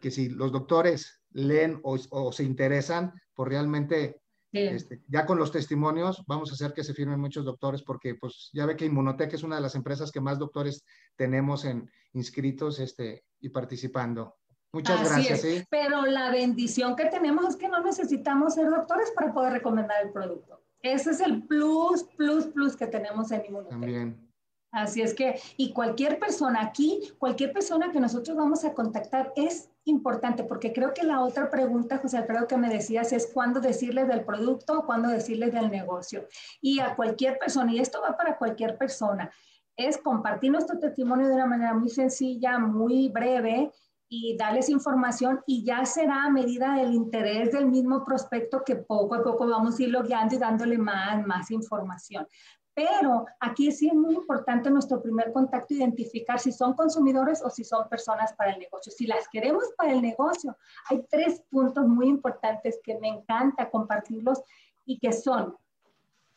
que 0.00 0.10
si 0.10 0.28
los 0.28 0.52
doctores 0.52 1.20
leen 1.32 1.80
o, 1.82 1.98
o 2.10 2.32
se 2.32 2.44
interesan, 2.44 3.12
pues 3.34 3.48
realmente 3.48 4.22
este, 4.52 5.02
ya 5.08 5.24
con 5.24 5.38
los 5.38 5.50
testimonios 5.50 6.22
vamos 6.26 6.50
a 6.50 6.54
hacer 6.54 6.74
que 6.74 6.84
se 6.84 6.92
firmen 6.92 7.18
muchos 7.18 7.44
doctores 7.44 7.82
porque 7.82 8.16
pues 8.16 8.50
ya 8.52 8.66
ve 8.66 8.76
que 8.76 8.84
Inmunotech 8.84 9.32
es 9.32 9.42
una 9.42 9.56
de 9.56 9.62
las 9.62 9.74
empresas 9.74 10.12
que 10.12 10.20
más 10.20 10.38
doctores 10.38 10.84
tenemos 11.16 11.64
en 11.64 11.90
inscritos 12.12 12.78
este, 12.78 13.24
y 13.40 13.48
participando. 13.48 14.36
Muchas 14.74 15.08
gracias. 15.08 15.66
Pero 15.70 16.04
la 16.04 16.30
bendición 16.30 16.96
que 16.96 17.06
tenemos 17.06 17.46
es 17.46 17.56
que 17.56 17.68
no 17.68 17.82
necesitamos 17.82 18.54
ser 18.54 18.68
doctores 18.68 19.10
para 19.12 19.32
poder 19.32 19.54
recomendar 19.54 20.04
el 20.04 20.12
producto. 20.12 20.62
Ese 20.80 21.10
es 21.10 21.20
el 21.20 21.46
plus, 21.46 22.04
plus, 22.16 22.46
plus 22.46 22.76
que 22.76 22.86
tenemos 22.86 23.30
en 23.32 23.46
Inmunotech. 23.46 23.70
También. 23.70 24.31
Así 24.72 25.02
es 25.02 25.12
que, 25.12 25.38
y 25.58 25.74
cualquier 25.74 26.18
persona 26.18 26.62
aquí, 26.62 27.12
cualquier 27.18 27.52
persona 27.52 27.92
que 27.92 28.00
nosotros 28.00 28.34
vamos 28.34 28.64
a 28.64 28.72
contactar 28.72 29.30
es 29.36 29.70
importante, 29.84 30.44
porque 30.44 30.72
creo 30.72 30.94
que 30.94 31.02
la 31.02 31.20
otra 31.20 31.50
pregunta, 31.50 31.98
José 31.98 32.16
Alfredo, 32.16 32.48
que 32.48 32.56
me 32.56 32.70
decías 32.70 33.12
es 33.12 33.30
cuándo 33.34 33.60
decirles 33.60 34.08
del 34.08 34.24
producto 34.24 34.78
o 34.78 34.86
cuándo 34.86 35.10
decirles 35.10 35.52
del 35.52 35.70
negocio. 35.70 36.26
Y 36.62 36.80
a 36.80 36.96
cualquier 36.96 37.38
persona, 37.38 37.70
y 37.70 37.80
esto 37.80 38.00
va 38.00 38.16
para 38.16 38.38
cualquier 38.38 38.78
persona, 38.78 39.30
es 39.76 39.98
compartir 39.98 40.50
nuestro 40.50 40.78
testimonio 40.78 41.28
de 41.28 41.34
una 41.34 41.46
manera 41.46 41.74
muy 41.74 41.90
sencilla, 41.90 42.58
muy 42.58 43.10
breve 43.10 43.70
y 44.08 44.36
darles 44.38 44.70
información 44.70 45.40
y 45.46 45.64
ya 45.64 45.84
será 45.84 46.24
a 46.24 46.30
medida 46.30 46.76
del 46.76 46.92
interés 46.94 47.52
del 47.52 47.66
mismo 47.66 48.04
prospecto 48.04 48.62
que 48.64 48.76
poco 48.76 49.14
a 49.14 49.22
poco 49.22 49.46
vamos 49.46 49.78
a 49.78 49.82
irlo 49.82 50.02
guiando 50.02 50.34
y 50.34 50.38
dándole 50.38 50.78
más, 50.78 51.26
más 51.26 51.50
información. 51.50 52.26
Pero 52.74 53.26
aquí 53.40 53.70
sí 53.70 53.88
es 53.88 53.94
muy 53.94 54.14
importante 54.14 54.70
nuestro 54.70 55.02
primer 55.02 55.30
contacto 55.32 55.74
identificar 55.74 56.40
si 56.40 56.52
son 56.52 56.72
consumidores 56.74 57.42
o 57.42 57.50
si 57.50 57.64
son 57.64 57.86
personas 57.88 58.32
para 58.32 58.52
el 58.52 58.58
negocio. 58.58 58.90
Si 58.90 59.06
las 59.06 59.28
queremos 59.28 59.64
para 59.76 59.92
el 59.92 60.00
negocio, 60.00 60.56
hay 60.88 61.04
tres 61.10 61.42
puntos 61.50 61.86
muy 61.86 62.08
importantes 62.08 62.80
que 62.82 62.98
me 62.98 63.08
encanta 63.08 63.68
compartirlos 63.68 64.42
y 64.86 64.98
que 64.98 65.12
son, 65.12 65.56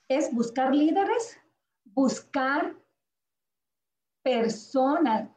es 0.08 0.34
buscar 0.34 0.76
líderes, 0.76 1.40
buscar 1.86 2.76
personas, 4.22 5.30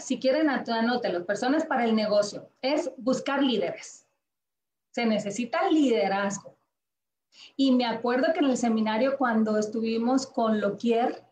si 0.00 0.18
quieren 0.18 0.50
anótenlo, 0.50 1.24
personas 1.24 1.64
para 1.64 1.84
el 1.84 1.94
negocio, 1.94 2.50
es 2.60 2.90
buscar 2.96 3.42
líderes. 3.42 4.06
Se 4.90 5.06
necesita 5.06 5.68
liderazgo. 5.68 6.59
Y 7.56 7.72
me 7.72 7.86
acuerdo 7.86 8.32
que 8.32 8.40
en 8.40 8.50
el 8.50 8.56
seminario 8.56 9.16
cuando 9.16 9.56
estuvimos 9.58 10.26
con 10.26 10.60
Loquier, 10.60 11.24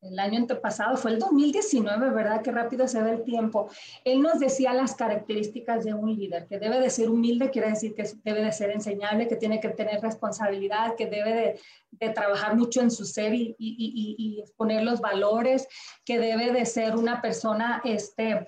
el 0.00 0.18
año 0.18 0.38
antepasado, 0.38 0.96
fue 0.96 1.12
el 1.12 1.18
2019, 1.18 2.10
¿verdad? 2.10 2.42
Qué 2.42 2.52
rápido 2.52 2.86
se 2.86 3.02
ve 3.02 3.10
el 3.12 3.24
tiempo. 3.24 3.68
Él 4.04 4.22
nos 4.22 4.38
decía 4.38 4.72
las 4.72 4.94
características 4.94 5.84
de 5.84 5.92
un 5.92 6.14
líder, 6.14 6.46
que 6.46 6.58
debe 6.58 6.78
de 6.78 6.88
ser 6.88 7.10
humilde, 7.10 7.50
quiere 7.50 7.70
decir 7.70 7.94
que 7.94 8.08
debe 8.22 8.44
de 8.44 8.52
ser 8.52 8.70
enseñable, 8.70 9.26
que 9.26 9.36
tiene 9.36 9.60
que 9.60 9.70
tener 9.70 10.00
responsabilidad, 10.00 10.94
que 10.94 11.06
debe 11.06 11.58
de, 11.98 12.10
trabajar 12.10 12.56
mucho 12.56 12.80
en 12.80 12.92
su 12.92 13.04
ser 13.04 13.34
y, 13.34 13.56
y, 13.58 14.38
exponer 14.40 14.84
los 14.84 15.00
valores, 15.00 15.66
que 16.04 16.18
debe 16.18 16.52
de 16.52 16.64
ser 16.64 16.94
una 16.94 17.20
persona, 17.20 17.82
este, 17.84 18.46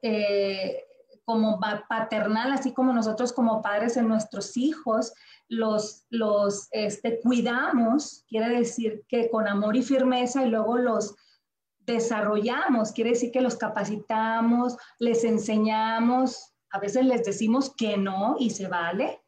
eh, 0.00 0.84
como 1.26 1.58
paternal, 1.88 2.52
así 2.52 2.72
como 2.72 2.92
nosotros 2.92 3.32
como 3.32 3.60
padres 3.60 3.96
en 3.96 4.08
nuestros 4.08 4.56
hijos, 4.56 5.12
los, 5.48 6.06
los 6.10 6.68
este, 6.72 7.20
cuidamos, 7.20 8.24
quiere 8.28 8.48
decir 8.58 9.04
que 9.08 9.30
con 9.30 9.46
amor 9.46 9.76
y 9.76 9.82
firmeza 9.82 10.44
y 10.44 10.50
luego 10.50 10.76
los 10.78 11.14
desarrollamos, 11.80 12.92
quiere 12.92 13.10
decir 13.10 13.30
que 13.30 13.40
los 13.40 13.56
capacitamos, 13.56 14.76
les 14.98 15.22
enseñamos, 15.24 16.52
a 16.70 16.80
veces 16.80 17.04
les 17.04 17.24
decimos 17.24 17.72
que 17.76 17.96
no 17.96 18.36
y 18.38 18.50
se 18.50 18.66
vale, 18.66 19.20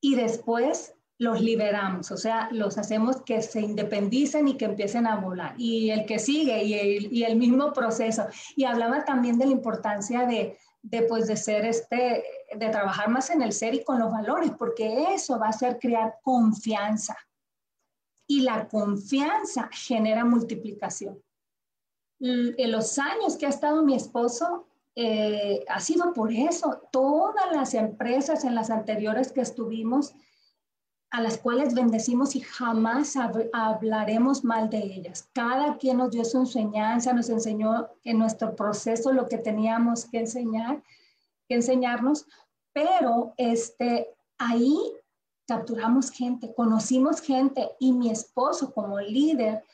y 0.00 0.14
después 0.14 0.94
los 1.18 1.40
liberamos, 1.40 2.12
o 2.12 2.16
sea, 2.16 2.48
los 2.52 2.78
hacemos 2.78 3.22
que 3.22 3.42
se 3.42 3.60
independicen 3.60 4.46
y 4.46 4.56
que 4.56 4.66
empiecen 4.66 5.06
a 5.06 5.16
volar. 5.16 5.54
Y 5.58 5.90
el 5.90 6.06
que 6.06 6.20
sigue 6.20 6.62
y 6.62 6.74
el, 6.74 7.12
y 7.12 7.24
el 7.24 7.34
mismo 7.36 7.72
proceso. 7.72 8.26
Y 8.54 8.64
hablaba 8.64 9.04
también 9.04 9.36
de 9.36 9.46
la 9.46 9.52
importancia 9.52 10.26
de, 10.26 10.56
de, 10.82 11.02
pues, 11.02 11.26
de 11.26 11.36
ser 11.36 11.64
este, 11.64 12.24
de 12.54 12.68
trabajar 12.70 13.08
más 13.08 13.30
en 13.30 13.42
el 13.42 13.52
ser 13.52 13.74
y 13.74 13.84
con 13.84 13.98
los 13.98 14.10
valores, 14.10 14.52
porque 14.58 15.12
eso 15.14 15.38
va 15.38 15.46
a 15.46 15.50
hacer 15.50 15.78
crear 15.78 16.18
confianza. 16.22 17.16
Y 18.26 18.42
la 18.42 18.68
confianza 18.68 19.68
genera 19.72 20.24
multiplicación. 20.24 21.22
En 22.20 22.72
los 22.72 22.98
años 22.98 23.36
que 23.36 23.46
ha 23.46 23.50
estado 23.50 23.84
mi 23.84 23.94
esposo, 23.94 24.66
eh, 24.96 25.64
ha 25.68 25.78
sido 25.80 26.12
por 26.12 26.32
eso. 26.32 26.82
Todas 26.90 27.52
las 27.52 27.74
empresas 27.74 28.44
en 28.44 28.54
las 28.54 28.70
anteriores 28.70 29.30
que 29.30 29.40
estuvimos, 29.40 30.14
a 31.10 31.22
las 31.22 31.38
cuales 31.38 31.74
bendecimos 31.74 32.36
y 32.36 32.40
jamás 32.40 33.14
hablaremos 33.52 34.44
mal 34.44 34.68
de 34.68 34.78
ellas. 34.78 35.28
Cada 35.32 35.78
quien 35.78 35.98
nos 35.98 36.10
dio 36.10 36.24
su 36.24 36.38
enseñanza, 36.38 37.12
nos 37.12 37.30
enseñó 37.30 37.88
en 38.04 38.18
nuestro 38.18 38.54
proceso 38.54 39.12
lo 39.12 39.26
que 39.26 39.38
teníamos 39.38 40.04
que 40.04 40.18
enseñar, 40.18 40.82
que 41.48 41.56
enseñarnos, 41.56 42.26
pero 42.74 43.32
este, 43.38 44.08
ahí 44.36 44.78
capturamos 45.46 46.10
gente, 46.10 46.54
conocimos 46.54 47.22
gente 47.22 47.70
y 47.80 47.92
mi 47.92 48.10
esposo 48.10 48.72
como 48.74 49.00
líder 49.00 49.64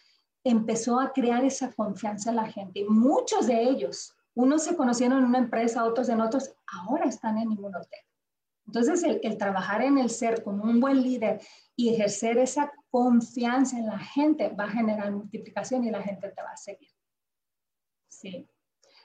empezó 0.44 1.00
a 1.00 1.12
crear 1.12 1.44
esa 1.44 1.72
confianza 1.72 2.30
en 2.30 2.36
la 2.36 2.46
gente. 2.46 2.80
Y 2.80 2.84
muchos 2.84 3.48
de 3.48 3.60
ellos, 3.60 4.14
unos 4.36 4.62
se 4.62 4.76
conocieron 4.76 5.18
en 5.18 5.24
una 5.24 5.38
empresa, 5.38 5.84
otros 5.84 6.08
en 6.08 6.20
otros, 6.20 6.54
ahora 6.66 7.06
están 7.06 7.38
en 7.38 7.50
Inmunotech. 7.50 8.03
Entonces, 8.66 9.02
el, 9.02 9.38
trabajar 9.38 9.82
en 9.82 9.98
el 9.98 10.10
ser 10.10 10.42
como 10.42 10.64
un 10.64 10.80
buen 10.80 11.02
líder 11.02 11.40
y 11.76 11.90
ejercer 11.90 12.38
esa 12.38 12.72
confianza 12.90 13.78
en 13.78 13.86
la 13.86 13.98
gente 13.98 14.48
va 14.48 14.64
a 14.64 14.70
generar 14.70 15.12
multiplicación 15.12 15.84
y 15.84 15.90
la 15.90 16.02
gente 16.02 16.30
te 16.30 16.42
va 16.42 16.50
a 16.50 16.56
seguir. 16.56 16.90
Sí. 18.08 18.48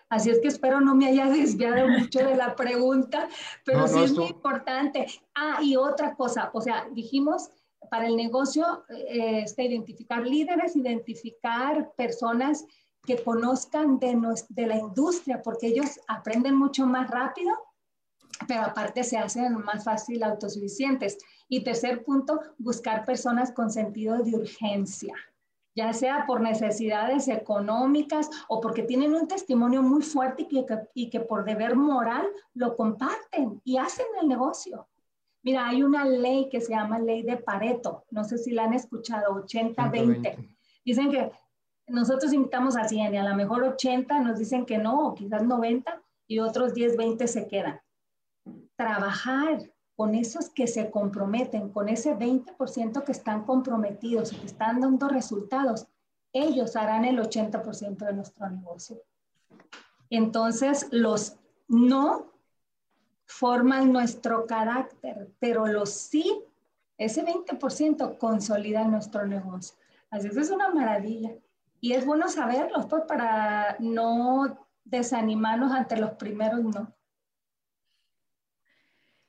Así 0.08 0.32
es 0.32 0.39
que 0.39 0.48
espero 0.48 0.82
no 0.82 0.95
me 0.95 1.08
haya 1.08 1.26
desviado 1.30 1.88
mucho 1.88 2.19
de 2.19 2.36
la 2.36 2.56
pregunta, 2.56 3.28
pero 3.65 3.88
sí 3.88 4.00
es 4.00 4.13
muy 4.13 4.28
importante. 4.28 5.06
Ah, 5.36 5.60
y 5.62 5.76
otra 5.76 6.15
cosa, 6.15 6.52
o 6.54 6.62
sea, 6.62 6.88
dijimos 6.91 7.50
para 7.91 8.08
el 8.08 8.15
negocio, 8.15 8.86
eh, 8.89 9.41
este, 9.43 9.63
identificar 9.63 10.26
líderes, 10.26 10.76
identificar 10.76 11.91
personas 11.95 12.65
que 13.06 13.24
conozcan 13.24 14.00
de, 14.00 14.17
de 14.50 14.67
la 14.67 14.78
industria, 14.78 15.41
porque 15.41 15.67
ellos 15.67 16.00
aprenden 16.08 16.56
mucho 16.56 16.86
más 16.86 17.10
rápido 17.10 17.58
pero 18.49 18.63
aparte 18.63 19.03
se 19.03 19.15
hacen 19.15 19.53
más 19.63 19.83
fácil 19.83 20.23
autosuficientes. 20.23 21.19
Y 21.47 21.63
tercer 21.63 22.03
punto, 22.03 22.39
buscar 22.57 23.05
personas 23.05 23.51
con 23.51 23.69
sentido 23.69 24.17
de 24.23 24.35
urgencia, 24.35 25.13
ya 25.75 25.93
sea 25.93 26.25
por 26.25 26.41
necesidades 26.41 27.27
económicas 27.27 28.27
o 28.47 28.59
porque 28.59 28.81
tienen 28.81 29.13
un 29.13 29.27
testimonio 29.27 29.83
muy 29.83 30.01
fuerte 30.01 30.47
y 30.49 30.65
que, 30.65 30.65
y 30.95 31.12
que 31.12 31.19
por 31.19 31.45
deber 31.45 31.75
moral 31.75 32.25
lo 32.55 32.75
comparten 32.75 33.62
y 33.63 33.77
hacen 33.77 34.07
el 34.19 34.27
negocio. 34.27 34.88
Mira, 35.43 35.67
hay 35.67 35.83
una 35.83 36.05
ley 36.05 36.49
que 36.49 36.59
se 36.59 36.71
llama 36.71 36.97
ley 36.97 37.21
de 37.21 37.38
Pareto, 37.38 38.05
no 38.09 38.23
sé 38.23 38.39
si 38.39 38.49
la 38.49 38.63
han 38.63 38.73
escuchado, 38.73 39.45
80-20. 39.45 40.57
Dicen 40.83 41.12
que 41.12 41.31
nosotros 41.85 42.33
invitamos 42.33 42.75
a 42.75 42.88
100 42.88 43.13
y 43.13 43.17
a 43.17 43.29
lo 43.29 43.35
mejor 43.35 43.63
80 43.63 44.19
nos 44.21 44.39
dicen 44.39 44.65
que 44.65 44.79
no, 44.79 45.09
o 45.09 45.13
quizás 45.13 45.43
90 45.43 46.01
y 46.25 46.39
otros 46.39 46.73
10, 46.73 46.97
20 46.97 47.27
se 47.27 47.47
quedan 47.47 47.79
trabajar 48.79 49.69
con 49.97 50.15
esos 50.15 50.49
que 50.49 50.65
se 50.65 50.89
comprometen, 50.89 51.69
con 51.69 51.89
ese 51.89 52.15
20% 52.15 53.03
que 53.03 53.11
están 53.11 53.43
comprometidos 53.43 54.31
que 54.31 54.45
están 54.45 54.79
dando 54.79 55.09
resultados, 55.09 55.87
ellos 56.31 56.77
harán 56.77 57.03
el 57.03 57.19
80% 57.19 57.97
de 57.97 58.13
nuestro 58.13 58.49
negocio. 58.49 59.01
Entonces, 60.09 60.87
los 60.91 61.35
no 61.67 62.31
forman 63.25 63.91
nuestro 63.91 64.45
carácter, 64.45 65.29
pero 65.39 65.67
los 65.67 65.89
sí, 65.89 66.41
ese 66.97 67.25
20% 67.25 68.17
consolida 68.17 68.85
nuestro 68.85 69.27
negocio. 69.27 69.77
Así 70.09 70.29
que 70.29 70.39
es 70.39 70.51
una 70.51 70.69
maravilla. 70.69 71.35
Y 71.81 71.91
es 71.91 72.05
bueno 72.05 72.29
saberlo, 72.29 72.87
pues, 72.87 73.03
para 73.09 73.75
no 73.79 74.57
desanimarnos 74.85 75.73
ante 75.73 75.97
los 75.97 76.11
primeros 76.11 76.63
no. 76.63 76.93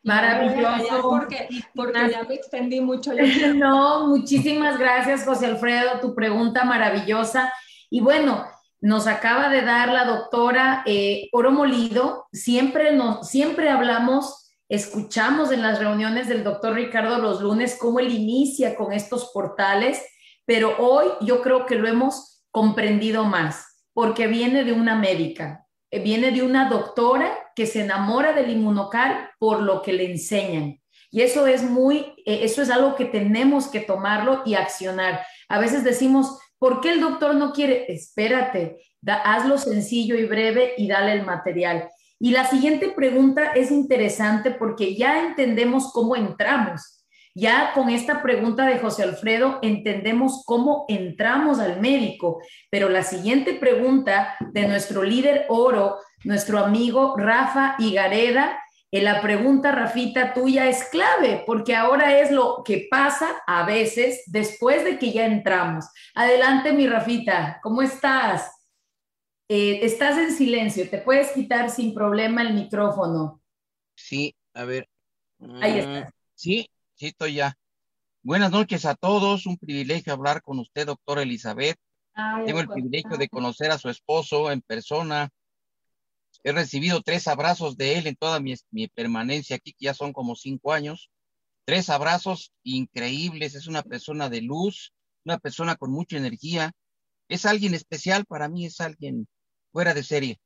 Maravilloso. 0.02 1.02
Porque, 1.02 1.48
porque 1.74 2.10
ya 2.10 2.22
me 2.24 2.34
extendí 2.34 2.80
mucho. 2.80 3.12
no, 3.54 4.06
muchísimas 4.08 4.78
gracias, 4.78 5.24
José 5.24 5.46
Alfredo, 5.46 6.00
tu 6.00 6.14
pregunta 6.14 6.64
maravillosa. 6.64 7.52
Y 7.90 8.00
bueno, 8.00 8.46
nos 8.80 9.06
acaba 9.06 9.50
de 9.50 9.62
dar 9.62 9.90
la 9.90 10.04
doctora 10.04 10.82
eh, 10.86 11.28
Oro 11.32 11.50
Molido. 11.52 12.26
Siempre, 12.32 12.92
nos, 12.92 13.28
siempre 13.28 13.68
hablamos, 13.68 14.52
escuchamos 14.68 15.52
en 15.52 15.62
las 15.62 15.78
reuniones 15.78 16.28
del 16.28 16.44
doctor 16.44 16.74
Ricardo 16.74 17.18
los 17.18 17.42
lunes 17.42 17.76
cómo 17.78 18.00
él 18.00 18.12
inicia 18.12 18.76
con 18.76 18.92
estos 18.92 19.30
portales, 19.34 20.02
pero 20.46 20.76
hoy 20.78 21.08
yo 21.20 21.42
creo 21.42 21.66
que 21.66 21.76
lo 21.76 21.86
hemos 21.86 22.42
comprendido 22.50 23.24
más, 23.24 23.84
porque 23.92 24.26
viene 24.26 24.64
de 24.64 24.72
una 24.72 24.96
médica, 24.96 25.66
viene 25.98 26.31
de 26.31 26.42
una 26.42 26.68
doctora 26.68 27.37
que 27.57 27.66
se 27.66 27.83
enamora 27.83 28.33
del 28.33 28.50
inmunocal 28.50 29.31
por 29.38 29.61
lo 29.61 29.83
que 29.83 29.92
le 29.92 30.11
enseñan. 30.11 30.81
Y 31.11 31.22
eso 31.22 31.46
es 31.46 31.62
muy, 31.62 32.14
eh, 32.24 32.40
eso 32.42 32.62
es 32.62 32.70
algo 32.70 32.94
que 32.94 33.05
tenemos 33.05 33.68
que 33.68 33.81
tomarlo 33.81 34.42
y 34.46 34.55
accionar. 34.55 35.20
A 35.48 35.59
veces 35.59 35.83
decimos, 35.83 36.38
¿por 36.59 36.81
qué 36.81 36.92
el 36.92 37.00
doctor 37.00 37.35
no 37.35 37.53
quiere? 37.53 37.92
Espérate, 37.92 38.79
hazlo 39.07 39.59
sencillo 39.59 40.14
y 40.14 40.26
breve 40.26 40.74
y 40.76 40.87
dale 40.87 41.12
el 41.12 41.26
material. 41.26 41.88
Y 42.20 42.31
la 42.31 42.44
siguiente 42.44 42.90
pregunta 42.90 43.53
es 43.55 43.70
interesante 43.70 44.50
porque 44.50 44.94
ya 44.94 45.26
entendemos 45.26 45.90
cómo 45.92 46.14
entramos. 46.14 46.99
Ya 47.40 47.72
con 47.72 47.88
esta 47.88 48.22
pregunta 48.22 48.66
de 48.66 48.79
José 48.79 49.03
Alfredo 49.03 49.61
entendemos 49.62 50.42
cómo 50.44 50.85
entramos 50.88 51.59
al 51.59 51.81
médico, 51.81 52.42
pero 52.68 52.90
la 52.90 53.03
siguiente 53.03 53.55
pregunta 53.55 54.37
de 54.53 54.68
nuestro 54.68 55.03
líder 55.03 55.46
oro, 55.48 55.96
nuestro 56.22 56.59
amigo 56.59 57.14
Rafa 57.16 57.76
Igareda, 57.79 58.62
en 58.90 59.05
la 59.05 59.22
pregunta, 59.22 59.72
Rafita, 59.72 60.35
tuya 60.35 60.68
es 60.68 60.85
clave, 60.90 61.42
porque 61.46 61.74
ahora 61.74 62.20
es 62.20 62.31
lo 62.31 62.62
que 62.62 62.88
pasa 62.90 63.40
a 63.46 63.64
veces 63.64 64.22
después 64.26 64.85
de 64.85 64.98
que 64.98 65.11
ya 65.11 65.24
entramos. 65.24 65.87
Adelante, 66.14 66.74
mi 66.74 66.87
Rafita, 66.87 67.59
¿cómo 67.62 67.81
estás? 67.81 68.53
Eh, 69.48 69.81
estás 69.83 70.18
en 70.18 70.33
silencio, 70.33 70.90
te 70.90 70.98
puedes 70.98 71.33
quitar 71.33 71.70
sin 71.70 71.94
problema 71.94 72.42
el 72.42 72.53
micrófono. 72.53 73.40
Sí, 73.94 74.35
a 74.53 74.64
ver. 74.64 74.87
Ahí 75.62 75.79
está. 75.79 76.00
Mm, 76.00 76.11
sí, 76.35 76.68
Sí, 77.00 77.06
estoy 77.06 77.32
ya. 77.36 77.56
Buenas 78.22 78.50
noches 78.50 78.84
a 78.84 78.94
todos. 78.94 79.46
Un 79.46 79.56
privilegio 79.56 80.12
hablar 80.12 80.42
con 80.42 80.58
usted, 80.58 80.84
doctora 80.84 81.22
Elizabeth. 81.22 81.78
Tengo 82.44 82.60
el 82.60 82.68
privilegio 82.68 83.16
de 83.16 83.30
conocer 83.30 83.70
a 83.70 83.78
su 83.78 83.88
esposo 83.88 84.52
en 84.52 84.60
persona. 84.60 85.30
He 86.44 86.52
recibido 86.52 87.00
tres 87.00 87.26
abrazos 87.26 87.78
de 87.78 87.96
él 87.96 88.06
en 88.06 88.16
toda 88.16 88.38
mi, 88.38 88.54
permanencia 88.88 89.56
aquí, 89.56 89.72
que 89.72 89.86
ya 89.86 89.94
son 89.94 90.12
como 90.12 90.36
cinco 90.36 90.74
años. 90.74 91.10
Tres 91.64 91.88
abrazos 91.88 92.52
increíbles. 92.64 93.54
Es 93.54 93.66
una 93.66 93.82
persona 93.82 94.28
de 94.28 94.42
luz, 94.42 94.92
una 95.24 95.38
persona 95.38 95.76
con 95.76 95.92
mucha 95.92 96.18
energía. 96.18 96.72
Es 97.28 97.46
alguien 97.46 97.72
especial 97.72 98.26
para 98.26 98.50
mí, 98.50 98.66
es 98.66 98.78
alguien 98.78 99.26
fuera 99.72 99.94
de 99.94 100.02
serie, 100.02 100.38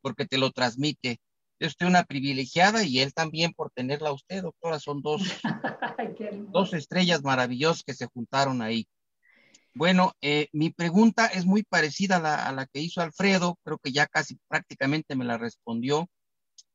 porque 0.00 0.24
te 0.24 0.38
lo 0.38 0.52
transmite 0.52 1.20
es 1.60 1.68
usted 1.68 1.86
una 1.86 2.04
privilegiada 2.04 2.82
y 2.84 3.00
él 3.00 3.12
también 3.12 3.52
por 3.52 3.70
tenerla 3.70 4.08
a 4.08 4.12
usted, 4.12 4.42
doctora. 4.42 4.80
Son 4.80 5.02
dos, 5.02 5.22
dos 6.52 6.72
estrellas 6.72 7.22
maravillosas 7.22 7.82
que 7.84 7.94
se 7.94 8.06
juntaron 8.06 8.62
ahí. 8.62 8.88
Bueno, 9.74 10.12
eh, 10.22 10.48
mi 10.52 10.70
pregunta 10.70 11.26
es 11.26 11.44
muy 11.44 11.62
parecida 11.62 12.16
a 12.16 12.20
la, 12.20 12.46
a 12.46 12.52
la, 12.52 12.66
que 12.66 12.80
hizo 12.80 13.02
Alfredo, 13.02 13.58
creo 13.62 13.78
que 13.78 13.92
ya 13.92 14.06
casi 14.06 14.38
prácticamente 14.48 15.14
me 15.14 15.24
la 15.26 15.38
respondió. 15.38 16.08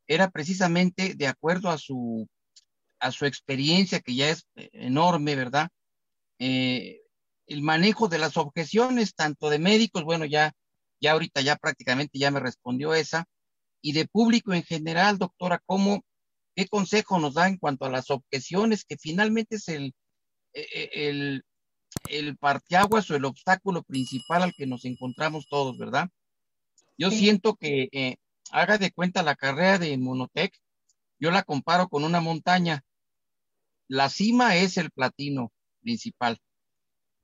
Era 0.08 0.30
precisamente 0.30 1.16
de 1.16 1.28
acuerdo 1.28 1.72
a 1.72 1.80
su, 1.80 2.28
a 3.00 3.12
su 3.12 3.26
experiencia, 3.26 4.00
que 4.00 4.16
ya 4.16 4.30
es 4.30 4.48
eh, 4.56 4.70
enorme, 4.72 5.36
¿verdad? 5.36 5.70
Eh, 6.38 7.02
el 7.48 7.64
manejo 7.64 8.08
de 8.08 8.20
las 8.20 8.38
objeciones, 8.38 9.16
tanto 9.16 9.50
de 9.50 9.58
médicos, 9.60 10.04
bueno, 10.04 10.26
ya, 10.26 10.54
ya 11.02 11.14
ahorita 11.14 11.42
ya 11.42 11.56
prácticamente 11.56 12.20
ya 12.20 12.30
me 12.30 12.40
respondió 12.40 12.94
esa, 12.94 13.26
y 13.86 13.92
de 13.92 14.08
público 14.08 14.52
en 14.52 14.64
general, 14.64 15.20
doctora, 15.20 15.62
¿cómo, 15.64 16.04
qué 16.56 16.68
consejo 16.68 17.20
nos 17.20 17.36
da 17.36 17.48
en 17.48 17.58
cuanto 17.58 17.86
a 17.86 17.92
las 17.92 18.10
objeciones, 18.10 18.84
que 18.84 18.98
finalmente 18.98 19.58
es 19.58 19.68
el, 19.68 19.94
e, 20.54 20.62
e, 20.74 21.10
el, 21.10 21.44
el 22.10 22.36
parteaguas 22.36 23.12
o 23.12 23.16
el 23.16 23.26
obstáculo 23.26 23.84
principal 23.84 24.42
al 24.42 24.56
que 24.56 24.66
nos 24.66 24.86
encontramos 24.86 25.48
todos, 25.48 25.78
¿verdad? 25.78 26.10
Yo 26.98 27.12
siento 27.12 27.54
que 27.58 27.90
eh, 27.92 28.16
haga 28.50 28.80
de 28.80 28.90
cuenta 28.90 29.22
la 29.22 29.36
carrera 29.36 29.78
de 29.78 29.96
Monotec, 30.00 30.58
yo 31.20 31.30
la 31.30 31.44
comparo 31.44 31.88
con 31.88 32.04
una 32.04 32.22
montaña. 32.22 32.84
La 33.88 34.10
cima 34.10 34.56
es 34.56 34.78
el 34.78 34.90
platino 34.90 35.52
principal, 35.82 36.40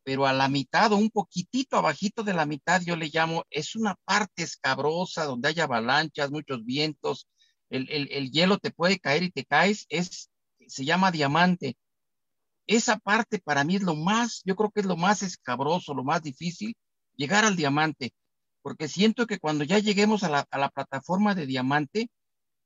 pero 0.03 0.25
a 0.25 0.33
la 0.33 0.49
mitad 0.49 0.91
o 0.93 0.97
un 0.97 1.09
poquitito 1.09 1.77
abajito 1.77 2.23
de 2.23 2.33
la 2.33 2.45
mitad 2.45 2.81
yo 2.81 2.95
le 2.95 3.09
llamo, 3.13 3.43
es 3.49 3.75
una 3.75 3.95
parte 4.05 4.43
escabrosa 4.43 5.25
donde 5.25 5.49
hay 5.49 5.59
avalanchas, 5.59 6.31
muchos 6.31 6.65
vientos, 6.65 7.27
el, 7.69 7.87
el 7.89 8.31
hielo 8.31 8.57
te 8.57 8.71
puede 8.71 8.99
caer 8.99 9.23
y 9.23 9.31
te 9.31 9.45
caes, 9.45 9.85
es, 9.89 10.29
se 10.67 10.85
llama 10.85 11.11
diamante. 11.11 11.77
Esa 12.67 12.97
parte 12.97 13.39
para 13.39 13.63
mí 13.63 13.75
es 13.75 13.83
lo 13.83 13.95
más, 13.95 14.41
yo 14.45 14.55
creo 14.55 14.71
que 14.71 14.81
es 14.81 14.85
lo 14.85 14.97
más 14.97 15.23
escabroso, 15.23 15.93
lo 15.93 16.03
más 16.03 16.21
difícil, 16.21 16.75
llegar 17.15 17.45
al 17.45 17.55
diamante, 17.55 18.13
porque 18.61 18.87
siento 18.87 19.27
que 19.27 19.39
cuando 19.39 19.63
ya 19.63 19.79
lleguemos 19.79 20.23
a 20.23 20.29
la, 20.29 20.69
plataforma 20.69 21.35
de 21.35 21.45
diamante, 21.45 22.09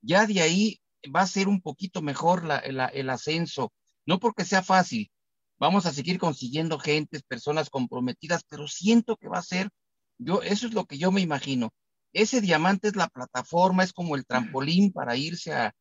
ya 0.02 0.28
de 0.28 0.41
ahí 0.41 0.82
va 1.15 1.21
a 1.21 1.28
ser 1.28 1.48
un 1.48 1.62
poquito 1.62 2.02
mejor 2.02 2.43
el 2.63 3.10
ascenso, 3.10 3.71
no 4.06 4.19
porque 4.19 4.45
sea 4.45 4.63
fácil, 4.63 5.10
vamos 5.58 5.86
a 5.86 5.94
seguir 5.94 6.20
consiguiendo 6.20 6.80
gentes, 6.80 7.24
personas 7.24 7.70
comprometidas, 7.70 8.44
pero 8.48 8.68
siento 8.68 9.18
que 9.18 9.28
va 9.28 9.39
a 9.39 9.44
ser, 9.44 9.70
yo, 10.18 10.41
eso 10.41 10.68
es 10.68 10.74
lo 10.74 10.86
que 10.86 10.98
yo 10.98 11.12
me 11.12 11.22
imagino. 11.22 11.72
Ese 12.13 12.41
diamante 12.41 12.88
es 12.88 12.96
la 12.96 13.08
plataforma, 13.08 13.84
es 13.84 13.94
como 13.94 14.15
el 14.15 14.26
trampolín 14.26 14.91
para 14.91 15.18
irse 15.18 15.54
a, 15.54 15.74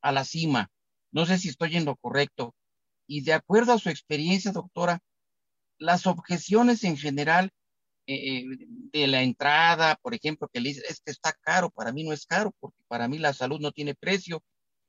a 0.00 0.12
la 0.12 0.24
cima. 0.24 0.70
No 1.10 1.26
sé 1.26 1.38
si 1.38 1.48
estoy 1.48 1.76
en 1.76 1.84
lo 1.84 1.96
correcto, 1.96 2.54
y 3.06 3.22
de 3.22 3.34
acuerdo 3.34 3.72
a 3.72 3.78
su 3.78 3.90
experiencia, 3.90 4.52
doctora, 4.52 5.00
las 5.78 6.06
objeciones 6.06 6.84
en 6.84 6.96
general 6.96 7.50
eh, 8.06 8.38
eh, 8.38 8.44
de 8.92 9.06
la 9.06 9.22
entrada, 9.22 9.96
por 9.96 10.14
ejemplo, 10.14 10.48
que 10.52 10.60
le 10.60 10.70
dice, 10.70 10.82
es 10.88 11.00
que 11.00 11.10
está 11.10 11.32
caro, 11.32 11.70
para 11.70 11.92
mí 11.92 12.04
no 12.04 12.12
es 12.12 12.26
caro, 12.26 12.52
porque 12.58 12.78
para 12.88 13.08
mí 13.08 13.18
la 13.18 13.32
salud 13.32 13.60
no 13.60 13.72
tiene 13.72 13.94
precio, 13.94 14.42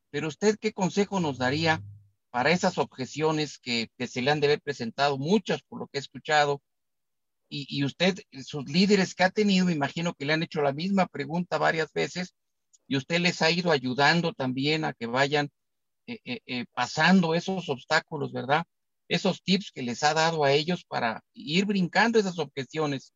pero 0.10 0.28
usted 0.28 0.58
qué 0.60 0.74
consejo 0.74 1.20
nos 1.20 1.38
daría 1.38 1.84
para 2.34 2.50
esas 2.50 2.80
objeciones 2.80 3.60
que, 3.60 3.92
se 4.08 4.24
le 4.24 4.32
han 4.32 4.40
de 4.40 4.48
haber 4.48 4.62
presentado, 4.62 5.20
muchas 5.20 5.62
por 5.62 5.80
lo 5.80 5.86
que 5.86 6.00
he 6.00 6.02
escuchado, 6.02 6.64
y, 7.48 7.68
y, 7.70 7.84
usted, 7.84 8.18
sus 8.44 8.66
líderes 8.66 9.14
que 9.14 9.24
ha 9.24 9.30
tenido, 9.30 9.68
me 9.68 9.74
imagino 9.74 10.16
que 10.16 10.26
le 10.26 10.34
han 10.34 10.42
hecho 10.42 10.64
la 10.64 10.74
misma 10.74 11.06
pregunta 11.06 11.60
varias 11.60 11.94
veces, 11.94 12.34
y 12.88 12.98
usted 12.98 13.20
les 13.20 13.44
ha 13.44 13.52
ido 13.52 13.72
ayudando 13.72 14.34
también 14.34 14.84
a 14.84 14.94
que 14.94 15.06
vayan 15.06 15.52
eh, 16.08 16.18
eh, 16.26 16.40
eh, 16.48 16.66
pasando 16.74 17.36
esos 17.36 17.70
obstáculos, 17.70 18.34
¿verdad? 18.34 18.66
Esos 19.08 19.44
tips 19.44 19.72
que 19.72 19.84
les 19.84 20.02
ha 20.02 20.16
dado 20.16 20.44
a 20.44 20.54
ellos 20.54 20.86
para 20.86 21.24
ir 21.36 21.66
brincando 21.66 22.18
esas 22.18 22.40
objeciones. 22.40 23.14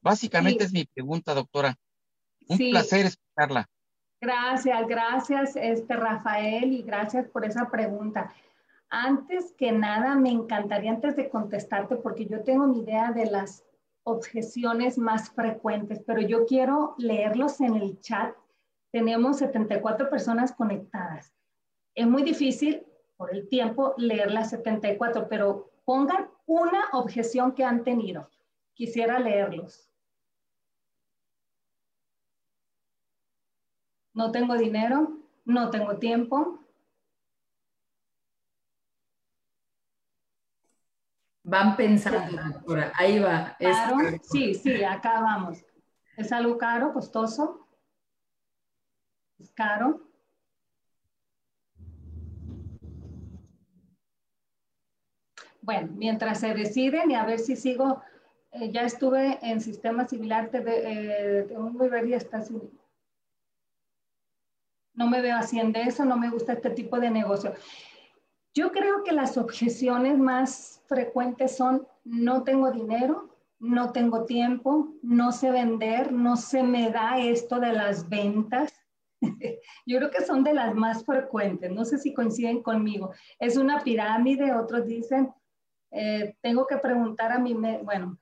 Básicamente 0.00 0.64
es 0.64 0.72
mi 0.72 0.86
pregunta, 0.86 1.34
doctora. 1.34 1.76
Un 2.48 2.56
placer 2.56 3.04
escucharla. 3.04 3.68
Gracias, 4.20 4.86
gracias, 4.86 5.56
este 5.56 5.94
Rafael, 5.94 6.72
y 6.72 6.82
gracias 6.82 7.28
por 7.28 7.44
esa 7.44 7.70
pregunta. 7.70 8.32
Antes 8.88 9.52
que 9.58 9.72
nada, 9.72 10.14
me 10.14 10.30
encantaría 10.30 10.90
antes 10.90 11.16
de 11.16 11.28
contestarte, 11.28 11.96
porque 11.96 12.26
yo 12.26 12.42
tengo 12.42 12.66
mi 12.66 12.80
idea 12.80 13.12
de 13.12 13.26
las 13.26 13.64
objeciones 14.04 14.98
más 14.98 15.30
frecuentes, 15.30 16.02
pero 16.06 16.20
yo 16.20 16.46
quiero 16.46 16.94
leerlos 16.98 17.60
en 17.60 17.74
el 17.74 18.00
chat 18.00 18.34
tenemos 18.96 19.40
74 19.40 20.08
personas 20.08 20.52
conectadas. 20.52 21.34
Es 21.94 22.06
muy 22.06 22.22
difícil 22.22 22.82
por 23.18 23.30
el 23.30 23.46
tiempo 23.46 23.92
leer 23.98 24.30
las 24.30 24.48
74, 24.48 25.28
pero 25.28 25.70
pongan 25.84 26.30
una 26.46 26.82
objeción 26.94 27.52
que 27.52 27.62
han 27.62 27.84
tenido. 27.84 28.30
Quisiera 28.72 29.18
leerlos. 29.18 29.90
No 34.16 34.32
tengo 34.32 34.56
dinero, 34.56 35.18
no 35.44 35.68
tengo 35.68 35.98
tiempo. 35.98 36.58
Van 41.42 41.76
pensando, 41.76 42.42
doctora. 42.54 42.92
Ahí 42.96 43.18
va. 43.18 43.54
Sí, 44.22 44.54
sí, 44.54 44.82
acá 44.82 45.20
vamos. 45.20 45.62
¿Es 46.16 46.32
algo 46.32 46.56
caro, 46.56 46.94
costoso? 46.94 47.68
¿Es 49.38 49.52
caro? 49.52 50.00
Bueno, 55.60 55.92
mientras 55.94 56.40
se 56.40 56.54
deciden 56.54 57.10
y 57.10 57.16
a 57.16 57.26
ver 57.26 57.38
si 57.38 57.54
sigo, 57.54 58.00
eh, 58.52 58.72
ya 58.72 58.80
estuve 58.80 59.38
en 59.42 59.60
sistema 59.60 60.08
similar 60.08 60.50
de, 60.50 60.60
eh, 60.60 61.42
de 61.44 61.58
un 61.58 61.76
está 62.14 62.40
No 64.96 65.08
me 65.08 65.20
veo 65.20 65.36
haciendo 65.36 65.78
eso, 65.78 66.04
no 66.04 66.16
me 66.16 66.30
gusta 66.30 66.54
este 66.54 66.70
tipo 66.70 66.98
de 66.98 67.10
negocio. 67.10 67.54
Yo 68.54 68.72
creo 68.72 69.04
que 69.04 69.12
las 69.12 69.36
objeciones 69.36 70.18
más 70.18 70.82
frecuentes 70.86 71.56
son 71.56 71.86
no 72.04 72.42
tengo 72.42 72.70
dinero, 72.70 73.28
no 73.58 73.92
tengo 73.92 74.24
tiempo, 74.24 74.88
no 75.02 75.30
sé 75.32 75.50
vender, 75.50 76.12
no 76.12 76.36
se 76.36 76.62
me 76.62 76.90
da 76.90 77.18
esto 77.18 77.60
de 77.60 77.72
las 77.72 78.08
ventas, 78.08 78.72
Yo 79.86 79.98
creo 79.98 80.10
que 80.10 80.24
son 80.24 80.44
de 80.44 80.54
las 80.54 80.74
más 80.74 81.04
frecuentes, 81.04 81.70
no 81.70 81.84
sé 81.84 81.98
si 81.98 82.14
coinciden 82.14 82.62
conmigo. 82.62 83.12
Es 83.38 83.56
una 83.56 83.82
pirámide, 83.82 84.54
otros 84.54 84.86
dicen, 84.86 85.32
eh, 85.90 86.36
tengo 86.40 86.66
que 86.66 86.76
preguntar 86.78 87.32
a 87.32 87.38
mí, 87.38 87.54
bueno, 87.54 88.18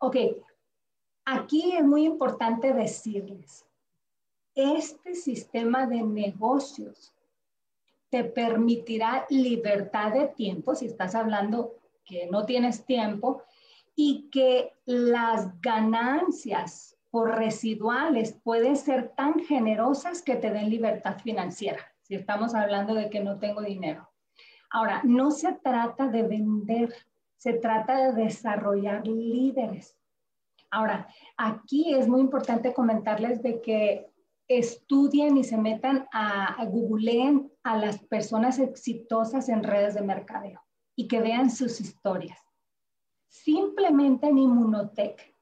ok, 0.00 0.16
aquí 1.24 1.76
es 1.76 1.84
muy 1.84 2.04
importante 2.04 2.72
decirles, 2.72 3.66
este 4.58 5.14
sistema 5.14 5.86
de 5.86 6.02
negocios 6.02 7.14
te 8.10 8.24
permitirá 8.24 9.24
libertad 9.30 10.12
de 10.12 10.26
tiempo, 10.26 10.74
si 10.74 10.86
estás 10.86 11.14
hablando 11.14 11.76
que 12.04 12.26
no 12.26 12.44
tienes 12.44 12.84
tiempo, 12.84 13.42
y 13.94 14.28
que 14.30 14.72
las 14.84 15.60
ganancias 15.60 16.96
por 17.10 17.36
residuales 17.36 18.32
pueden 18.42 18.76
ser 18.76 19.10
tan 19.10 19.40
generosas 19.40 20.22
que 20.22 20.36
te 20.36 20.50
den 20.50 20.70
libertad 20.70 21.18
financiera, 21.18 21.80
si 22.02 22.16
estamos 22.16 22.54
hablando 22.54 22.94
de 22.94 23.10
que 23.10 23.20
no 23.20 23.38
tengo 23.38 23.60
dinero. 23.60 24.08
Ahora, 24.70 25.02
no 25.04 25.30
se 25.30 25.52
trata 25.52 26.08
de 26.08 26.22
vender, 26.22 26.92
se 27.36 27.54
trata 27.54 28.12
de 28.12 28.24
desarrollar 28.24 29.06
líderes. 29.06 29.96
Ahora, 30.70 31.08
aquí 31.36 31.94
es 31.94 32.08
muy 32.08 32.20
importante 32.20 32.74
comentarles 32.74 33.42
de 33.42 33.60
que 33.62 34.10
estudien 34.48 35.36
y 35.36 35.44
se 35.44 35.56
metan 35.56 36.08
a, 36.12 36.60
a 36.60 36.64
googleen 36.64 37.52
a 37.62 37.76
las 37.76 37.98
personas 38.04 38.58
exitosas 38.58 39.48
en 39.48 39.62
redes 39.62 39.94
de 39.94 40.02
mercadeo 40.02 40.60
y 40.96 41.06
que 41.06 41.20
vean 41.20 41.50
sus 41.50 41.80
historias. 41.80 42.38
Simplemente 43.28 44.26
en 44.26 44.38
Inmunotech 44.38 45.38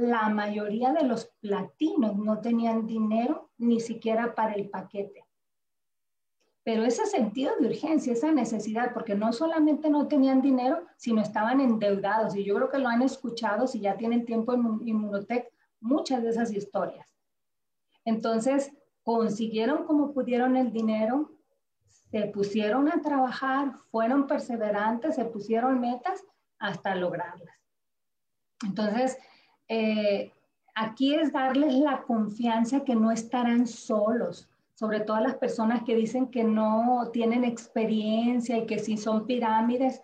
la 0.00 0.28
mayoría 0.28 0.92
de 0.92 1.04
los 1.04 1.26
platinos 1.40 2.16
no 2.16 2.40
tenían 2.40 2.86
dinero 2.86 3.50
ni 3.58 3.80
siquiera 3.80 4.34
para 4.34 4.54
el 4.54 4.70
paquete. 4.70 5.26
Pero 6.62 6.84
ese 6.84 7.06
sentido 7.06 7.52
de 7.58 7.68
urgencia, 7.68 8.12
esa 8.12 8.30
necesidad, 8.32 8.92
porque 8.92 9.14
no 9.14 9.32
solamente 9.32 9.90
no 9.90 10.08
tenían 10.08 10.42
dinero, 10.42 10.86
sino 10.96 11.22
estaban 11.22 11.60
endeudados. 11.60 12.36
Y 12.36 12.44
yo 12.44 12.54
creo 12.54 12.70
que 12.70 12.78
lo 12.78 12.88
han 12.88 13.02
escuchado, 13.02 13.66
si 13.66 13.80
ya 13.80 13.96
tienen 13.96 14.24
tiempo 14.24 14.52
en 14.52 14.80
Inmunotech, 14.86 15.48
muchas 15.80 16.22
de 16.22 16.30
esas 16.30 16.52
historias. 16.52 17.09
Entonces, 18.04 18.72
consiguieron 19.02 19.84
como 19.84 20.12
pudieron 20.12 20.56
el 20.56 20.72
dinero, 20.72 21.32
se 22.10 22.26
pusieron 22.26 22.88
a 22.88 23.00
trabajar, 23.00 23.74
fueron 23.90 24.26
perseverantes, 24.26 25.14
se 25.14 25.24
pusieron 25.24 25.80
metas 25.80 26.24
hasta 26.58 26.94
lograrlas. 26.94 27.54
Entonces, 28.64 29.16
eh, 29.68 30.32
aquí 30.74 31.14
es 31.14 31.32
darles 31.32 31.74
la 31.74 32.02
confianza 32.02 32.84
que 32.84 32.94
no 32.94 33.10
estarán 33.10 33.66
solos, 33.66 34.48
sobre 34.74 35.00
todo 35.00 35.20
las 35.20 35.36
personas 35.36 35.82
que 35.84 35.94
dicen 35.94 36.30
que 36.30 36.44
no 36.44 37.10
tienen 37.12 37.44
experiencia 37.44 38.58
y 38.58 38.66
que 38.66 38.78
si 38.78 38.96
son 38.96 39.26
pirámides. 39.26 40.02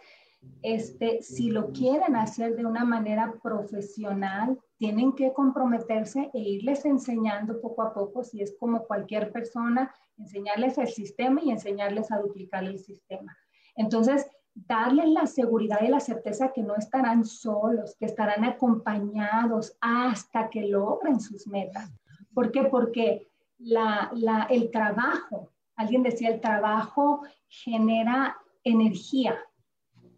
este, 0.62 1.22
si 1.22 1.51
lo 1.51 1.72
quieren 1.72 2.14
hacer 2.14 2.55
de 2.55 2.64
una 2.64 2.84
manera 2.84 3.34
profesional, 3.42 4.61
tienen 4.78 5.14
que 5.14 5.32
comprometerse 5.32 6.30
e 6.34 6.38
irles 6.38 6.84
enseñando 6.84 7.60
poco 7.60 7.82
a 7.82 7.94
poco, 7.94 8.22
si 8.22 8.42
es 8.42 8.56
como 8.58 8.84
cualquier 8.86 9.32
persona, 9.32 9.94
enseñarles 10.18 10.78
el 10.78 10.88
sistema 10.88 11.40
y 11.42 11.50
enseñarles 11.50 12.10
a 12.12 12.18
duplicar 12.18 12.64
el 12.64 12.78
sistema. 12.78 13.36
Entonces, 13.74 14.26
darles 14.54 15.08
la 15.08 15.26
seguridad 15.26 15.80
y 15.82 15.88
la 15.88 16.00
certeza 16.00 16.52
que 16.52 16.62
no 16.62 16.76
estarán 16.76 17.24
solos, 17.24 17.94
que 17.98 18.06
estarán 18.06 18.44
acompañados 18.44 19.76
hasta 19.80 20.48
que 20.48 20.62
logren 20.62 21.20
sus 21.20 21.46
metas. 21.46 21.90
¿Por 22.34 22.50
qué? 22.50 22.64
Porque 22.64 23.28
la, 23.58 24.10
el 24.50 24.70
trabajo, 24.70 25.52
alguien 25.76 26.02
decía, 26.02 26.30
el 26.30 26.40
trabajo 26.40 27.22
genera 27.48 28.36
energía, 28.64 29.38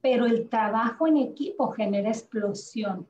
pero 0.00 0.26
el 0.26 0.48
trabajo 0.48 1.06
en 1.06 1.16
equipo 1.18 1.70
genera 1.72 2.08
explosión. 2.08 3.08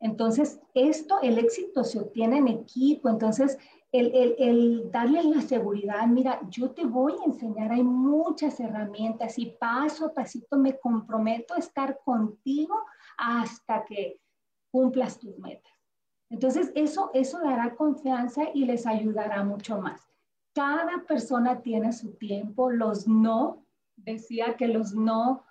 Entonces, 0.00 0.60
esto, 0.72 1.20
el 1.20 1.38
éxito 1.38 1.84
se 1.84 2.00
obtiene 2.00 2.38
en 2.38 2.48
equipo. 2.48 3.08
Entonces, 3.10 3.58
el, 3.92 4.14
el, 4.14 4.34
el, 4.38 4.90
darle 4.90 5.22
la 5.24 5.42
seguridad, 5.42 6.06
mira, 6.06 6.40
yo 6.48 6.70
te 6.70 6.86
voy 6.86 7.12
a 7.20 7.26
enseñar, 7.26 7.70
hay 7.72 7.82
muchas 7.82 8.58
herramientas 8.60 9.38
y 9.38 9.46
paso 9.46 10.06
a 10.06 10.14
pasito 10.14 10.56
me 10.56 10.78
comprometo 10.78 11.54
a 11.54 11.58
estar 11.58 12.00
contigo 12.04 12.74
hasta 13.18 13.84
que 13.84 14.20
cumplas 14.70 15.18
tus 15.18 15.38
metas. 15.38 15.72
Entonces, 16.30 16.72
eso, 16.74 17.10
eso 17.12 17.40
dará 17.40 17.74
confianza 17.74 18.44
y 18.54 18.64
les 18.64 18.86
ayudará 18.86 19.44
mucho 19.44 19.80
más. 19.80 20.08
Cada 20.54 21.04
persona 21.06 21.60
tiene 21.60 21.92
su 21.92 22.12
tiempo, 22.14 22.70
los 22.70 23.06
no, 23.06 23.66
decía 23.96 24.56
que 24.56 24.68
los 24.68 24.94
no 24.94 25.44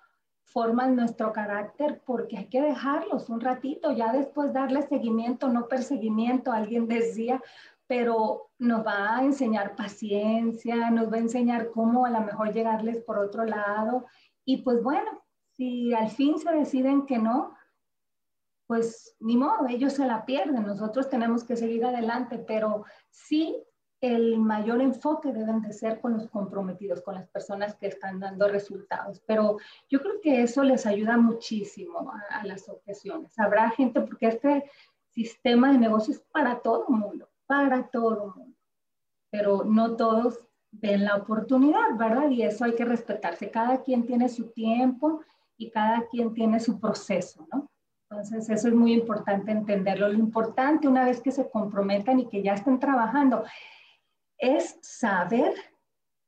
forman 0.50 0.96
nuestro 0.96 1.32
carácter 1.32 2.02
porque 2.04 2.38
hay 2.38 2.46
que 2.46 2.60
dejarlos 2.60 3.28
un 3.28 3.40
ratito, 3.40 3.92
ya 3.92 4.12
después 4.12 4.52
darle 4.52 4.82
seguimiento, 4.82 5.48
no 5.48 5.68
perseguimiento, 5.68 6.52
alguien 6.52 6.88
decía, 6.88 7.40
pero 7.86 8.50
nos 8.58 8.84
va 8.84 9.16
a 9.16 9.24
enseñar 9.24 9.76
paciencia, 9.76 10.90
nos 10.90 11.10
va 11.10 11.16
a 11.16 11.20
enseñar 11.20 11.70
cómo 11.70 12.04
a 12.04 12.10
lo 12.10 12.20
mejor 12.20 12.52
llegarles 12.52 12.98
por 12.98 13.18
otro 13.18 13.44
lado. 13.44 14.06
Y 14.44 14.58
pues 14.62 14.82
bueno, 14.82 15.22
si 15.56 15.94
al 15.94 16.10
fin 16.10 16.38
se 16.38 16.52
deciden 16.52 17.06
que 17.06 17.18
no, 17.18 17.54
pues 18.66 19.16
ni 19.20 19.36
modo, 19.36 19.66
ellos 19.68 19.94
se 19.94 20.06
la 20.06 20.24
pierden, 20.24 20.66
nosotros 20.66 21.08
tenemos 21.08 21.44
que 21.44 21.56
seguir 21.56 21.84
adelante, 21.84 22.38
pero 22.38 22.84
sí 23.10 23.62
el 24.00 24.38
mayor 24.38 24.80
enfoque 24.80 25.32
deben 25.32 25.60
de 25.60 25.72
ser 25.72 26.00
con 26.00 26.14
los 26.14 26.26
comprometidos, 26.28 27.02
con 27.02 27.14
las 27.14 27.28
personas 27.28 27.74
que 27.74 27.88
están 27.88 28.18
dando 28.18 28.48
resultados. 28.48 29.20
Pero 29.26 29.58
yo 29.90 30.00
creo 30.00 30.20
que 30.22 30.42
eso 30.42 30.62
les 30.62 30.86
ayuda 30.86 31.18
muchísimo 31.18 32.10
a, 32.30 32.44
las 32.46 32.68
objeciones. 32.68 33.38
Habrá 33.38 33.70
gente, 33.70 34.00
porque 34.00 34.28
este 34.28 34.70
sistema 35.10 35.72
de 35.72 35.78
negocios 35.78 36.16
es 36.16 36.22
para 36.32 36.60
todo 36.60 36.86
mundo, 36.88 37.28
para 37.46 37.88
todo 37.88 38.34
mundo. 38.34 38.56
Pero 39.30 39.64
no 39.64 39.96
todos 39.96 40.40
ven 40.72 41.04
la 41.04 41.16
oportunidad, 41.16 41.96
¿verdad? 41.98 42.30
Y 42.30 42.42
eso 42.42 42.64
hay 42.64 42.74
que 42.74 42.84
respetarse. 42.86 43.50
Cada 43.50 43.82
quien 43.82 44.06
tiene 44.06 44.28
su 44.28 44.50
tiempo 44.50 45.20
y 45.58 45.70
cada 45.70 46.06
quien 46.08 46.32
tiene 46.32 46.58
su 46.58 46.80
proceso, 46.80 47.46
¿no? 47.52 47.68
Entonces, 48.08 48.48
eso 48.48 48.68
es 48.68 48.74
muy 48.74 48.92
importante 48.92 49.52
entenderlo. 49.52 50.08
Lo 50.08 50.18
importante 50.18 50.88
una 50.88 51.04
vez 51.04 51.20
que 51.20 51.30
se 51.30 51.48
comprometan 51.48 52.18
y 52.18 52.28
que 52.28 52.42
ya 52.42 52.54
estén 52.54 52.80
trabajando 52.80 53.44
es 54.40 54.78
saber 54.82 55.54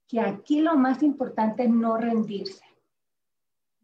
que 0.06 0.20
aquí 0.20 0.60
lo 0.60 0.76
más 0.76 1.02
importante 1.02 1.64
es 1.64 1.70
no 1.70 1.96
rendirse. 1.96 2.64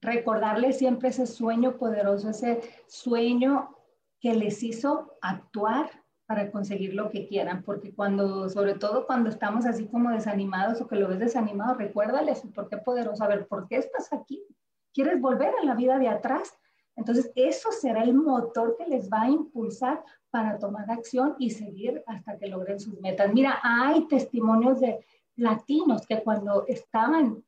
Recordarle 0.01 0.73
siempre 0.73 1.09
ese 1.09 1.27
sueño 1.27 1.79
poderoso, 1.79 2.31
ese 2.31 2.61
sueño 2.87 3.75
que 4.21 4.35
les 4.35 4.63
hizo 4.63 5.17
actuar 5.23 5.91
para 6.27 6.51
conseguir 6.51 6.93
lo 6.93 7.09
que 7.09 7.27
quieran, 7.27 7.63
porque 7.63 7.95
cuando, 7.95 8.51
sobre 8.51 8.75
todo 8.75 9.07
cuando 9.07 9.31
estamos 9.31 9.65
así 9.65 9.89
como 9.89 10.11
desanimados 10.11 10.81
o 10.81 10.87
que 10.87 10.97
lo 10.97 11.09
ves 11.09 11.21
desanimado, 11.21 11.75
recuérdales 11.75 12.43
por 12.55 12.69
qué 12.69 12.77
poderoso, 12.77 13.25
a 13.25 13.29
ver, 13.29 13.49
¿por 13.49 13.67
qué 13.67 13.77
estás 13.77 14.13
aquí? 14.13 14.45
¿Quieres 14.93 15.21
volver 15.21 15.55
a 15.61 15.65
la 15.65 15.75
vida 15.75 15.99
de 15.99 16.09
atrás? 16.09 16.53
Entonces, 16.99 17.31
eso 17.37 17.71
será 17.71 18.03
el 18.03 18.13
motor 18.13 18.77
que 18.77 18.85
les 18.85 19.09
va 19.09 19.23
a 19.23 19.31
impulsar 19.31 20.05
para 20.31 20.59
tomar 20.59 20.91
acción 20.91 21.37
y 21.39 21.51
seguir 21.51 22.03
hasta 22.09 22.37
que 22.37 22.49
logren 22.49 22.81
sus 22.81 23.01
metas. 23.01 23.33
Mira, 23.33 23.61
hay 23.63 24.09
testimonios 24.09 24.81
de 24.81 24.99
latinos 25.37 26.05
que 26.09 26.21
cuando 26.25 26.67
estaban 26.67 27.45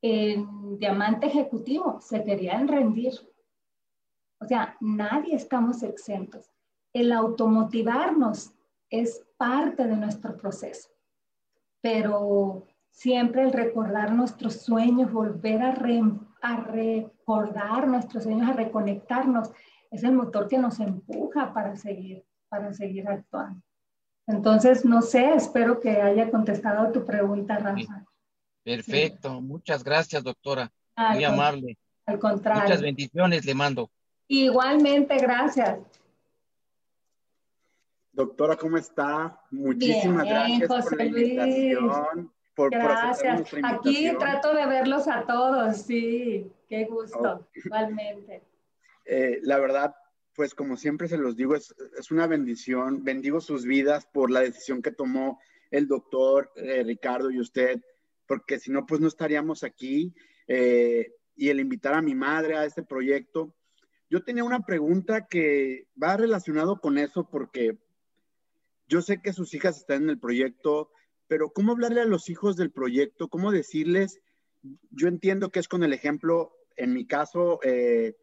en 0.00 0.78
diamante 0.78 1.26
ejecutivo 1.26 2.00
se 2.00 2.24
querían 2.24 2.66
rendir. 2.66 3.12
O 4.40 4.46
sea, 4.46 4.74
nadie 4.80 5.34
estamos 5.34 5.82
exentos. 5.82 6.50
El 6.94 7.12
automotivarnos 7.12 8.54
es 8.88 9.22
parte 9.36 9.86
de 9.86 9.96
nuestro 9.96 10.34
proceso, 10.34 10.88
pero 11.82 12.64
siempre 12.88 13.42
el 13.42 13.52
recordar 13.52 14.12
nuestros 14.12 14.62
sueños, 14.62 15.12
volver 15.12 15.60
a, 15.60 15.74
a 16.42 16.56
recordar 16.60 17.86
nuestros 17.88 18.24
sueños, 18.24 18.48
a 18.48 18.52
reconectarnos, 18.52 19.50
es 19.90 20.02
el 20.04 20.12
motor 20.12 20.48
que 20.48 20.58
nos 20.58 20.80
empuja 20.80 21.52
para 21.52 21.76
seguir, 21.76 22.24
para 22.48 22.72
seguir 22.72 23.08
actuando. 23.08 23.62
Entonces, 24.26 24.84
no 24.84 25.02
sé, 25.02 25.34
espero 25.34 25.80
que 25.80 26.02
haya 26.02 26.30
contestado 26.30 26.90
tu 26.90 27.04
pregunta, 27.04 27.58
Rafa. 27.58 28.04
Perfecto, 28.64 29.40
muchas 29.40 29.84
gracias, 29.84 30.24
doctora. 30.24 30.70
Muy 30.96 31.24
amable. 31.24 31.78
Al 32.06 32.18
contrario. 32.18 32.64
Muchas 32.64 32.82
bendiciones 32.82 33.44
le 33.44 33.54
mando. 33.54 33.90
Igualmente, 34.28 35.16
gracias. 35.18 35.78
Doctora, 38.12 38.56
¿cómo 38.56 38.76
está? 38.78 39.40
Muchísimas 39.50 40.24
gracias 40.24 40.68
por 40.68 40.96
la 40.96 41.04
invitación. 41.04 42.32
Gracias. 42.56 43.54
Aquí 43.62 44.10
trato 44.18 44.54
de 44.54 44.66
verlos 44.66 45.08
a 45.08 45.24
todos, 45.26 45.76
sí, 45.82 46.50
qué 46.68 46.84
gusto, 46.84 47.46
igualmente. 47.54 48.42
Eh, 49.04 49.40
la 49.42 49.58
verdad, 49.58 49.94
pues 50.34 50.54
como 50.54 50.76
siempre 50.76 51.08
se 51.08 51.18
los 51.18 51.36
digo, 51.36 51.54
es, 51.54 51.74
una 52.10 52.26
bendición. 52.26 53.04
Bendigo 53.04 53.40
sus 53.40 53.64
vidas 53.64 54.06
por 54.06 54.30
la 54.30 54.40
decisión 54.40 54.82
que 54.82 54.90
tomó 54.90 55.38
el 55.70 55.86
doctor 55.86 56.52
eh, 56.56 56.82
Ricardo 56.84 57.30
y 57.30 57.40
usted, 57.40 57.80
porque 58.26 58.58
si 58.58 58.70
no, 58.70 58.86
pues 58.86 59.00
no 59.00 59.08
estaríamos 59.08 59.62
aquí. 59.62 60.14
Eh, 60.48 61.12
y 61.36 61.50
el 61.50 61.60
invitar 61.60 61.94
a 61.94 62.02
mi 62.02 62.14
madre 62.14 62.56
a 62.56 62.64
este 62.64 62.82
proyecto. 62.82 63.54
Yo 64.08 64.24
tenía 64.24 64.44
una 64.44 64.64
pregunta 64.64 65.26
que 65.26 65.86
va 66.02 66.16
relacionado 66.16 66.80
con 66.80 66.96
eso 66.96 67.28
porque 67.28 67.78
yo 68.88 69.02
sé 69.02 69.20
que 69.20 69.32
sus 69.32 69.52
hijas 69.52 69.76
están 69.78 70.04
en 70.04 70.10
el 70.10 70.18
proyecto, 70.18 70.90
pero 71.28 71.50
¿cómo 71.50 71.72
hablarle 71.72 72.00
a 72.00 72.06
los 72.06 72.28
hijos 72.28 72.56
del 72.56 72.70
proyecto? 72.70 73.28
¿Cómo 73.28 73.50
decirles? 73.50 74.20
Yo 74.90 75.08
entiendo 75.08 75.50
que 75.50 75.60
es 75.60 75.68
con 75.68 75.82
el 75.82 75.92
ejemplo, 75.92 76.52
en 76.76 76.92
mi 76.92 77.06
caso, 77.06 77.60
eh, 77.62 78.16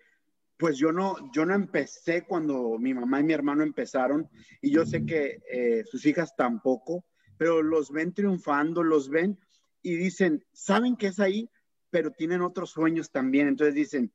pues 0.58 0.78
yo 0.78 0.91
no, 0.91 1.16
yo 1.34 1.45
no 1.45 1.56
empecé 1.56 2.26
cuando 2.26 2.78
mi 2.80 2.93
mamá 2.93 3.20
y 3.20 3.24
mi 3.24 3.34
hermano 3.34 3.64
empezaron 3.64 4.30
y 4.62 4.72
yo 4.72 4.86
sé 4.86 5.06
que 5.06 5.41
eh, 5.51 5.84
sus 5.86 6.06
hijas 6.06 6.36
tampoco, 6.36 7.06
pero 7.38 7.62
los 7.62 7.91
ven 7.91 8.14
triunfando, 8.14 8.84
los 8.84 9.10
ven 9.10 9.39
y 9.82 9.95
dicen, 9.95 10.45
saben 10.54 10.95
que 10.95 11.08
es 11.08 11.20
ahí, 11.20 11.49
pero 11.89 12.12
tienen 12.12 12.41
otros 12.41 12.72
sueños 12.72 13.12
también. 13.12 13.47
Entonces 13.47 13.76
dicen, 13.76 14.14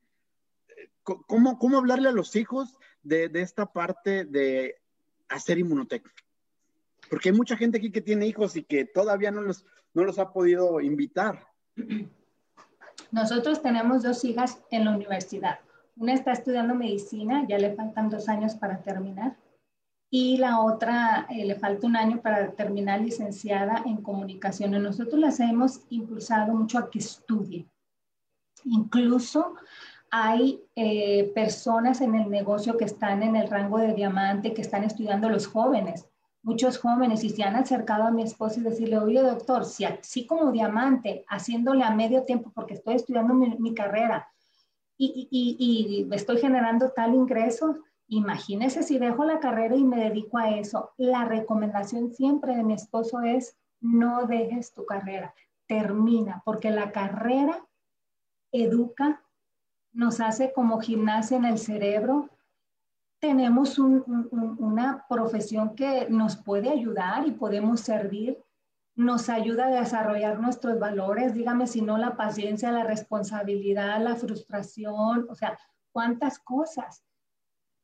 ¿cómo, 1.03 1.59
cómo 1.59 1.77
hablarle 1.77 2.09
a 2.09 2.13
los 2.13 2.35
hijos 2.35 2.75
de, 3.03 3.29
de 3.29 3.41
esta 3.41 3.71
parte 3.71 4.25
de 4.25 4.75
hacer 5.27 5.59
inmunotec? 5.59 6.09
Porque 7.09 7.29
hay 7.29 7.35
mucha 7.35 7.57
gente 7.57 7.77
aquí 7.77 7.91
que 7.91 8.01
tiene 8.01 8.27
hijos 8.27 8.55
y 8.55 8.63
que 8.63 8.85
todavía 8.85 9.31
no 9.31 9.41
los, 9.41 9.65
no 9.93 10.03
los 10.03 10.19
ha 10.19 10.31
podido 10.31 10.79
invitar. 10.79 11.47
Nosotros 13.11 13.61
tenemos 13.61 14.03
dos 14.03 14.23
hijas 14.23 14.59
en 14.69 14.85
la 14.85 14.91
universidad. 14.91 15.59
Una 15.95 16.13
está 16.13 16.31
estudiando 16.31 16.75
medicina, 16.75 17.45
ya 17.47 17.57
le 17.57 17.75
faltan 17.75 18.09
dos 18.09 18.29
años 18.29 18.55
para 18.55 18.81
terminar. 18.81 19.37
Y 20.11 20.37
la 20.37 20.61
otra 20.61 21.27
eh, 21.29 21.45
le 21.45 21.55
falta 21.55 21.85
un 21.85 21.95
año 21.95 22.21
para 22.21 22.51
terminar 22.51 23.01
licenciada 23.01 23.83
en 23.85 23.97
comunicación. 23.97 24.71
nosotros 24.81 25.19
las 25.19 25.39
hemos 25.39 25.81
impulsado 25.89 26.53
mucho 26.53 26.79
a 26.79 26.89
que 26.89 26.99
estudien. 26.99 27.69
Incluso 28.65 29.55
hay 30.09 30.63
eh, 30.75 31.31
personas 31.35 32.01
en 32.01 32.15
el 32.15 32.29
negocio 32.29 32.75
que 32.75 32.85
están 32.85 33.21
en 33.21 33.35
el 33.35 33.49
rango 33.49 33.77
de 33.77 33.93
diamante, 33.93 34.53
que 34.53 34.61
están 34.61 34.83
estudiando 34.83 35.29
los 35.29 35.45
jóvenes 35.45 36.08
muchos 36.41 36.77
jóvenes 36.77 37.23
y 37.23 37.29
se 37.29 37.43
han 37.43 37.55
acercado 37.55 38.03
a 38.03 38.11
mi 38.11 38.23
esposo 38.23 38.59
y 38.59 38.63
decirle, 38.63 38.97
oye 38.97 39.21
doctor, 39.21 39.65
si 39.65 39.85
así 39.85 40.25
como 40.25 40.51
diamante, 40.51 41.25
haciéndole 41.27 41.83
a 41.83 41.91
medio 41.91 42.23
tiempo 42.23 42.51
porque 42.53 42.75
estoy 42.75 42.95
estudiando 42.95 43.33
mi, 43.33 43.73
carrera 43.73 44.27
y, 44.97 45.27
y, 45.31 45.57
y, 46.09 46.15
estoy 46.15 46.39
generando 46.39 46.91
tal 46.91 47.13
ingreso, 47.13 47.79
imagínese 48.07 48.83
si 48.83 48.97
dejo 48.97 49.25
la 49.25 49.39
carrera 49.39 49.75
y 49.75 49.83
me 49.83 50.03
dedico 50.03 50.37
a 50.37 50.49
eso. 50.49 50.91
La 50.97 51.25
recomendación 51.25 52.13
siempre 52.13 52.55
de 52.55 52.63
mi 52.63 52.73
esposo 52.73 53.21
es, 53.21 53.57
no 53.81 54.25
dejes 54.25 54.73
tu 54.73 54.85
carrera, 54.85 55.33
termina, 55.67 56.41
porque 56.43 56.71
la 56.71 56.91
carrera 56.91 57.65
educa 58.51 59.23
nos 59.91 60.19
hace 60.19 60.51
como 60.53 60.79
gimnasia 60.79 61.37
en 61.37 61.45
el 61.45 61.57
cerebro. 61.57 62.29
Tenemos 63.19 63.77
una 63.77 65.05
profesión 65.09 65.75
que 65.75 66.09
nos 66.09 66.37
puede 66.37 66.69
ayudar 66.69 67.27
y 67.27 67.31
podemos 67.31 67.81
servir. 67.81 68.41
Nos 68.95 69.29
ayuda 69.29 69.67
a 69.67 69.79
desarrollar 69.81 70.39
nuestros 70.39 70.79
valores, 70.79 71.33
dígame 71.33 71.67
si 71.67 71.81
no 71.81 71.97
la 71.97 72.15
paciencia, 72.15 72.71
la 72.71 72.83
responsabilidad, 72.83 74.01
la 74.01 74.15
frustración, 74.15 75.27
o 75.29 75.35
sea, 75.35 75.57
cuántas 75.91 76.39
cosas. 76.39 77.03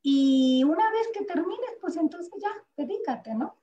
Y 0.02 0.64
una 0.64 0.90
vez 0.92 1.08
que 1.14 1.26
termines, 1.26 1.72
pues 1.82 1.98
entonces 1.98 2.32
ya, 2.42 2.52
dedícate, 2.78 3.34
¿no? 3.34 3.58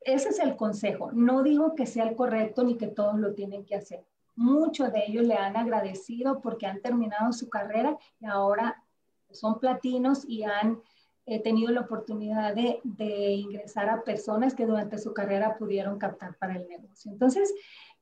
Ese 0.00 0.28
es 0.28 0.38
el 0.38 0.54
consejo. 0.56 1.10
No 1.12 1.42
digo 1.42 1.74
que 1.74 1.86
sea 1.86 2.04
el 2.04 2.14
correcto 2.14 2.62
ni 2.62 2.76
que 2.76 2.88
todos 2.88 3.18
lo 3.18 3.34
tienen 3.34 3.64
que 3.64 3.74
hacer. 3.74 4.06
Muchos 4.36 4.92
de 4.92 5.04
ellos 5.06 5.24
le 5.24 5.34
han 5.34 5.56
agradecido 5.56 6.40
porque 6.40 6.66
han 6.66 6.80
terminado 6.80 7.32
su 7.32 7.48
carrera 7.48 7.96
y 8.20 8.26
ahora 8.26 8.84
son 9.30 9.58
platinos 9.58 10.24
y 10.28 10.44
han 10.44 10.80
eh, 11.28 11.40
tenido 11.40 11.70
la 11.72 11.82
oportunidad 11.82 12.54
de, 12.54 12.80
de, 12.84 13.32
ingresar 13.32 13.88
a 13.90 14.02
personas 14.02 14.54
que 14.54 14.66
durante 14.66 14.98
su 14.98 15.12
carrera 15.12 15.58
pudieron 15.58 15.98
captar 15.98 16.36
para 16.36 16.56
el 16.56 16.66
negocio. 16.68 17.12
Entonces, 17.12 17.54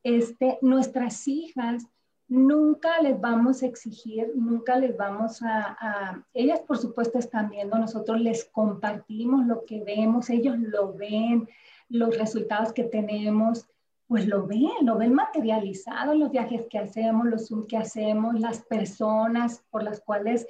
este, 0.02 0.58
nuestras 0.62 1.26
hijas 1.26 1.88
nunca 2.28 3.00
les 3.02 3.20
vamos 3.20 3.62
a 3.62 3.66
exigir, 3.66 4.32
nunca 4.34 4.78
les 4.78 4.96
vamos 4.96 5.40
a, 5.42 6.24
ellas 6.34 6.60
por 6.60 6.78
supuesto 6.78 7.18
están 7.18 7.50
viendo, 7.50 7.78
nosotros 7.78 8.20
les 8.20 8.44
compartimos 8.44 9.46
lo 9.46 9.64
que 9.64 9.82
vemos, 9.82 10.30
ellos 10.30 10.56
lo 10.58 10.92
ven, 10.92 11.48
los 11.88 12.16
resultados 12.16 12.72
que 12.72 12.84
tenemos, 12.84 13.66
pues 14.08 14.26
lo 14.26 14.46
ven, 14.46 14.70
lo 14.82 14.96
ven 14.96 15.14
materializado, 15.14 16.14
los 16.14 16.30
viajes 16.30 16.66
que 16.70 16.78
hacemos, 16.78 17.26
los 17.26 17.48
Zoom 17.48 17.66
que 17.66 17.76
hacemos, 17.76 18.38
las 18.38 18.62
personas 18.62 19.64
por 19.70 19.82
las 19.82 20.00
cuales 20.00 20.46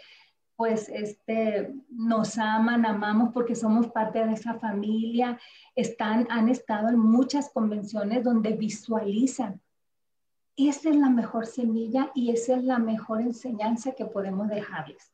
pues 0.56 0.88
este, 0.88 1.74
nos 1.90 2.38
aman, 2.38 2.86
amamos 2.86 3.30
porque 3.32 3.54
somos 3.54 3.88
parte 3.88 4.24
de 4.24 4.32
esa 4.32 4.54
familia, 4.54 5.38
están, 5.74 6.26
han 6.30 6.48
estado 6.48 6.88
en 6.88 6.98
muchas 6.98 7.50
convenciones 7.50 8.24
donde 8.24 8.52
visualizan 8.52 9.60
esa 10.56 10.88
es 10.88 10.96
la 10.96 11.10
mejor 11.10 11.46
semilla 11.46 12.10
y 12.14 12.30
esa 12.30 12.56
es 12.56 12.64
la 12.64 12.78
mejor 12.78 13.20
enseñanza 13.20 13.92
que 13.92 14.06
podemos 14.06 14.48
dejarles. 14.48 15.12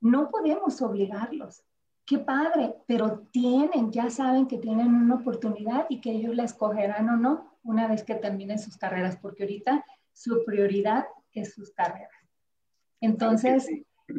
No 0.00 0.30
podemos 0.30 0.80
obligarlos. 0.80 1.62
Qué 2.06 2.18
padre, 2.18 2.74
pero 2.86 3.20
tienen, 3.30 3.92
ya 3.92 4.10
saben 4.10 4.46
que 4.46 4.58
tienen 4.58 4.94
una 4.94 5.16
oportunidad 5.16 5.86
y 5.88 6.00
que 6.00 6.12
ellos 6.12 6.34
la 6.34 6.44
escogerán 6.44 7.08
o 7.10 7.16
no 7.16 7.58
una 7.62 7.88
vez 7.88 8.04
que 8.04 8.14
terminen 8.14 8.58
sus 8.58 8.76
carreras, 8.76 9.16
porque 9.16 9.44
ahorita 9.44 9.84
su 10.12 10.44
prioridad 10.44 11.06
es 11.32 11.54
sus 11.54 11.70
carreras. 11.72 12.10
Entonces, 13.00 13.68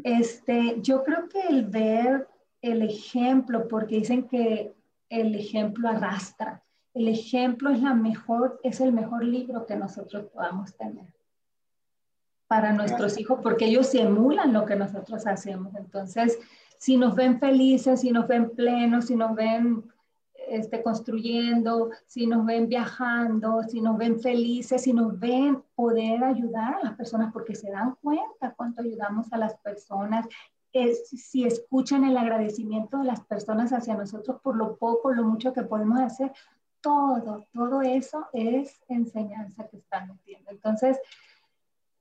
este, 0.03 0.77
yo 0.81 1.03
creo 1.03 1.27
que 1.29 1.41
el 1.47 1.65
ver 1.65 2.27
el 2.61 2.81
ejemplo, 2.81 3.67
porque 3.67 3.97
dicen 3.97 4.27
que 4.27 4.73
el 5.09 5.35
ejemplo 5.35 5.87
arrastra, 5.89 6.63
el 6.93 7.07
ejemplo 7.07 7.69
es, 7.69 7.81
la 7.81 7.93
mejor, 7.93 8.59
es 8.63 8.79
el 8.79 8.93
mejor 8.93 9.23
libro 9.23 9.65
que 9.65 9.75
nosotros 9.75 10.25
podamos 10.33 10.75
tener 10.75 11.13
para 12.47 12.73
nuestros 12.73 13.19
hijos, 13.19 13.39
porque 13.41 13.65
ellos 13.65 13.87
se 13.87 14.01
emulan 14.01 14.53
lo 14.53 14.65
que 14.65 14.75
nosotros 14.75 15.25
hacemos. 15.27 15.75
Entonces, 15.75 16.39
si 16.77 16.95
nos 16.95 17.15
ven 17.15 17.39
felices, 17.39 18.01
si 18.01 18.11
nos 18.11 18.27
ven 18.27 18.51
plenos, 18.51 19.07
si 19.07 19.15
nos 19.15 19.35
ven 19.35 19.83
este, 20.47 20.83
construyendo, 20.83 21.89
si 22.05 22.27
nos 22.27 22.45
ven 22.45 22.67
viajando, 22.67 23.63
si 23.63 23.81
nos 23.81 23.97
ven 23.97 24.19
felices, 24.19 24.83
si 24.83 24.93
nos 24.93 25.19
ven 25.19 25.63
poder 25.75 26.23
ayudar 26.23 26.75
a 26.75 26.83
las 26.83 26.95
personas, 26.95 27.31
porque 27.33 27.55
se 27.55 27.71
dan 27.71 27.95
cuenta 28.01 28.53
cuánto 28.55 28.81
ayudamos 28.81 29.31
a 29.33 29.37
las 29.37 29.55
personas, 29.57 30.27
es, 30.73 31.07
si 31.09 31.45
escuchan 31.45 32.03
el 32.03 32.17
agradecimiento 32.17 32.97
de 32.97 33.05
las 33.05 33.21
personas 33.21 33.71
hacia 33.71 33.95
nosotros 33.95 34.41
por 34.41 34.57
lo 34.57 34.75
poco, 34.75 35.13
lo 35.13 35.23
mucho 35.23 35.53
que 35.53 35.63
podemos 35.63 35.99
hacer, 35.99 36.31
todo, 36.81 37.47
todo 37.53 37.81
eso 37.81 38.27
es 38.33 38.81
enseñanza 38.89 39.67
que 39.67 39.77
están 39.77 40.07
metiendo. 40.07 40.51
Entonces, 40.51 40.99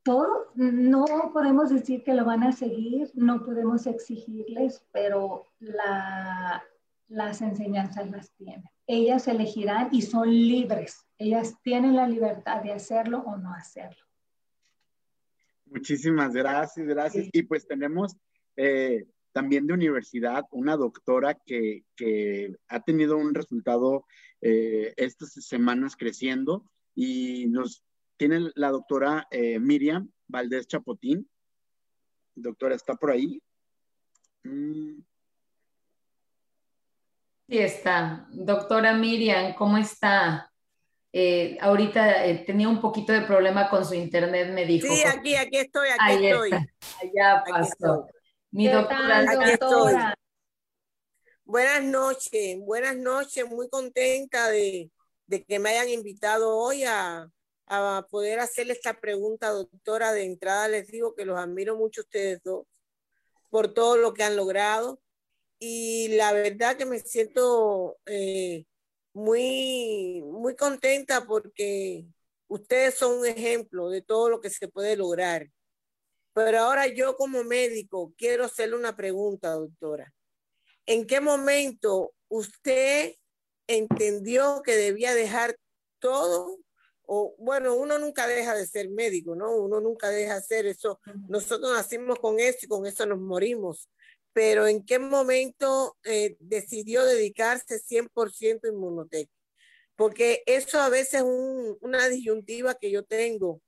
todo, 0.03 0.49
no 0.55 1.07
podemos 1.33 1.71
decir 1.71 2.05
que 2.05 2.13
lo 2.15 2.27
van 2.27 2.43
a 2.43 2.53
seguir, 2.53 3.11
no 3.15 3.43
podemos 3.43 3.87
exigirles, 3.87 4.85
pero 4.93 5.47
la, 5.61 6.63
las 7.09 7.43
enseñanzas 7.43 8.11
las 8.11 8.31
tienen. 8.33 8.65
Ellas 8.87 9.29
elegirán 9.29 9.89
y 9.93 10.03
son 10.03 10.31
libres. 10.31 11.07
Ellas 11.19 11.55
tienen 11.63 11.97
la 11.97 12.09
libertad 12.09 12.63
de 12.63 12.73
hacerlo 12.73 13.21
o 13.21 13.37
no 13.37 13.53
hacerlo. 13.55 14.05
Muchísimas 15.67 16.33
gracias, 16.33 16.87
gracias. 16.87 17.29
Y 17.33 17.43
pues 17.43 17.67
tenemos 17.67 18.17
eh, 18.57 19.07
también 19.33 19.67
de 19.67 19.75
universidad 19.75 20.45
una 20.51 20.77
doctora 20.77 21.35
que, 21.35 21.85
que 21.97 22.55
ha 22.69 22.81
tenido 22.81 23.17
un 23.17 23.35
resultado 23.35 24.07
eh, 24.41 24.93
estas 24.97 25.33
semanas 25.33 25.97
creciendo 25.97 26.65
y 26.95 27.47
nos 27.47 27.83
tiene 28.17 28.51
la 28.55 28.71
doctora 28.71 29.27
eh, 29.31 29.59
Miriam 29.59 30.11
Valdés 30.29 30.67
Chapotín. 30.67 31.29
Doctora, 32.35 32.75
¿está 32.75 32.95
por 32.95 33.11
ahí? 33.11 33.43
Mm. 34.45 35.01
Sí 37.49 37.59
está. 37.59 38.27
Doctora 38.31 38.95
Miriam, 38.95 39.55
¿cómo 39.55 39.77
está? 39.77 40.51
Eh, 41.13 41.57
ahorita 41.61 42.45
tenía 42.45 42.69
un 42.69 42.81
poquito 42.81 43.13
de 43.13 43.21
problema 43.21 43.69
con 43.69 43.85
su 43.85 43.95
internet, 43.95 44.51
me 44.53 44.65
dijo. 44.65 44.87
Sí, 44.87 45.03
aquí, 45.05 45.37
aquí 45.37 45.59
estoy, 45.59 45.89
aquí 45.91 46.27
estoy. 46.27 46.51
Allá 46.53 47.45
pasó. 47.47 48.07
Mi 48.51 48.69
doctora. 48.69 50.15
Buenas 51.47 51.85
noches, 51.85 52.59
buenas 52.59 52.97
noches, 52.97 53.47
muy 53.47 53.69
contenta 53.69 54.49
de, 54.49 54.91
que 55.47 55.59
me 55.59 55.71
hayan 55.71 55.91
invitado 55.91 56.57
hoy 56.57 56.85
a, 56.85 57.29
poder 58.11 58.41
hacerle 58.41 58.73
esta 58.73 58.99
pregunta, 58.99 59.51
doctora. 59.51 60.13
De 60.13 60.25
entrada 60.25 60.69
les 60.69 60.89
digo 60.89 61.15
que 61.15 61.25
los 61.27 61.39
admiro 61.39 61.77
mucho 61.77 62.01
ustedes 62.01 62.43
dos 62.43 62.67
por 63.51 63.75
todo 63.75 63.97
lo 63.97 64.15
que 64.15 64.25
han 64.25 64.37
logrado 64.37 65.01
y 65.59 66.09
la 66.17 66.33
verdad 66.33 66.77
que 66.77 66.87
me 66.87 67.01
siento 67.01 67.99
eh, 68.07 68.65
muy, 69.13 70.23
muy 70.23 70.57
contenta 70.57 71.25
porque 71.27 72.05
ustedes 72.49 72.95
son 72.95 73.21
un 73.21 73.27
ejemplo 73.27 73.89
de 73.89 74.03
todo 74.03 74.29
lo 74.29 74.41
que 74.41 74.51
se 74.51 74.69
puede 74.69 74.97
lograr. 74.97 75.49
Pero 76.35 76.59
ahora 76.59 76.89
yo 76.89 77.17
como 77.17 77.45
médico 77.45 78.13
quiero 78.19 78.45
hacerle 78.45 78.77
una 78.77 78.97
pregunta, 78.97 79.53
doctora. 79.53 80.13
¿En 80.85 81.07
qué 81.07 81.21
momento 81.21 82.13
usted 82.29 83.15
entendió 83.69 84.61
que 84.63 84.77
debía 84.77 85.15
dejar 85.15 85.57
todo? 86.01 86.59
O 87.07 87.35
bueno, 87.39 87.75
uno 87.75 87.99
nunca 87.99 88.27
deja 88.27 88.55
de 88.55 88.67
ser 88.67 88.91
médico, 88.91 89.37
¿no? 89.37 89.57
Uno 89.57 89.81
nunca 89.81 90.09
deja 90.09 90.33
de 90.35 90.39
hacer 90.41 90.67
eso. 90.67 91.01
Nosotros 91.29 91.73
nacimos 91.73 92.19
con 92.19 92.41
eso 92.41 92.59
y 92.63 92.69
con 92.69 92.87
eso 92.87 93.07
nos 93.07 93.21
morimos. 93.21 93.89
Pero 94.35 94.67
¿en 94.67 94.85
qué 94.85 94.99
momento 94.99 95.97
eh, 96.05 96.37
decidió 96.41 97.05
dedicarse 97.05 97.79
100% 97.79 98.65
a 98.65 98.69
Inmunotech? 98.69 99.31
Porque 99.97 100.43
eso 100.47 100.81
a 100.81 100.89
veces 100.89 101.23
es 101.23 101.27
una 101.81 102.09
disyuntiva 102.09 102.75
que 102.75 102.91
yo 102.91 103.05
tengo. 103.05 103.63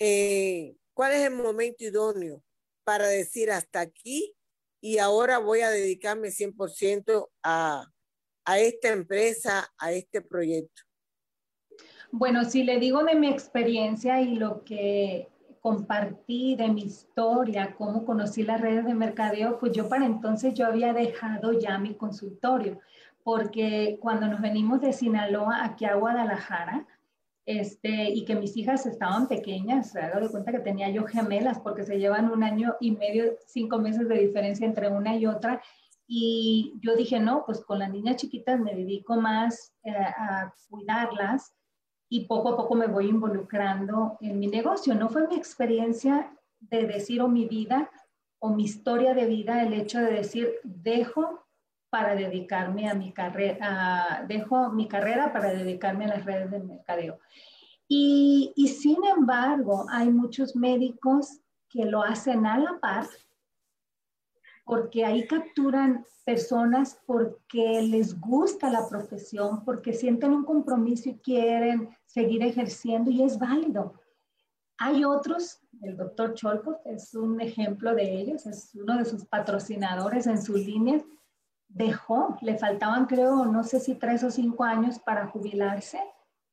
Eh, 0.00 0.74
¿Cuál 0.94 1.12
es 1.12 1.20
el 1.20 1.34
momento 1.34 1.84
idóneo 1.84 2.42
para 2.84 3.06
decir 3.06 3.52
hasta 3.52 3.80
aquí 3.80 4.34
y 4.82 4.98
ahora 4.98 5.38
voy 5.38 5.60
a 5.60 5.70
dedicarme 5.70 6.32
100% 6.32 7.30
a, 7.44 7.86
a 8.44 8.58
esta 8.58 8.88
empresa, 8.88 9.72
a 9.78 9.92
este 9.92 10.20
proyecto? 10.20 10.82
Bueno, 12.10 12.44
si 12.44 12.64
le 12.64 12.80
digo 12.80 13.04
de 13.04 13.14
mi 13.14 13.28
experiencia 13.28 14.20
y 14.20 14.34
lo 14.34 14.64
que 14.64 15.28
compartí 15.60 16.56
de 16.56 16.68
mi 16.68 16.82
historia, 16.82 17.74
cómo 17.76 18.04
conocí 18.04 18.42
las 18.42 18.60
redes 18.60 18.86
de 18.86 18.94
mercadeo, 18.94 19.58
pues 19.58 19.72
yo 19.72 19.88
para 19.88 20.06
entonces 20.06 20.54
yo 20.54 20.66
había 20.66 20.92
dejado 20.92 21.52
ya 21.52 21.78
mi 21.78 21.94
consultorio, 21.94 22.80
porque 23.22 23.98
cuando 24.00 24.26
nos 24.26 24.40
venimos 24.40 24.80
de 24.80 24.92
Sinaloa 24.92 25.64
aquí 25.64 25.84
a 25.84 25.94
Guadalajara, 25.94 26.86
este, 27.46 28.10
y 28.10 28.24
que 28.24 28.36
mis 28.36 28.56
hijas 28.56 28.86
estaban 28.86 29.26
pequeñas, 29.26 29.90
se 29.90 30.00
de 30.00 30.28
cuenta 30.30 30.52
que 30.52 30.60
tenía 30.60 30.88
yo 30.90 31.04
gemelas 31.04 31.58
porque 31.58 31.84
se 31.84 31.98
llevan 31.98 32.30
un 32.30 32.44
año 32.44 32.76
y 32.80 32.92
medio, 32.92 33.36
cinco 33.46 33.78
meses 33.78 34.08
de 34.08 34.18
diferencia 34.18 34.66
entre 34.66 34.88
una 34.88 35.16
y 35.16 35.26
otra. 35.26 35.60
Y 36.06 36.74
yo 36.80 36.96
dije, 36.96 37.18
no, 37.18 37.44
pues 37.44 37.60
con 37.60 37.78
las 37.78 37.90
niñas 37.90 38.16
chiquitas 38.16 38.60
me 38.60 38.74
dedico 38.74 39.16
más 39.16 39.74
eh, 39.82 39.92
a 39.92 40.52
cuidarlas 40.68 41.54
y 42.12 42.26
poco 42.26 42.50
a 42.50 42.56
poco 42.56 42.74
me 42.74 42.88
voy 42.88 43.08
involucrando 43.08 44.18
en 44.20 44.38
mi 44.38 44.48
negocio. 44.48 44.94
No 44.94 45.08
fue 45.08 45.28
mi 45.28 45.36
experiencia 45.36 46.36
de 46.58 46.86
decir 46.86 47.22
o 47.22 47.28
mi 47.28 47.46
vida 47.46 47.88
o 48.40 48.50
mi 48.50 48.64
historia 48.64 49.14
de 49.14 49.26
vida 49.26 49.62
el 49.62 49.72
hecho 49.72 50.00
de 50.00 50.12
decir, 50.12 50.50
dejo 50.64 51.46
para 51.88 52.16
dedicarme 52.16 52.90
a 52.90 52.94
mi 52.94 53.12
carrera, 53.12 54.24
dejo 54.26 54.70
mi 54.70 54.88
carrera 54.88 55.32
para 55.32 55.50
dedicarme 55.52 56.06
a 56.06 56.16
las 56.16 56.24
redes 56.24 56.50
de 56.50 56.58
mercadeo. 56.58 57.20
Y, 57.86 58.52
y, 58.56 58.68
sin 58.68 58.98
embargo, 59.04 59.86
hay 59.90 60.10
muchos 60.10 60.54
médicos 60.54 61.40
que 61.68 61.84
lo 61.84 62.02
hacen 62.02 62.46
a 62.46 62.58
la 62.58 62.78
par, 62.80 63.06
porque 64.70 65.04
ahí 65.04 65.26
capturan 65.26 66.06
personas 66.24 66.96
porque 67.04 67.82
les 67.82 68.20
gusta 68.20 68.70
la 68.70 68.88
profesión, 68.88 69.64
porque 69.64 69.92
sienten 69.92 70.32
un 70.32 70.44
compromiso 70.44 71.08
y 71.08 71.18
quieren 71.18 71.88
seguir 72.06 72.44
ejerciendo 72.44 73.10
y 73.10 73.24
es 73.24 73.36
válido. 73.36 73.94
Hay 74.78 75.04
otros, 75.04 75.60
el 75.82 75.96
doctor 75.96 76.34
Cholkov 76.34 76.76
es 76.84 77.14
un 77.14 77.40
ejemplo 77.40 77.96
de 77.96 78.20
ellos, 78.20 78.46
es 78.46 78.72
uno 78.76 78.96
de 78.96 79.06
sus 79.06 79.24
patrocinadores 79.24 80.28
en 80.28 80.40
sus 80.40 80.60
líneas, 80.60 81.02
dejó, 81.66 82.36
le 82.40 82.56
faltaban 82.56 83.06
creo, 83.06 83.46
no 83.46 83.64
sé 83.64 83.80
si 83.80 83.96
tres 83.96 84.22
o 84.22 84.30
cinco 84.30 84.62
años 84.62 85.00
para 85.00 85.26
jubilarse 85.26 85.98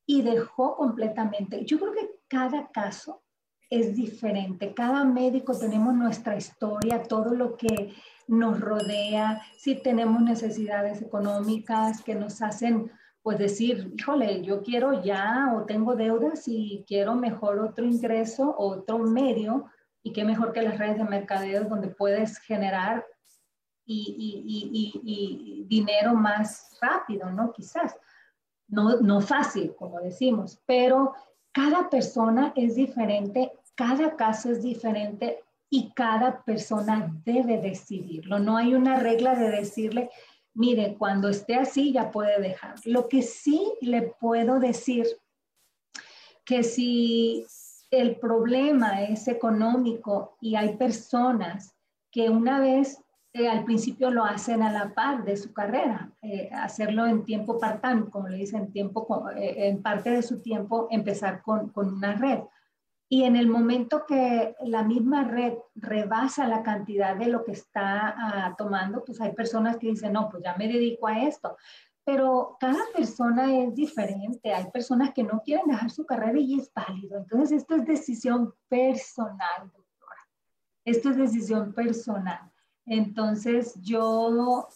y 0.07 0.23
dejó 0.23 0.75
completamente. 0.75 1.65
Yo 1.65 1.77
creo 1.77 1.93
que 1.93 2.19
cada 2.27 2.67
caso 2.71 3.21
es 3.69 3.95
diferente, 3.95 4.73
cada 4.73 5.03
médico 5.03 5.57
tenemos 5.57 5.93
nuestra 5.93 6.37
historia, 6.37 7.03
todo 7.03 7.33
lo 7.33 7.57
que 7.57 7.93
nos 8.27 8.59
rodea, 8.59 9.41
si 9.57 9.75
tenemos 9.75 10.21
necesidades 10.21 11.01
económicas 11.01 12.01
que 12.01 12.15
nos 12.15 12.41
hacen 12.41 12.91
pues 13.21 13.39
decir, 13.39 13.93
híjole, 13.97 14.41
yo 14.41 14.63
quiero 14.63 15.03
ya 15.03 15.53
o 15.53 15.65
tengo 15.65 15.97
deudas 15.97 16.47
y 16.47 16.85
quiero 16.87 17.13
mejor 17.13 17.59
otro 17.59 17.83
ingreso, 17.83 18.55
otro 18.57 18.99
medio, 18.99 19.65
y 20.01 20.13
qué 20.13 20.23
mejor 20.23 20.53
que 20.53 20.61
las 20.61 20.77
redes 20.77 20.97
de 20.97 21.03
mercadeo 21.03 21.65
donde 21.65 21.89
puedes 21.89 22.37
generar 22.39 23.05
y, 23.85 25.65
dinero 25.67 26.13
más 26.13 26.77
rápido, 26.81 27.29
¿no? 27.29 27.51
Quizás. 27.51 27.97
No, 28.69 29.01
no 29.01 29.19
fácil, 29.21 29.75
como 29.75 29.99
decimos, 29.99 30.61
pero 30.65 31.13
cada 31.57 31.89
persona 31.89 32.53
es 32.55 32.75
diferente, 32.75 33.51
cada 33.73 34.15
caso 34.15 34.51
es 34.51 34.61
diferente 34.61 35.39
y 35.71 35.91
cada 35.95 36.43
persona 36.43 37.11
debe 37.25 37.57
decidirlo. 37.57 38.37
No 38.37 38.57
hay 38.57 38.75
una 38.75 38.99
regla 38.99 39.33
de 39.33 39.49
decirle, 39.49 40.11
mire, 40.53 40.95
cuando 40.99 41.29
esté 41.29 41.55
así 41.55 41.91
ya 41.91 42.11
puede 42.11 42.39
dejar. 42.39 42.75
Lo 42.85 43.09
que 43.09 43.23
sí 43.23 43.73
le 43.81 44.03
puedo 44.03 44.59
decir, 44.59 45.07
que 46.45 46.61
si 46.61 47.47
el 47.89 48.17
problema 48.17 49.01
es 49.01 49.27
económico 49.27 50.37
y 50.39 50.57
hay 50.57 50.77
personas 50.77 51.73
que 52.11 52.29
una 52.29 52.59
vez 52.59 53.03
eh, 53.37 53.47
al 53.47 53.63
principio 53.65 54.09
lo 54.09 54.23
hacen 54.23 54.63
a 54.63 54.71
la 54.71 54.95
par 54.95 55.23
de 55.23 55.37
su 55.37 55.53
carrera, 55.53 56.11
eh, 56.23 56.49
hacerlo 56.51 57.05
en 57.05 57.23
tiempo 57.23 57.59
part-time, 57.59 58.09
como 58.09 58.29
le 58.29 58.37
dicen, 58.37 58.71
tiempo, 58.71 59.29
eh, 59.29 59.67
en 59.67 59.83
parte 59.83 60.09
de 60.09 60.23
su 60.23 60.41
tiempo, 60.41 60.87
empezar 60.89 61.43
con, 61.43 61.69
con, 61.69 61.93
una 61.93 62.13
red. 62.13 62.39
Y 63.07 63.25
en 63.25 63.35
el 63.35 63.47
momento 63.47 64.05
que 64.07 64.55
la 64.61 64.81
misma 64.81 65.23
red 65.23 65.53
rebasa 65.75 66.47
la 66.47 66.63
cantidad 66.63 67.15
de 67.15 67.27
lo 67.27 67.43
que 67.43 67.51
está 67.51 68.15
ah, 68.17 68.55
tomando, 68.57 69.05
pues 69.05 69.21
hay 69.21 69.33
personas 69.33 69.77
que 69.77 69.87
dicen, 69.87 70.13
no, 70.13 70.29
pues 70.29 70.41
ya 70.43 70.55
me 70.57 70.67
dedico 70.67 71.07
a 71.07 71.19
esto. 71.19 71.57
Pero 72.03 72.57
cada 72.59 72.81
persona 72.95 73.55
es 73.55 73.75
diferente. 73.75 74.51
Hay 74.51 74.71
personas 74.71 75.13
que 75.13 75.23
no 75.23 75.41
quieren 75.43 75.67
dejar 75.67 75.91
su 75.91 76.05
carrera 76.07 76.39
y 76.39 76.59
es 76.59 76.71
válido. 76.73 77.19
Entonces, 77.19 77.59
esto 77.59 77.75
es 77.75 77.85
decisión 77.85 78.53
personal, 78.67 79.61
doctora. 79.61 80.27
Esto 80.83 81.11
es 81.11 81.17
decisión 81.17 81.73
personal. 81.73 82.51
Entonces, 82.87 83.75
yo, 83.81 84.67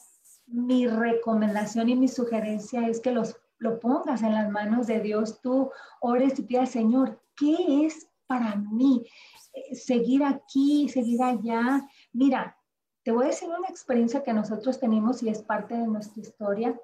mi 0.45 0.87
recomendación 0.87 1.89
y 1.89 1.95
mi 1.95 2.07
sugerencia 2.07 2.87
es 2.87 2.99
que 2.99 3.11
los, 3.11 3.35
lo 3.57 3.79
pongas 3.79 4.21
en 4.21 4.33
las 4.33 4.49
manos 4.51 4.87
de 4.87 4.99
Dios. 4.99 5.41
Tú 5.41 5.71
ores 6.01 6.37
y 6.37 6.43
pidas, 6.43 6.69
Señor, 6.69 7.21
¿qué 7.35 7.85
es 7.85 8.07
para 8.27 8.55
mí? 8.55 9.05
Eh, 9.53 9.75
seguir 9.75 10.23
aquí, 10.23 10.87
seguir 10.89 11.23
allá. 11.23 11.87
Mira, 12.13 12.57
te 13.03 13.11
voy 13.11 13.25
a 13.25 13.29
decir 13.29 13.49
una 13.49 13.67
experiencia 13.67 14.23
que 14.23 14.33
nosotros 14.33 14.79
tenemos 14.79 15.23
y 15.23 15.29
es 15.29 15.41
parte 15.41 15.73
de 15.73 15.87
nuestra 15.87 16.21
historia. 16.21 16.79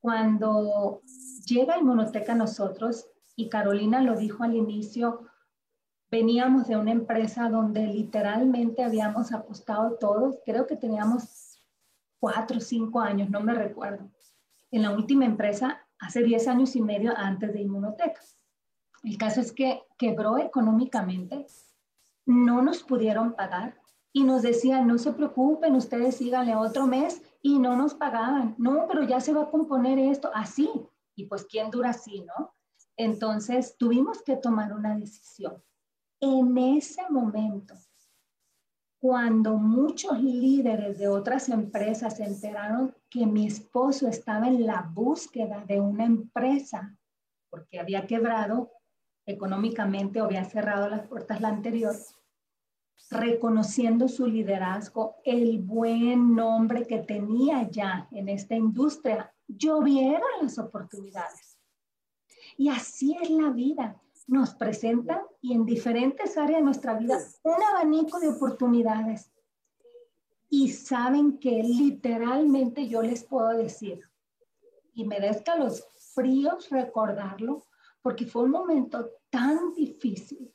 Cuando 0.00 1.02
llega 1.44 1.78
Inmunoteca 1.78 2.32
a 2.32 2.36
nosotros, 2.36 3.06
y 3.38 3.48
Carolina 3.48 4.02
lo 4.02 4.16
dijo 4.16 4.42
al 4.42 4.56
inicio, 4.56 5.28
veníamos 6.10 6.68
de 6.68 6.76
una 6.76 6.90
empresa 6.90 7.48
donde 7.48 7.86
literalmente 7.86 8.82
habíamos 8.82 9.32
apostado 9.32 9.96
todos, 9.98 10.40
creo 10.44 10.66
que 10.66 10.76
teníamos 10.76 11.62
cuatro 12.18 12.58
o 12.58 12.60
cinco 12.60 13.00
años, 13.00 13.30
no 13.30 13.40
me 13.40 13.54
recuerdo, 13.54 14.10
en 14.70 14.82
la 14.82 14.90
última 14.90 15.24
empresa 15.24 15.80
hace 16.00 16.22
diez 16.22 16.48
años 16.48 16.76
y 16.76 16.80
medio 16.80 17.16
antes 17.16 17.52
de 17.52 17.60
Inmunoteca. 17.60 18.20
El 19.04 19.16
caso 19.16 19.40
es 19.40 19.52
que 19.52 19.82
quebró 19.96 20.38
económicamente, 20.38 21.46
no 22.26 22.62
nos 22.62 22.82
pudieron 22.82 23.34
pagar 23.34 23.80
y 24.12 24.24
nos 24.24 24.42
decían, 24.42 24.86
no 24.86 24.98
se 24.98 25.12
preocupen, 25.12 25.76
ustedes 25.76 26.16
síganle 26.16 26.56
otro 26.56 26.86
mes 26.86 27.22
y 27.40 27.58
no 27.58 27.76
nos 27.76 27.94
pagaban. 27.94 28.54
No, 28.58 28.86
pero 28.88 29.04
ya 29.04 29.20
se 29.20 29.32
va 29.32 29.42
a 29.42 29.50
componer 29.50 29.98
esto 29.98 30.30
así. 30.34 30.70
Y 31.14 31.26
pues, 31.26 31.46
¿quién 31.46 31.70
dura 31.70 31.90
así, 31.90 32.22
no? 32.22 32.54
Entonces, 32.96 33.76
tuvimos 33.78 34.22
que 34.22 34.36
tomar 34.36 34.72
una 34.72 34.96
decisión 34.96 35.62
en 36.20 36.58
ese 36.58 37.02
momento, 37.10 37.74
cuando 39.00 39.56
muchos 39.56 40.20
líderes 40.20 40.98
de 40.98 41.08
otras 41.08 41.48
empresas 41.48 42.16
se 42.16 42.24
enteraron 42.24 42.94
que 43.08 43.26
mi 43.26 43.46
esposo 43.46 44.08
estaba 44.08 44.48
en 44.48 44.66
la 44.66 44.90
búsqueda 44.92 45.64
de 45.66 45.80
una 45.80 46.04
empresa, 46.04 46.96
porque 47.48 47.78
había 47.78 48.06
quebrado 48.06 48.72
económicamente 49.24 50.20
o 50.20 50.24
había 50.24 50.44
cerrado 50.44 50.88
las 50.88 51.06
puertas 51.06 51.40
la 51.40 51.48
anterior, 51.48 51.94
reconociendo 53.10 54.08
su 54.08 54.26
liderazgo, 54.26 55.16
el 55.24 55.60
buen 55.60 56.34
nombre 56.34 56.86
que 56.86 56.98
tenía 56.98 57.70
ya 57.70 58.08
en 58.10 58.28
esta 58.28 58.56
industria, 58.56 59.32
llovieron 59.46 60.28
las 60.42 60.58
oportunidades. 60.58 61.58
Y 62.56 62.68
así 62.68 63.16
es 63.22 63.30
la 63.30 63.50
vida 63.50 64.02
nos 64.28 64.54
presentan 64.54 65.22
y 65.40 65.54
en 65.54 65.64
diferentes 65.64 66.36
áreas 66.36 66.60
de 66.60 66.64
nuestra 66.64 66.94
vida 66.94 67.18
un 67.42 67.62
abanico 67.62 68.20
de 68.20 68.28
oportunidades. 68.28 69.32
Y 70.50 70.68
saben 70.70 71.38
que 71.38 71.62
literalmente 71.62 72.86
yo 72.88 73.02
les 73.02 73.24
puedo 73.24 73.48
decir, 73.48 74.02
y 74.92 75.04
me 75.04 75.18
da 75.18 75.56
los 75.56 75.84
fríos 76.14 76.68
recordarlo, 76.70 77.64
porque 78.02 78.26
fue 78.26 78.42
un 78.42 78.50
momento 78.50 79.10
tan 79.30 79.72
difícil, 79.72 80.54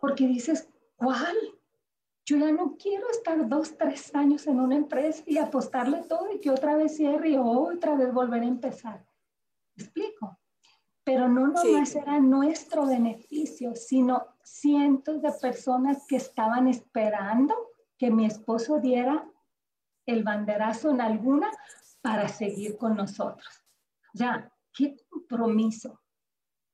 porque 0.00 0.26
dices, 0.26 0.68
¿cuál? 0.96 1.36
Yo 2.24 2.36
ya 2.36 2.50
no 2.50 2.76
quiero 2.76 3.08
estar 3.10 3.48
dos, 3.48 3.76
tres 3.76 4.14
años 4.14 4.46
en 4.46 4.60
una 4.60 4.76
empresa 4.76 5.22
y 5.26 5.38
apostarle 5.38 6.02
todo 6.02 6.32
y 6.32 6.40
que 6.40 6.50
otra 6.50 6.76
vez 6.76 6.96
cierre 6.96 7.30
y 7.30 7.36
otra 7.36 7.94
vez 7.96 8.12
volver 8.12 8.42
a 8.42 8.46
empezar. 8.46 9.06
explico? 9.76 10.38
Pero 11.08 11.26
no 11.26 11.46
nomás 11.46 11.96
era 11.96 12.20
nuestro 12.20 12.84
beneficio, 12.84 13.74
sino 13.74 14.26
cientos 14.42 15.22
de 15.22 15.32
personas 15.32 16.04
que 16.06 16.16
estaban 16.16 16.68
esperando 16.68 17.54
que 17.96 18.10
mi 18.10 18.26
esposo 18.26 18.78
diera 18.78 19.26
el 20.04 20.22
banderazo 20.22 20.90
en 20.90 21.00
alguna 21.00 21.50
para 22.02 22.28
seguir 22.28 22.76
con 22.76 22.94
nosotros. 22.94 23.48
Ya, 24.12 24.52
qué 24.70 24.98
compromiso. 25.08 25.98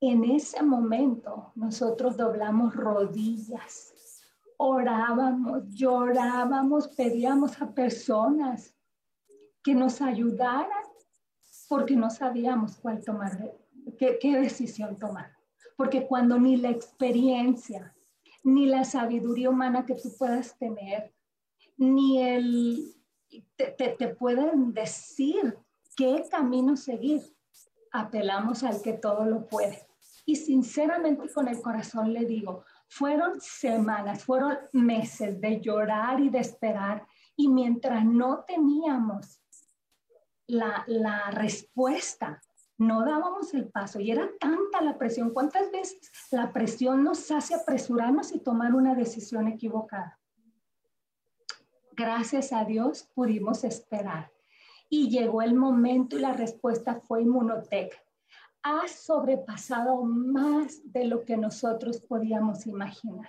En 0.01 0.25
ese 0.25 0.65
momento 0.65 1.53
nosotros 1.55 2.17
doblamos 2.17 2.75
rodillas, 2.75 3.95
orábamos, 4.57 5.63
llorábamos, 5.69 6.89
pedíamos 6.89 7.63
a 7.63 7.73
personas 7.73 8.75
que 9.63 9.77
nos 9.77 10.03
ayudaran 10.03 10.83
porque 11.69 11.95
no 11.95 12.11
sabíamos 12.11 12.77
cuál 12.79 13.01
tomar 13.01 13.39
qué, 13.97 14.19
decisión 14.41 14.99
tomar. 14.99 15.37
Porque 15.77 16.07
cuando 16.07 16.39
ni 16.39 16.57
la 16.57 16.71
experiencia, 16.71 17.95
ni 18.43 18.67
la 18.67 18.85
sabiduría 18.85 19.51
humana 19.51 19.87
que 19.87 19.95
tú 19.95 20.11
puedas 20.17 20.57
tener, 20.59 21.13
ni 21.77 22.23
el, 22.23 22.95
te, 23.57 23.73
te, 23.73 24.09
pueden 24.09 24.73
decir 24.73 25.59
qué 25.97 26.25
camino 26.31 26.77
seguir, 26.77 27.23
apelamos 27.91 28.63
al 28.63 28.81
que 28.83 28.93
todo 28.93 29.25
lo 29.25 29.47
puede. 29.47 29.87
Y 30.27 30.37
sinceramente 30.37 31.33
con 31.33 31.49
el 31.49 31.61
corazón 31.61 32.13
le 32.13 32.25
digo, 32.25 32.65
fueron 32.89 33.41
semanas, 33.41 34.25
fueron 34.25 34.57
meses 34.73 35.41
de 35.41 35.61
llorar 35.61 36.21
y 36.21 36.31
de 36.31 36.39
esperar. 36.39 37.07
Y 37.37 37.49
mientras 37.49 38.05
no 38.05 38.45
teníamos 38.47 39.41
la, 40.47 40.85
la 40.87 41.31
respuesta 41.31 42.41
no 42.79 43.05
dábamos 43.05 43.55
el 43.55 43.69
paso 43.69 44.01
y 44.01 44.11
era 44.11 44.29
tanta 44.41 44.83
la 44.83 44.99
presión. 44.99 45.31
¿Cuántas 45.31 45.71
veces 45.71 46.11
la 46.31 46.53
presión 46.53 47.05
nos 47.05 47.31
hace 47.31 47.55
apresurarnos 47.55 48.33
y 48.33 48.41
tomar 48.41 48.75
una 48.75 48.95
decisión 48.95 49.49
equivocada? 49.49 50.19
Gracias 51.93 52.53
a 52.53 52.65
Dios 52.65 53.09
pudimos 53.15 53.63
esperar 53.63 54.33
y 54.89 55.09
llegó 55.09 55.43
el 55.43 55.55
momento 55.55 56.17
y 56.17 56.21
la 56.21 56.33
respuesta 56.33 57.01
fue 57.01 57.23
Inmunotech. 57.23 57.95
Ha 58.63 58.89
sobrepasado 58.89 60.03
más 60.03 60.81
de 60.93 61.05
lo 61.05 61.25
que 61.25 61.37
nosotros 61.37 62.01
podíamos 62.01 62.67
imaginar. 62.67 63.29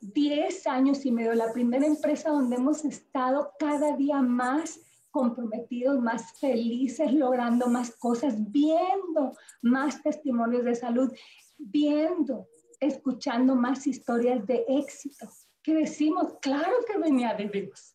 Diez 0.00 0.66
años 0.66 1.04
y 1.06 1.12
medio, 1.12 1.34
la 1.34 1.52
primera 1.52 1.86
empresa 1.86 2.30
donde 2.30 2.56
hemos 2.56 2.84
estado 2.84 3.52
cada 3.58 3.96
día 3.96 4.20
más 4.20 4.80
comprometidos, 5.12 6.00
más 6.00 6.32
felices, 6.40 7.12
logrando 7.12 7.68
más 7.68 7.94
cosas, 7.96 8.34
viendo 8.50 9.36
más 9.60 10.02
testimonios 10.02 10.64
de 10.64 10.74
salud, 10.74 11.12
viendo, 11.58 12.48
escuchando 12.80 13.54
más 13.54 13.86
historias 13.86 14.44
de 14.46 14.64
éxito, 14.66 15.28
que 15.62 15.74
decimos, 15.74 16.34
claro 16.40 16.78
que 16.86 16.98
venía 16.98 17.34
de 17.34 17.48
Dios, 17.48 17.94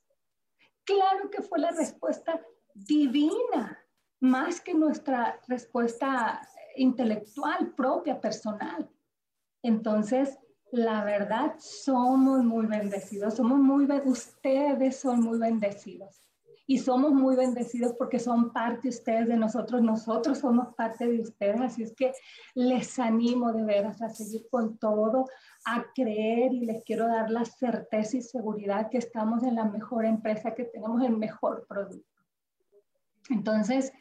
claro 0.86 1.30
que 1.30 1.42
fue 1.42 1.60
la 1.60 1.72
respuesta 1.72 2.42
divina, 2.74 3.78
más 4.22 4.62
que 4.62 4.74
nuestra 4.74 5.40
respuesta 5.48 6.48
intelectual 6.76 7.74
propia, 7.76 8.22
personal. 8.22 8.90
Entonces, 9.62 10.38
la 10.72 11.04
verdad, 11.04 11.56
somos 11.60 12.44
muy 12.44 12.66
bendecidos, 12.66 13.36
somos 13.36 13.60
muy, 13.60 13.88
ustedes 14.06 15.00
son 15.00 15.22
muy 15.22 15.40
bendecidos. 15.40 16.27
Y 16.68 16.80
somos 16.80 17.14
muy 17.14 17.36
bendecidos 17.36 17.94
porque 17.98 18.20
son 18.20 18.52
parte 18.52 18.90
ustedes 18.90 19.28
de 19.28 19.38
nosotros, 19.38 19.82
nosotros 19.82 20.40
somos 20.40 20.76
parte 20.76 21.08
de 21.08 21.22
ustedes. 21.22 21.62
Así 21.62 21.84
es 21.84 21.96
que 21.96 22.12
les 22.54 23.00
animo 23.00 23.54
de 23.54 23.64
veras 23.64 24.02
a 24.02 24.10
seguir 24.10 24.48
con 24.52 24.78
todo, 24.78 25.26
a 25.66 25.86
creer 25.96 26.54
y 26.54 26.66
les 26.66 26.84
quiero 26.84 27.08
dar 27.08 27.32
la 27.32 27.46
certeza 27.46 28.18
y 28.18 28.22
seguridad 28.22 28.90
que 28.90 28.98
estamos 28.98 29.44
en 29.44 29.56
la 29.56 29.66
mejor 29.66 30.06
empresa, 30.06 30.54
que 30.54 30.66
tenemos 30.66 31.02
el 31.04 31.16
mejor 31.16 31.66
producto. 31.68 32.06
Entonces, 33.30 33.94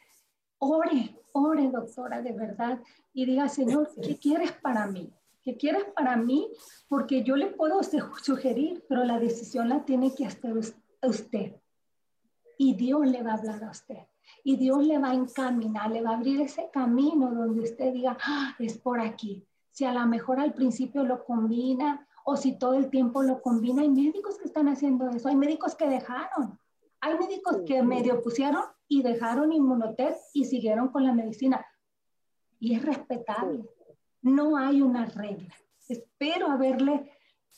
ore, 0.59 1.15
ore, 1.31 1.69
doctora, 1.69 2.21
de 2.21 2.33
verdad, 2.33 2.79
y 3.13 3.25
diga, 3.25 3.47
Señor, 3.47 3.89
¿qué 4.01 4.17
quieres 4.17 4.51
para 4.51 4.87
mí? 4.87 5.11
¿Qué 5.41 5.55
quieres 5.55 5.85
para 5.95 6.17
mí? 6.17 6.51
Porque 6.89 7.23
yo 7.23 7.37
le 7.37 7.47
puedo 7.47 7.81
sugerir, 7.81 8.83
pero 8.89 9.05
la 9.05 9.19
decisión 9.19 9.69
la 9.69 9.85
tiene 9.85 10.13
que 10.13 10.25
hacer 10.25 10.53
usted. 11.01 11.55
Y 12.57 12.73
Dios 12.75 13.07
le 13.07 13.23
va 13.23 13.31
a 13.31 13.35
hablar 13.35 13.63
a 13.63 13.71
usted. 13.71 14.07
Y 14.43 14.57
Dios 14.57 14.85
le 14.85 14.97
va 14.97 15.11
a 15.11 15.13
encaminar, 15.13 15.91
le 15.91 16.01
va 16.01 16.11
a 16.11 16.15
abrir 16.15 16.41
ese 16.41 16.69
camino 16.71 17.31
donde 17.33 17.61
usted 17.61 17.93
diga, 17.93 18.17
ah, 18.23 18.55
es 18.59 18.77
por 18.77 18.99
aquí. 18.99 19.45
Si 19.71 19.85
a 19.85 19.93
lo 19.93 20.05
mejor 20.07 20.39
al 20.39 20.53
principio 20.53 21.03
lo 21.03 21.23
combina 21.23 22.07
o 22.25 22.35
si 22.35 22.57
todo 22.57 22.73
el 22.73 22.89
tiempo 22.89 23.23
lo 23.23 23.41
combina, 23.41 23.81
hay 23.83 23.89
médicos 23.89 24.37
que 24.37 24.45
están 24.45 24.67
haciendo 24.67 25.09
eso, 25.09 25.27
hay 25.27 25.35
médicos 25.35 25.75
que 25.75 25.87
dejaron, 25.87 26.59
hay 26.99 27.17
médicos 27.17 27.57
que 27.65 27.83
medio 27.83 28.21
pusieron 28.21 28.63
y 28.87 29.03
dejaron 29.03 29.53
inmunotest 29.53 30.33
y 30.33 30.45
siguieron 30.45 30.89
con 30.89 31.05
la 31.05 31.13
medicina. 31.13 31.65
Y 32.59 32.75
es 32.75 32.83
respetable. 32.83 33.63
No 34.21 34.57
hay 34.57 34.81
una 34.81 35.05
regla. 35.05 35.53
Espero 35.87 36.47
haberle 36.47 37.11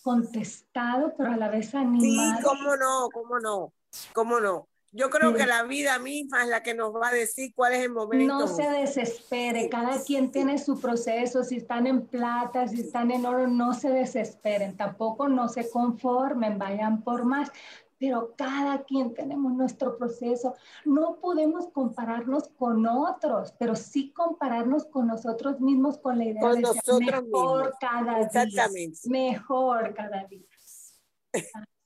contestado, 0.03 1.13
pero 1.17 1.31
a 1.31 1.37
la 1.37 1.49
vez 1.49 1.73
animado. 1.73 2.37
Sí, 2.37 2.43
cómo 2.43 2.75
no, 2.75 3.09
cómo 3.11 3.39
no, 3.39 3.73
cómo 4.13 4.39
no. 4.39 4.67
Yo 4.91 5.09
creo 5.09 5.33
que 5.33 5.45
la 5.45 5.63
vida 5.63 5.99
misma 5.99 6.43
es 6.43 6.49
la 6.49 6.63
que 6.63 6.73
nos 6.73 6.93
va 6.93 7.09
a 7.09 7.13
decir 7.13 7.53
cuál 7.55 7.73
es 7.73 7.83
el 7.83 7.91
momento. 7.91 8.39
No 8.39 8.47
se 8.47 8.67
desespere, 8.69 9.69
cada 9.69 10.01
quien 10.03 10.31
tiene 10.31 10.57
su 10.57 10.79
proceso, 10.79 11.43
si 11.43 11.57
están 11.57 11.85
en 11.85 12.07
plata, 12.07 12.67
si 12.67 12.81
están 12.81 13.11
en 13.11 13.25
oro, 13.25 13.47
no 13.47 13.73
se 13.73 13.89
desesperen, 13.89 14.75
tampoco 14.75 15.27
no 15.27 15.47
se 15.47 15.69
conformen, 15.69 16.57
vayan 16.57 17.03
por 17.03 17.23
más 17.23 17.51
pero 17.99 18.33
cada 18.37 18.83
quien 18.83 19.13
tenemos 19.13 19.51
nuestro 19.51 19.97
proceso. 19.97 20.55
No 20.85 21.19
podemos 21.19 21.67
compararnos 21.67 22.47
con 22.57 22.87
otros, 22.87 23.53
pero 23.59 23.75
sí 23.75 24.11
compararnos 24.11 24.85
con 24.85 25.07
nosotros 25.07 25.59
mismos 25.59 25.97
con 25.97 26.17
la 26.17 26.25
idea 26.25 26.49
de 26.49 26.65
ser 26.65 27.23
mejor 27.23 27.75
cada 27.79 28.29
día. 28.29 28.69
Mejor 29.09 29.93
cada 29.93 30.23
día. 30.23 30.47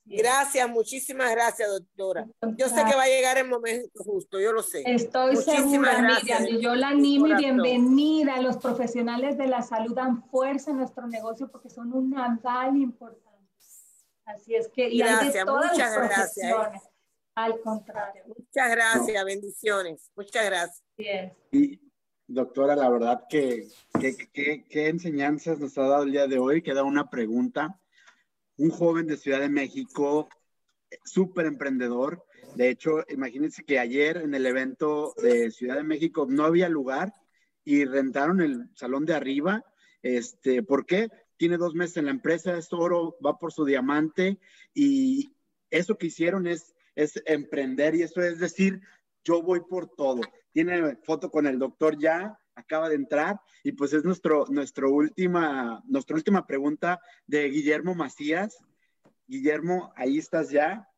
Gracias, 0.06 0.68
muchísimas 0.68 1.30
gracias, 1.30 1.68
doctora. 1.68 2.26
Yo 2.56 2.68
sé 2.68 2.84
que 2.84 2.94
va 2.94 3.04
a 3.04 3.08
llegar 3.08 3.38
el 3.38 3.48
momento 3.48 4.04
justo, 4.04 4.38
yo 4.38 4.52
lo 4.52 4.62
sé. 4.62 4.82
Estoy 4.86 5.36
segura, 5.36 6.02
Miriam, 6.02 6.46
y 6.46 6.60
yo 6.60 6.74
la 6.74 6.88
animo 6.88 7.26
y 7.26 7.34
bienvenida. 7.34 8.40
Los 8.42 8.58
profesionales 8.58 9.38
de 9.38 9.46
la 9.46 9.62
salud 9.62 9.94
dan 9.94 10.22
fuerza 10.28 10.72
en 10.72 10.78
nuestro 10.78 11.06
negocio 11.06 11.50
porque 11.50 11.70
son 11.70 11.92
un 11.92 12.16
aval 12.16 12.76
importante. 12.76 13.24
Así 14.26 14.54
es 14.54 14.68
que, 14.68 14.88
y 14.88 14.98
gracias, 14.98 15.46
muchas 15.46 15.94
gracias. 15.96 16.38
¿eh? 16.38 16.80
Al 17.34 17.60
contrario. 17.60 18.24
Muchas 18.26 18.70
gracias, 18.70 19.24
bendiciones. 19.24 20.10
Muchas 20.14 20.46
gracias. 20.46 20.82
Y, 21.50 21.80
doctora, 22.26 22.76
la 22.76 22.88
verdad 22.90 23.24
que 23.28 23.68
qué 24.32 24.88
enseñanzas 24.88 25.58
nos 25.58 25.76
ha 25.78 25.82
dado 25.88 26.04
el 26.04 26.12
día 26.12 26.26
de 26.26 26.38
hoy. 26.38 26.62
Queda 26.62 26.84
una 26.84 27.08
pregunta. 27.08 27.80
Un 28.56 28.70
joven 28.70 29.06
de 29.06 29.16
Ciudad 29.16 29.40
de 29.40 29.48
México, 29.48 30.28
súper 31.04 31.46
emprendedor. 31.46 32.24
De 32.54 32.70
hecho, 32.70 33.04
imagínense 33.08 33.64
que 33.64 33.78
ayer 33.78 34.18
en 34.18 34.34
el 34.34 34.46
evento 34.46 35.14
de 35.22 35.50
Ciudad 35.50 35.76
de 35.76 35.84
México 35.84 36.26
no 36.28 36.44
había 36.44 36.68
lugar 36.68 37.14
y 37.64 37.84
rentaron 37.84 38.40
el 38.40 38.68
salón 38.74 39.06
de 39.06 39.14
arriba. 39.14 39.64
Este, 40.02 40.62
¿Por 40.62 40.86
qué? 40.86 41.08
tiene 41.36 41.56
dos 41.56 41.74
meses 41.74 41.96
en 41.98 42.06
la 42.06 42.10
empresa, 42.10 42.56
es 42.56 42.72
oro, 42.72 43.16
va 43.24 43.38
por 43.38 43.52
su 43.52 43.64
diamante 43.64 44.38
y 44.72 45.32
eso 45.70 45.96
que 45.96 46.06
hicieron 46.06 46.46
es, 46.46 46.74
es 46.94 47.22
emprender 47.26 47.94
y 47.94 48.02
eso 48.02 48.22
es 48.22 48.38
decir, 48.38 48.80
yo 49.24 49.42
voy 49.42 49.60
por 49.60 49.88
todo. 49.88 50.20
Tiene 50.52 50.96
foto 51.02 51.30
con 51.30 51.46
el 51.46 51.58
doctor 51.58 51.98
ya, 51.98 52.38
acaba 52.54 52.88
de 52.88 52.96
entrar 52.96 53.40
y 53.62 53.72
pues 53.72 53.92
es 53.92 54.04
nuestro, 54.04 54.44
nuestro 54.48 54.90
última, 54.90 55.82
nuestra 55.86 56.16
última 56.16 56.46
pregunta 56.46 57.00
de 57.26 57.48
Guillermo 57.48 57.94
Macías. 57.94 58.58
Guillermo, 59.26 59.92
ahí 59.96 60.18
estás 60.18 60.50
ya. 60.50 60.88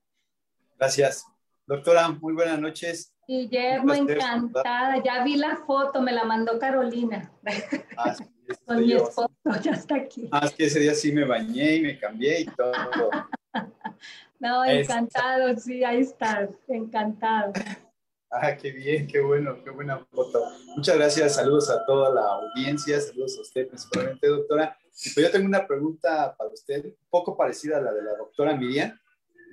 Gracias. 0.78 1.26
Doctora, 1.66 2.09
muy 2.11 2.34
buenas 2.34 2.61
noches. 2.61 3.12
Guillermo, 3.26 3.92
encantada. 3.92 5.02
Ya 5.02 5.24
vi 5.24 5.36
la 5.36 5.57
foto, 5.57 6.00
me 6.00 6.12
la 6.12 6.24
mandó 6.24 6.59
Carolina. 6.59 7.32
Ah, 7.96 8.14
con 8.66 8.80
mi 8.80 8.92
esposo, 8.92 9.30
ya 9.62 9.72
está 9.72 9.96
aquí. 9.96 10.28
Ah, 10.30 10.48
que 10.57 10.66
ese 10.66 10.80
día 10.80 10.94
sí 10.94 11.12
me 11.12 11.24
bañé 11.24 11.76
y 11.76 11.82
me 11.82 11.98
cambié 11.98 12.42
y 12.42 12.46
todo. 12.46 12.72
no, 14.38 14.64
encantado, 14.64 15.57
sí, 15.57 15.82
ahí 15.82 16.00
estás, 16.02 16.50
encantado. 16.68 17.52
Ah, 18.39 18.55
qué 18.55 18.70
bien, 18.70 19.07
qué 19.07 19.20
bueno, 19.20 19.64
qué 19.64 19.70
buena 19.70 19.99
foto. 20.11 20.45
Muchas 20.76 20.97
gracias, 20.97 21.37
saludos 21.37 21.70
a 21.70 21.87
toda 21.87 22.12
la 22.12 22.20
audiencia, 22.20 23.01
saludos 23.01 23.39
a 23.39 23.41
usted 23.41 23.66
principalmente, 23.66 24.26
doctora. 24.26 24.76
Pues 24.91 25.14
yo 25.14 25.30
tengo 25.30 25.47
una 25.47 25.66
pregunta 25.66 26.37
para 26.37 26.51
usted, 26.51 26.84
un 26.84 26.97
poco 27.09 27.34
parecida 27.34 27.78
a 27.78 27.80
la 27.80 27.93
de 27.95 28.03
la 28.03 28.14
doctora 28.14 28.55
Miriam. 28.55 28.99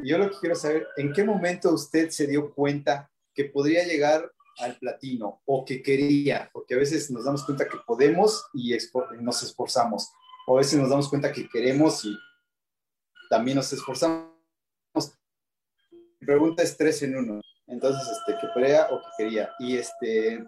Yo 0.03 0.17
lo 0.17 0.29
que 0.29 0.37
quiero 0.37 0.55
saber, 0.55 0.87
¿en 0.97 1.13
qué 1.13 1.23
momento 1.23 1.73
usted 1.73 2.09
se 2.09 2.27
dio 2.27 2.53
cuenta 2.53 3.09
que 3.33 3.45
podría 3.45 3.85
llegar 3.85 4.29
al 4.57 4.77
platino 4.77 5.41
o 5.45 5.63
que 5.63 5.81
quería, 5.81 6.49
porque 6.51 6.75
a 6.75 6.79
veces 6.79 7.09
nos 7.09 7.23
damos 7.23 7.45
cuenta 7.45 7.69
que 7.69 7.77
podemos 7.87 8.49
y 8.53 8.75
nos 9.21 9.43
esforzamos, 9.43 10.11
o 10.45 10.57
a 10.57 10.59
veces 10.59 10.77
nos 10.77 10.89
damos 10.89 11.07
cuenta 11.07 11.31
que 11.31 11.47
queremos 11.47 12.03
y 12.03 12.17
también 13.29 13.55
nos 13.55 13.71
esforzamos. 13.71 14.27
Mi 16.19 16.25
pregunta 16.25 16.63
es 16.63 16.75
tres 16.75 17.01
en 17.03 17.17
uno, 17.17 17.41
entonces, 17.73 18.07
este, 18.07 18.39
que 18.39 18.47
podría 18.53 18.87
o 18.89 18.99
que 18.99 19.07
quería. 19.17 19.49
Y, 19.59 19.77
este, 19.77 20.43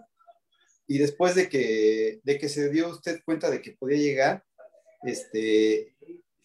y 0.86 0.98
después 0.98 1.34
de 1.34 1.48
que, 1.48 2.20
de 2.22 2.38
que 2.38 2.48
se 2.48 2.70
dio 2.70 2.88
usted 2.88 3.20
cuenta 3.24 3.50
de 3.50 3.60
que 3.60 3.72
podía 3.72 3.98
llegar, 3.98 4.44
este, 5.02 5.96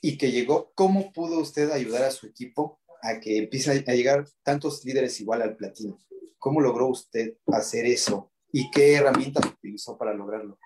y 0.01 0.17
que 0.17 0.31
llegó, 0.31 0.71
¿cómo 0.75 1.11
pudo 1.11 1.39
usted 1.39 1.71
ayudar 1.71 2.03
a 2.03 2.11
su 2.11 2.25
equipo 2.27 2.79
a 3.03 3.19
que 3.19 3.37
empiece 3.37 3.83
a 3.87 3.93
llegar 3.93 4.25
tantos 4.43 4.83
líderes 4.83 5.19
igual 5.21 5.41
al 5.41 5.55
platino? 5.55 5.99
¿Cómo 6.39 6.59
logró 6.59 6.87
usted 6.87 7.37
hacer 7.47 7.85
eso? 7.85 8.31
¿Y 8.51 8.69
qué 8.71 8.95
herramientas 8.95 9.45
utilizó 9.45 9.97
para 9.97 10.13
lograrlo? 10.13 10.57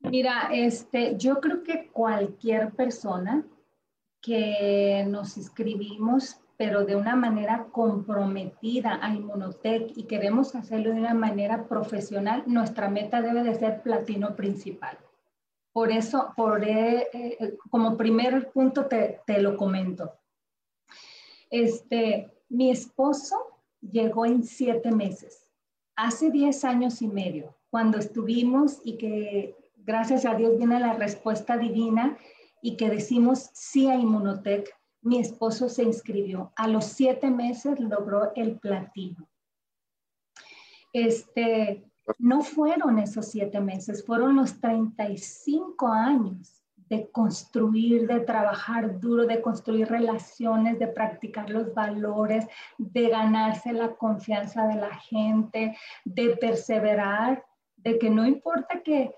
Mira, 0.00 0.50
este, 0.52 1.16
yo 1.16 1.40
creo 1.40 1.62
que 1.62 1.88
cualquier 1.88 2.72
persona 2.72 3.46
que 4.20 5.04
nos 5.06 5.36
inscribimos, 5.36 6.40
pero 6.60 6.84
de 6.84 6.94
una 6.94 7.16
manera 7.16 7.68
comprometida 7.72 8.98
a 9.00 9.14
Inmunotech 9.14 9.96
y 9.96 10.02
queremos 10.02 10.54
hacerlo 10.54 10.92
de 10.92 11.00
una 11.00 11.14
manera 11.14 11.66
profesional, 11.66 12.44
nuestra 12.46 12.90
meta 12.90 13.22
debe 13.22 13.42
de 13.42 13.54
ser 13.54 13.82
platino 13.82 14.36
principal. 14.36 14.98
Por 15.72 15.90
eso, 15.90 16.34
por, 16.36 16.62
eh, 16.62 17.08
eh, 17.14 17.56
como 17.70 17.96
primer 17.96 18.52
punto 18.52 18.84
te, 18.84 19.22
te 19.26 19.40
lo 19.40 19.56
comento. 19.56 20.12
Este, 21.48 22.30
mi 22.50 22.70
esposo 22.70 23.36
llegó 23.80 24.26
en 24.26 24.42
siete 24.42 24.92
meses. 24.92 25.50
Hace 25.96 26.30
diez 26.30 26.62
años 26.66 27.00
y 27.00 27.08
medio, 27.08 27.56
cuando 27.70 27.96
estuvimos 27.96 28.82
y 28.84 28.98
que 28.98 29.56
gracias 29.78 30.26
a 30.26 30.34
Dios 30.34 30.58
viene 30.58 30.78
la 30.78 30.92
respuesta 30.92 31.56
divina 31.56 32.18
y 32.60 32.76
que 32.76 32.90
decimos 32.90 33.48
sí 33.54 33.88
a 33.88 33.94
Inmunotech, 33.94 34.68
mi 35.02 35.18
esposo 35.18 35.68
se 35.68 35.82
inscribió. 35.82 36.52
A 36.56 36.68
los 36.68 36.84
siete 36.86 37.30
meses 37.30 37.80
logró 37.80 38.32
el 38.34 38.58
platino. 38.58 39.28
Este, 40.92 41.84
no 42.18 42.42
fueron 42.42 42.98
esos 42.98 43.28
siete 43.28 43.60
meses, 43.60 44.04
fueron 44.04 44.36
los 44.36 44.60
35 44.60 45.88
años 45.88 46.60
de 46.90 47.08
construir, 47.10 48.08
de 48.08 48.20
trabajar 48.20 48.98
duro, 48.98 49.24
de 49.24 49.40
construir 49.40 49.86
relaciones, 49.88 50.78
de 50.80 50.88
practicar 50.88 51.48
los 51.48 51.72
valores, 51.72 52.46
de 52.78 53.08
ganarse 53.08 53.72
la 53.72 53.94
confianza 53.94 54.66
de 54.66 54.74
la 54.74 54.94
gente, 54.96 55.76
de 56.04 56.36
perseverar, 56.36 57.44
de 57.76 57.96
que 57.96 58.10
no 58.10 58.26
importa 58.26 58.82
que 58.82 59.14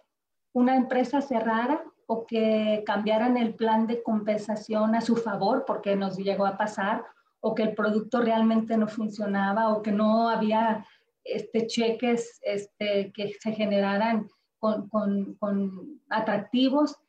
una 0.53 0.77
empresa 0.77 1.23
cerrara 1.23 1.83
o 2.13 2.27
que 2.27 2.83
cambiaran 2.85 3.37
el 3.37 3.55
plan 3.55 3.87
de 3.87 4.03
compensación 4.03 4.95
a 4.95 5.01
su 5.01 5.17
favor, 5.17 5.65
porque 5.67 5.97
nos 5.97 6.17
llegó 6.17 6.47
a 6.47 6.57
pasar, 6.57 7.05
o 7.41 7.55
que 7.55 7.65
el 7.65 7.75
producto 7.75 8.21
realmente 8.21 8.77
no 8.77 8.87
funcionaba, 8.87 9.73
o 9.73 9.83
que 9.83 9.93
no 9.93 10.29
había 10.29 10.87
este, 11.25 11.67
cheques 11.67 12.41
este, 12.43 13.13
que 13.13 13.33
se 13.41 13.53
generaran 13.53 14.29
con, 14.59 14.89
con, 14.89 15.35
con 15.35 16.01
atractivos 16.09 17.03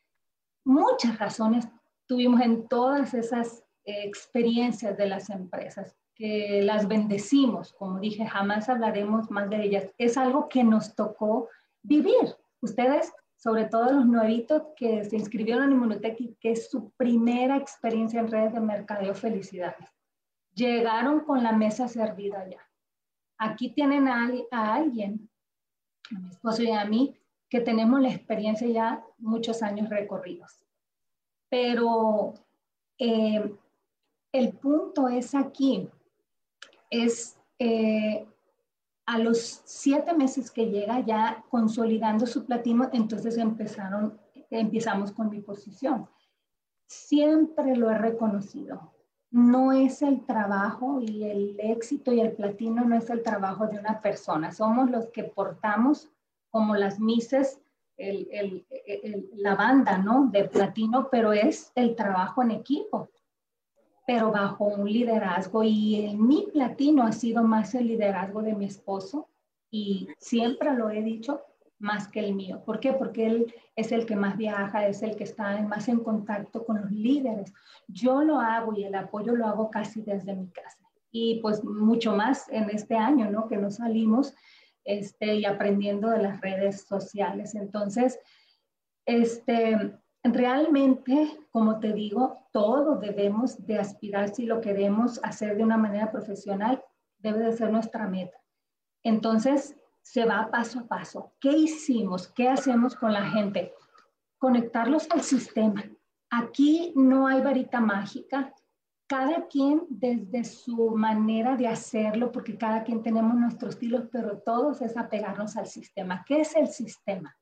muchas 0.65 1.17
razones 1.19 1.67
tuvimos 2.07 2.41
en 2.41 2.67
todas 2.67 3.13
esas 3.13 3.63
experiencias 3.85 4.97
de 4.97 5.07
las 5.07 5.29
empresas, 5.29 5.95
que 6.15 6.61
las 6.61 6.87
bendecimos, 6.87 7.73
como 7.73 7.99
dije, 7.99 8.25
jamás 8.25 8.69
hablaremos 8.69 9.31
más 9.31 9.49
de 9.49 9.63
ellas. 9.63 9.89
Es 9.97 10.17
algo 10.17 10.47
que 10.47 10.63
nos 10.63 10.95
tocó 10.95 11.49
vivir. 11.81 12.35
Ustedes, 12.61 13.11
sobre 13.43 13.65
todo 13.65 13.91
los 13.91 14.05
nuevitos 14.05 14.61
que 14.77 15.03
se 15.03 15.17
inscribieron 15.17 15.65
en 15.65 15.71
Inmunotech 15.73 16.21
y 16.21 16.33
que 16.35 16.53
es 16.53 16.69
su 16.69 16.91
primera 16.91 17.57
experiencia 17.57 18.21
en 18.21 18.31
redes 18.31 18.53
de 18.53 18.61
mercadeo, 18.61 19.13
felicidades. 19.13 19.89
Llegaron 20.55 21.25
con 21.25 21.43
la 21.43 21.51
mesa 21.51 21.89
servida 21.89 22.47
ya. 22.49 22.65
Aquí 23.37 23.71
tienen 23.71 24.07
a, 24.07 24.29
alguien, 24.73 25.29
a 26.15 26.19
mi 26.19 26.29
esposo 26.29 26.63
y 26.63 26.71
a 26.71 26.85
mí, 26.85 27.19
que 27.49 27.59
tenemos 27.59 27.99
la 27.99 28.13
experiencia 28.13 28.65
ya 28.65 29.05
muchos 29.17 29.61
años 29.61 29.89
recorridos. 29.89 30.63
Pero 31.49 32.35
eh, 32.97 33.53
el 34.31 34.53
punto 34.53 35.09
es 35.09 35.35
aquí, 35.35 35.89
es 36.89 37.37
eh, 37.59 38.25
a 39.05 39.19
los 39.19 39.61
siete 39.65 40.13
meses 40.13 40.49
que 40.49 40.67
llega 40.67 40.99
ya 41.01 41.43
consolidando 41.49 42.25
su 42.25 42.45
platino, 42.45 42.89
entonces 42.93 43.37
empezaron, 43.37 44.17
empezamos 44.49 45.11
con 45.11 45.29
mi 45.29 45.41
posición. 45.41 46.07
Siempre 46.85 47.75
lo 47.75 47.89
he 47.91 47.97
reconocido. 47.97 48.93
No 49.31 49.71
es 49.71 50.01
el 50.01 50.25
trabajo 50.25 51.01
y 51.01 51.23
el 51.23 51.59
éxito 51.59 52.13
y 52.13 52.21
el 52.21 52.33
platino 52.33 52.85
no 52.85 52.95
es 52.95 53.09
el 53.09 53.23
trabajo 53.23 53.67
de 53.67 53.79
una 53.79 53.99
persona. 53.99 54.51
Somos 54.51 54.91
los 54.91 55.07
que 55.09 55.23
portamos 55.23 56.11
como 56.51 56.75
las 56.75 56.99
mises, 56.99 57.59
la 57.97 59.55
banda, 59.55 59.97
¿no? 59.97 60.27
De 60.31 60.45
platino, 60.45 61.09
pero 61.09 61.33
es 61.33 61.71
el 61.75 61.95
trabajo 61.95 62.43
en 62.43 62.51
equipo, 62.51 63.09
pero 64.05 64.31
bajo 64.31 64.65
un 64.65 64.91
liderazgo. 64.91 65.63
Y 65.63 66.15
mi 66.17 66.47
platino 66.51 67.03
ha 67.03 67.11
sido 67.11 67.43
más 67.43 67.75
el 67.75 67.87
liderazgo 67.87 68.41
de 68.41 68.55
mi 68.55 68.65
esposo 68.65 69.29
y 69.71 70.07
siempre 70.19 70.73
lo 70.73 70.89
he 70.89 71.01
dicho, 71.01 71.41
más 71.79 72.07
que 72.07 72.21
el 72.21 72.33
mío. 72.33 72.63
¿Por 72.65 72.79
qué? 72.79 72.93
Porque 72.93 73.25
él 73.25 73.53
es 73.75 73.91
el 73.91 74.05
que 74.05 74.15
más 74.15 74.37
viaja, 74.37 74.87
es 74.87 75.03
el 75.03 75.15
que 75.15 75.25
está 75.25 75.61
más 75.63 75.89
en 75.89 75.99
contacto 75.99 76.65
con 76.65 76.81
los 76.81 76.91
líderes. 76.91 77.53
Yo 77.87 78.23
lo 78.23 78.39
hago 78.39 78.73
y 78.73 78.85
el 78.85 78.95
apoyo 78.95 79.35
lo 79.35 79.45
hago 79.45 79.69
casi 79.69 80.01
desde 80.01 80.33
mi 80.33 80.47
casa. 80.49 80.79
Y 81.11 81.41
pues 81.41 81.63
mucho 81.63 82.15
más 82.15 82.47
en 82.49 82.69
este 82.69 82.95
año, 82.95 83.29
¿no? 83.29 83.47
Que 83.47 83.57
nos 83.57 83.75
salimos 83.75 84.33
este, 84.85 85.35
y 85.35 85.45
aprendiendo 85.45 86.09
de 86.09 86.23
las 86.23 86.39
redes 86.39 86.85
sociales. 86.85 87.53
Entonces, 87.53 88.17
este, 89.05 89.93
realmente, 90.23 91.37
como 91.51 91.79
te 91.79 91.91
digo, 91.93 92.47
todos 92.51 92.99
debemos 93.01 93.65
de 93.65 93.79
aspirar 93.79 94.29
si 94.29 94.45
lo 94.45 94.61
queremos 94.61 95.19
hacer 95.23 95.57
de 95.57 95.63
una 95.63 95.77
manera 95.77 96.11
profesional, 96.11 96.83
debe 97.19 97.39
de 97.39 97.51
ser 97.53 97.71
nuestra 97.71 98.07
meta. 98.07 98.37
Entonces, 99.03 99.75
se 100.01 100.25
va 100.25 100.49
paso 100.51 100.79
a 100.79 100.87
paso. 100.87 101.33
¿Qué 101.39 101.49
hicimos? 101.49 102.27
¿Qué 102.27 102.47
hacemos 102.49 102.95
con 102.95 103.13
la 103.13 103.25
gente? 103.25 103.73
Conectarlos 104.37 105.09
al 105.11 105.21
sistema. 105.21 105.83
Aquí 106.29 106.93
no 106.95 107.27
hay 107.27 107.41
varita 107.41 107.79
mágica, 107.79 108.53
cada 109.07 109.47
quien 109.47 109.85
desde 109.89 110.43
su 110.43 110.91
manera 110.91 111.55
de 111.55 111.67
hacerlo, 111.67 112.31
porque 112.31 112.57
cada 112.57 112.83
quien 112.83 113.03
tenemos 113.03 113.35
nuestros 113.35 113.75
estilos, 113.75 114.05
pero 114.11 114.39
todos 114.39 114.81
es 114.81 114.97
apegarnos 114.97 115.55
al 115.57 115.67
sistema. 115.67 116.23
¿Qué 116.25 116.41
es 116.41 116.55
el 116.55 116.67
sistema? 116.67 117.35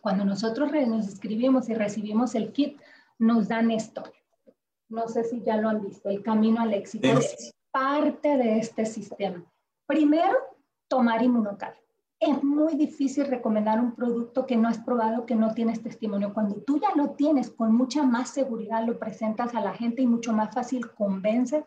Cuando 0.00 0.24
nosotros 0.24 0.70
nos 0.72 1.08
escribimos 1.08 1.68
y 1.68 1.74
recibimos 1.74 2.34
el 2.34 2.52
kit, 2.52 2.78
nos 3.18 3.48
dan 3.48 3.70
esto. 3.70 4.02
No 4.88 5.08
sé 5.08 5.24
si 5.24 5.42
ya 5.42 5.56
lo 5.56 5.68
han 5.68 5.82
visto, 5.82 6.08
el 6.08 6.22
camino 6.22 6.60
al 6.60 6.74
éxito 6.74 7.08
es 7.08 7.52
parte 7.70 8.36
de 8.36 8.58
este 8.58 8.86
sistema. 8.86 9.44
Primero, 9.86 10.36
tomar 10.88 11.22
inmunocal 11.22 11.74
es 12.20 12.44
muy 12.44 12.74
difícil 12.74 13.26
recomendar 13.26 13.80
un 13.80 13.94
producto 13.94 14.44
que 14.44 14.56
no 14.56 14.68
has 14.68 14.78
probado, 14.78 15.24
que 15.24 15.34
no 15.34 15.54
tienes 15.54 15.82
testimonio. 15.82 16.34
Cuando 16.34 16.56
tú 16.56 16.78
ya 16.78 16.94
lo 16.94 17.12
tienes, 17.12 17.50
con 17.50 17.74
mucha 17.74 18.02
más 18.02 18.28
seguridad 18.28 18.86
lo 18.86 18.98
presentas 18.98 19.54
a 19.54 19.62
la 19.62 19.72
gente 19.72 20.02
y 20.02 20.06
mucho 20.06 20.34
más 20.34 20.54
fácil 20.54 20.90
convences 20.92 21.64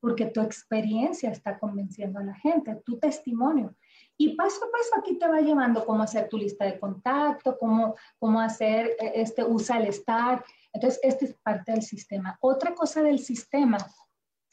porque 0.00 0.24
tu 0.24 0.40
experiencia 0.40 1.30
está 1.30 1.58
convenciendo 1.58 2.18
a 2.18 2.24
la 2.24 2.34
gente, 2.34 2.80
tu 2.86 2.98
testimonio. 2.98 3.74
Y 4.20 4.36
paso 4.36 4.66
a 4.66 4.70
paso 4.70 4.90
aquí 4.98 5.14
te 5.14 5.26
va 5.26 5.40
llevando 5.40 5.86
cómo 5.86 6.02
hacer 6.02 6.28
tu 6.28 6.36
lista 6.36 6.66
de 6.66 6.78
contacto, 6.78 7.56
cómo, 7.58 7.94
cómo 8.18 8.38
hacer, 8.38 8.88
eh, 9.00 9.12
este, 9.14 9.42
usa 9.42 9.78
el 9.78 9.90
Start. 9.90 10.44
Entonces, 10.74 11.00
este 11.02 11.24
es 11.24 11.34
parte 11.42 11.72
del 11.72 11.80
sistema. 11.80 12.36
Otra 12.42 12.74
cosa 12.74 13.02
del 13.02 13.18
sistema 13.20 13.78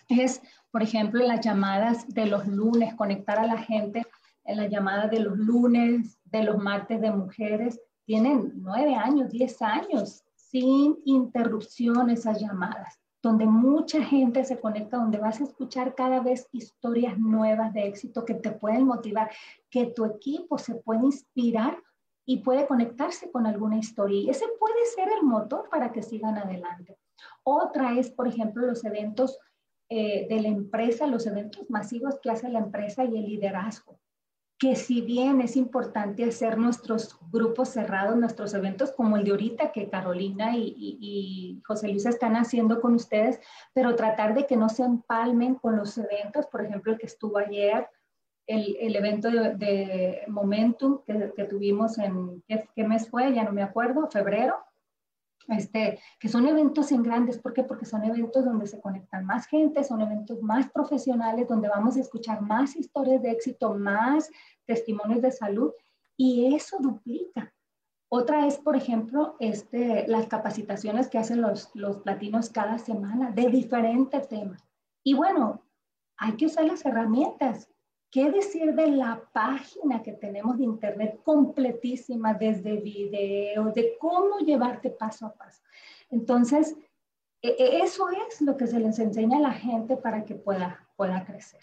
es, 0.07 0.41
por 0.71 0.83
ejemplo, 0.83 1.21
las 1.21 1.41
llamadas 1.41 2.07
de 2.07 2.27
los 2.27 2.47
lunes, 2.47 2.95
conectar 2.95 3.39
a 3.39 3.45
la 3.45 3.57
gente 3.57 4.07
en 4.45 4.55
la 4.55 4.67
llamada 4.67 5.09
de 5.09 5.19
los 5.19 5.37
lunes, 5.37 6.17
de 6.23 6.43
los 6.43 6.57
martes 6.59 7.01
de 7.01 7.11
mujeres, 7.11 7.77
tienen 8.05 8.53
nueve 8.55 8.95
años, 8.95 9.31
diez 9.31 9.61
años, 9.61 10.23
sin 10.37 10.97
interrupción 11.03 12.09
esas 12.09 12.39
llamadas, 12.39 13.01
donde 13.27 13.45
mucha 13.45 14.01
gente 14.01 14.45
se 14.45 14.57
conecta, 14.57 14.97
donde 14.97 15.17
vas 15.17 15.41
a 15.41 15.43
escuchar 15.43 15.95
cada 15.95 16.21
vez 16.21 16.47
historias 16.53 17.19
nuevas 17.19 17.73
de 17.73 17.85
éxito 17.85 18.23
que 18.23 18.35
te 18.35 18.51
pueden 18.51 18.85
motivar, 18.85 19.29
que 19.69 19.87
tu 19.87 20.05
equipo 20.05 20.57
se 20.57 20.75
puede 20.75 21.01
inspirar 21.03 21.77
y 22.25 22.37
puede 22.37 22.65
conectarse 22.67 23.29
con 23.29 23.45
alguna 23.45 23.77
historia. 23.77 24.21
Y 24.21 24.29
ese 24.29 24.45
puede 24.57 24.85
ser 24.95 25.09
el 25.09 25.23
motor 25.23 25.67
para 25.69 25.91
que 25.91 26.03
sigan 26.03 26.37
adelante. 26.37 26.97
Otra 27.43 27.99
es, 27.99 28.09
por 28.11 28.29
ejemplo, 28.29 28.65
los 28.65 28.85
eventos 28.85 29.37
eh, 29.89 30.25
de 30.29 30.41
la 30.41 30.47
empresa, 30.47 31.05
los 31.05 31.27
eventos 31.27 31.69
masivos 31.69 32.19
que 32.21 32.31
hace 32.31 32.47
la 32.47 32.59
empresa 32.59 33.03
y 33.03 33.17
el 33.17 33.25
liderazgo 33.25 33.99
que 34.59 34.75
si 34.75 35.01
bien 35.01 35.39
es 35.41 35.55
importante 35.55 36.23
hacer 36.25 36.57
nuestros 36.57 37.17
grupos 37.31 37.69
cerrados, 37.69 38.17
nuestros 38.17 38.53
eventos 38.55 38.91
como 38.91 39.15
el 39.15 39.23
de 39.23 39.31
ahorita 39.31 39.71
que 39.71 39.89
Carolina 39.89 40.55
y, 40.55 41.61
José 41.65 41.89
Luis 41.89 42.05
están 42.05 42.35
haciendo 42.35 42.81
con 42.81 42.95
ustedes, 42.95 43.39
pero 43.73 43.95
tratar 43.95 44.33
de 44.33 44.47
que 44.47 44.57
no 44.57 44.69
se 44.69 44.83
empalmen 44.83 45.55
con 45.55 45.75
los 45.75 45.97
eventos, 45.97 46.47
por 46.47 46.65
ejemplo, 46.65 46.93
el 46.93 46.97
que 46.97 47.05
estuvo 47.05 47.37
ayer, 47.37 47.87
el, 48.47 48.95
evento 48.95 49.29
de, 49.29 50.23
Momentum 50.27 51.01
que, 51.05 51.43
tuvimos 51.43 51.99
en, 51.99 52.41
¿qué 52.47 52.83
mes 52.83 53.09
fue? 53.09 53.33
Ya 53.33 53.43
no 53.43 53.51
me 53.51 53.61
acuerdo, 53.61 54.09
febrero, 54.09 54.55
este, 55.47 55.99
que 56.19 56.27
son 56.27 56.47
eventos 56.47 56.91
en 56.91 57.03
grandes, 57.03 57.37
¿por 57.37 57.53
qué? 57.53 57.63
Porque 57.63 57.85
son 57.85 58.03
eventos 58.03 58.43
donde 58.43 58.67
se 58.67 58.81
conectan 58.81 59.25
más 59.25 59.47
gente, 59.47 59.83
son 59.83 60.01
eventos 60.01 60.41
más 60.41 60.69
profesionales, 60.69 61.47
donde 61.47 61.69
vamos 61.69 61.97
a 61.97 62.01
escuchar 62.01 62.41
más 62.41 62.75
historias 62.75 63.21
de 63.21 63.31
éxito, 63.31 63.73
más 63.73 64.29
testimonios 64.65 65.21
de 65.21 65.31
salud, 65.31 65.71
y 66.17 66.53
eso 66.55 66.77
duplica. 66.79 67.53
Otra 68.09 68.47
es, 68.47 68.57
por 68.57 68.75
ejemplo, 68.75 69.35
este, 69.39 70.07
las 70.07 70.27
capacitaciones 70.27 71.09
que 71.09 71.17
hacen 71.17 71.41
los, 71.41 71.69
los 71.73 71.97
platinos 71.97 72.49
cada 72.49 72.77
semana 72.77 73.31
de 73.31 73.47
diferentes 73.49 74.27
temas. 74.27 74.63
Y 75.03 75.13
bueno, 75.13 75.61
hay 76.17 76.35
que 76.35 76.45
usar 76.45 76.65
las 76.65 76.85
herramientas. 76.85 77.69
¿Qué 78.09 78.31
decir 78.31 78.73
de 78.73 78.87
la 78.87 79.21
página 79.33 80.01
que 80.01 80.13
tenemos 80.13 80.57
de 80.57 80.63
internet 80.63 81.19
completísima, 81.23 82.33
desde 82.33 82.77
videos, 82.77 83.73
de 83.73 83.97
cómo 83.99 84.39
llevarte 84.39 84.89
paso 84.89 85.25
a 85.25 85.33
paso? 85.33 85.61
Entonces, 86.09 86.75
e, 87.41 87.49
e, 87.49 87.81
eso 87.81 88.07
es 88.09 88.41
lo 88.41 88.55
que 88.55 88.67
se 88.67 88.79
les 88.79 88.97
enseña 88.99 89.37
a 89.37 89.41
la 89.41 89.51
gente 89.51 89.97
para 89.97 90.23
que 90.23 90.35
pueda, 90.35 90.87
pueda 90.95 91.25
crecer. 91.25 91.59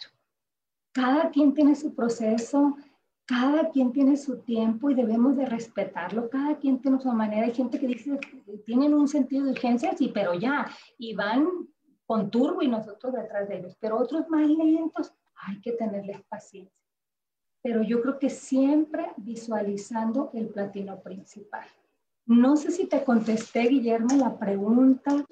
Cada 0.93 1.31
quien 1.31 1.55
tiene 1.55 1.75
su 1.75 1.95
proceso, 1.95 2.77
cada 3.27 3.71
quien 3.71 3.93
tiene 3.93 4.17
su 4.17 4.41
tiempo 4.41 4.91
y 4.91 4.95
debemos 4.95 5.37
de 5.37 5.47
respetarlo. 5.47 6.29
Cada 6.29 6.59
quien 6.59 6.81
tiene 6.81 7.01
su 7.01 7.11
manera. 7.11 7.47
Hay 7.47 7.55
gente 7.55 7.81
que 7.81 7.87
dice 7.87 8.19
que 8.21 8.59
tienen 8.59 8.93
un 8.93 9.09
sentido 9.09 9.47
de 9.47 9.53
urgencia, 9.53 9.97
sí, 9.97 10.11
pero 10.13 10.35
ya, 10.35 10.71
y 10.99 11.15
van 11.15 11.49
con 12.07 12.31
turbo 12.31 12.61
y 12.61 12.69
nosotros 12.69 13.15
detrás 13.15 13.49
de 13.49 13.59
ellos. 13.59 13.77
Pero 13.81 13.99
otros 13.99 14.29
más 14.29 14.47
lentos, 14.47 15.15
hay 15.37 15.61
que 15.61 15.73
tenerles 15.73 16.23
paciencia. 16.29 16.73
Pero 17.63 17.83
yo 17.83 18.03
creo 18.03 18.19
que 18.19 18.31
siempre 18.31 19.07
visualizando 19.17 20.31
el 20.35 20.49
platino 20.49 21.01
principal. 21.01 21.67
No 22.27 22.57
sé 22.57 22.71
si 22.71 22.87
te 22.87 23.05
contesté, 23.05 23.63
Guillermo, 23.63 24.17
la 24.17 24.39
pregunta 24.39 25.25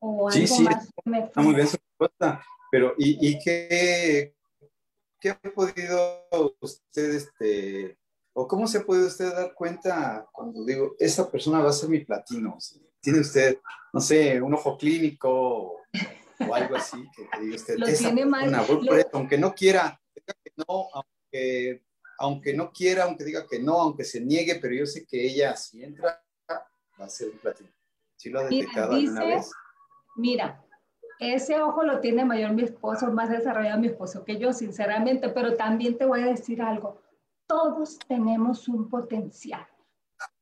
o 0.00 0.28
algo 0.28 0.30
sí, 0.30 0.46
sí, 0.46 0.62
más. 0.62 0.88
Está 1.04 1.42
muy 1.42 1.54
bien 1.54 1.66
su 1.66 1.76
respuesta, 1.76 2.42
pero 2.70 2.94
¿y, 2.98 3.28
y 3.28 3.38
qué, 3.38 4.34
qué, 5.20 5.30
ha 5.30 5.38
podido 5.54 6.26
usted, 6.60 7.14
este, 7.14 7.98
o 8.34 8.48
cómo 8.48 8.66
se 8.66 8.80
puede 8.80 9.06
usted 9.06 9.32
dar 9.32 9.54
cuenta 9.54 10.26
cuando 10.32 10.64
digo, 10.64 10.94
esa 10.98 11.30
persona 11.30 11.60
va 11.60 11.70
a 11.70 11.74
ser 11.74 11.88
mi 11.88 12.00
platino? 12.00 12.56
¿Tiene 13.00 13.20
usted, 13.20 13.58
no 13.92 14.00
sé, 14.00 14.40
un 14.40 14.54
ojo 14.54 14.78
clínico 14.78 15.80
o, 16.48 16.54
algo 16.54 16.76
así 16.76 17.08
que, 17.14 17.28
diga 17.40 17.56
usted, 17.56 17.78
lo 17.78 17.86
tiene 17.86 18.24
mal, 18.26 18.54
aunque 19.12 19.38
no 19.38 19.54
quiera, 19.54 20.00
que 20.14 20.52
no, 20.56 20.88
aunque 20.92 21.82
aunque 22.18 22.54
no 22.54 22.70
quiera, 22.70 23.04
aunque 23.04 23.24
diga 23.24 23.46
que 23.48 23.58
no, 23.58 23.80
aunque 23.80 24.04
se 24.04 24.20
niegue, 24.20 24.56
pero 24.60 24.74
yo 24.74 24.86
sé 24.86 25.04
que 25.04 25.24
ella 25.24 25.56
si 25.56 25.82
entra 25.82 26.22
va 26.48 27.04
a 27.06 27.08
ser 27.08 27.30
un 27.30 27.38
platino. 27.38 27.70
¿Sí 28.16 28.30
lo 28.30 28.40
ha 28.40 28.44
detectado 28.44 28.92
alguna 28.92 29.24
vez? 29.24 29.50
Mira, 30.16 30.64
ese 31.18 31.60
ojo 31.60 31.82
lo 31.82 32.00
tiene 32.00 32.24
mayor 32.24 32.52
mi 32.52 32.62
esposo, 32.62 33.10
más 33.10 33.28
desarrollado 33.28 33.80
mi 33.80 33.88
esposo 33.88 34.24
que 34.24 34.38
yo, 34.38 34.52
sinceramente, 34.52 35.30
pero 35.30 35.56
también 35.56 35.98
te 35.98 36.04
voy 36.04 36.22
a 36.22 36.26
decir 36.26 36.62
algo. 36.62 37.02
Todos 37.48 37.98
tenemos 37.98 38.68
un 38.68 38.88
potencial. 38.88 39.66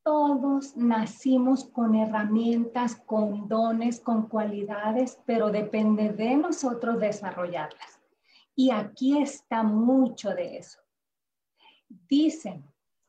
Todos 0.02 0.76
nacimos 0.76 1.64
con 1.64 1.94
herramientas, 1.94 2.96
con 3.06 3.48
dones, 3.48 4.00
con 4.00 4.28
cualidades, 4.28 5.20
pero 5.26 5.50
depende 5.50 6.10
de 6.10 6.36
nosotros 6.36 6.98
desarrollarlas. 6.98 8.00
Y 8.56 8.70
aquí 8.70 9.20
está 9.20 9.62
mucho 9.62 10.30
de 10.30 10.58
eso 10.58 10.80
dicen, 12.08 12.64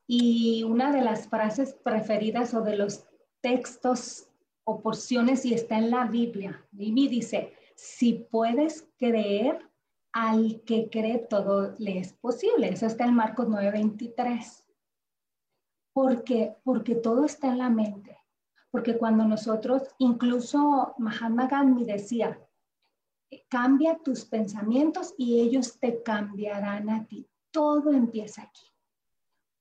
y 0.06 0.62
una 0.64 0.92
de 0.92 1.02
las 1.02 1.28
frases 1.28 1.74
preferidas 1.74 2.54
o 2.54 2.62
de 2.62 2.76
los 2.76 3.04
textos 3.40 4.28
o 4.64 4.80
porciones 4.80 5.44
y 5.44 5.54
está 5.54 5.78
en 5.78 5.90
la 5.90 6.06
Biblia, 6.06 6.64
Mimi 6.72 7.08
dice, 7.08 7.52
si 7.74 8.26
puedes 8.30 8.88
creer, 8.98 9.68
al 10.12 10.62
que 10.66 10.90
cree 10.90 11.18
todo 11.18 11.74
le 11.78 11.98
es 11.98 12.12
posible. 12.12 12.68
Eso 12.68 12.84
está 12.84 13.06
en 13.06 13.14
Marcos 13.14 13.48
9:23. 13.48 14.61
¿Por 15.92 16.24
qué? 16.24 16.56
Porque 16.64 16.94
todo 16.94 17.24
está 17.24 17.48
en 17.48 17.58
la 17.58 17.68
mente. 17.68 18.18
Porque 18.70 18.96
cuando 18.96 19.24
nosotros, 19.24 19.82
incluso 19.98 20.94
Mahatma 20.98 21.46
Gandhi 21.46 21.84
decía, 21.84 22.40
cambia 23.48 23.98
tus 23.98 24.24
pensamientos 24.24 25.14
y 25.18 25.40
ellos 25.40 25.78
te 25.78 26.02
cambiarán 26.02 26.88
a 26.88 27.06
ti. 27.06 27.28
Todo 27.50 27.90
empieza 27.90 28.42
aquí. 28.42 28.66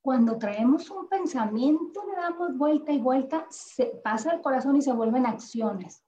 Cuando 0.01 0.37
traemos 0.37 0.89
un 0.89 1.07
pensamiento, 1.09 2.03
le 2.07 2.15
damos 2.15 2.57
vuelta 2.57 2.91
y 2.91 2.97
vuelta, 2.97 3.45
se 3.49 3.85
pasa 4.03 4.31
el 4.33 4.41
corazón 4.41 4.77
y 4.77 4.81
se 4.81 4.93
vuelven 4.93 5.25
acciones. 5.25 6.03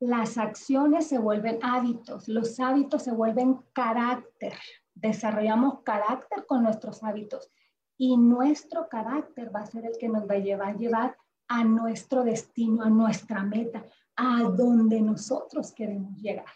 Las 0.00 0.36
acciones 0.36 1.06
se 1.06 1.18
vuelven 1.18 1.58
hábitos, 1.62 2.28
los 2.28 2.58
hábitos 2.60 3.04
se 3.04 3.12
vuelven 3.12 3.60
carácter. 3.72 4.54
Desarrollamos 4.94 5.82
carácter 5.82 6.44
con 6.46 6.64
nuestros 6.64 7.02
hábitos 7.02 7.50
y 7.98 8.16
nuestro 8.16 8.88
carácter 8.88 9.54
va 9.54 9.60
a 9.60 9.66
ser 9.66 9.84
el 9.84 9.98
que 9.98 10.08
nos 10.08 10.28
va 10.28 10.34
a 10.34 10.38
llevar, 10.38 10.68
a 10.68 10.76
llevar 10.76 11.16
a 11.48 11.64
nuestro 11.64 12.22
destino, 12.22 12.84
a 12.84 12.88
nuestra 12.88 13.42
meta, 13.42 13.84
a 14.14 14.44
donde 14.44 15.00
nosotros 15.00 15.72
queremos 15.72 16.16
llegar. 16.16 16.54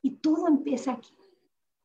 Y 0.00 0.12
todo 0.12 0.48
empieza 0.48 0.92
aquí. 0.92 1.14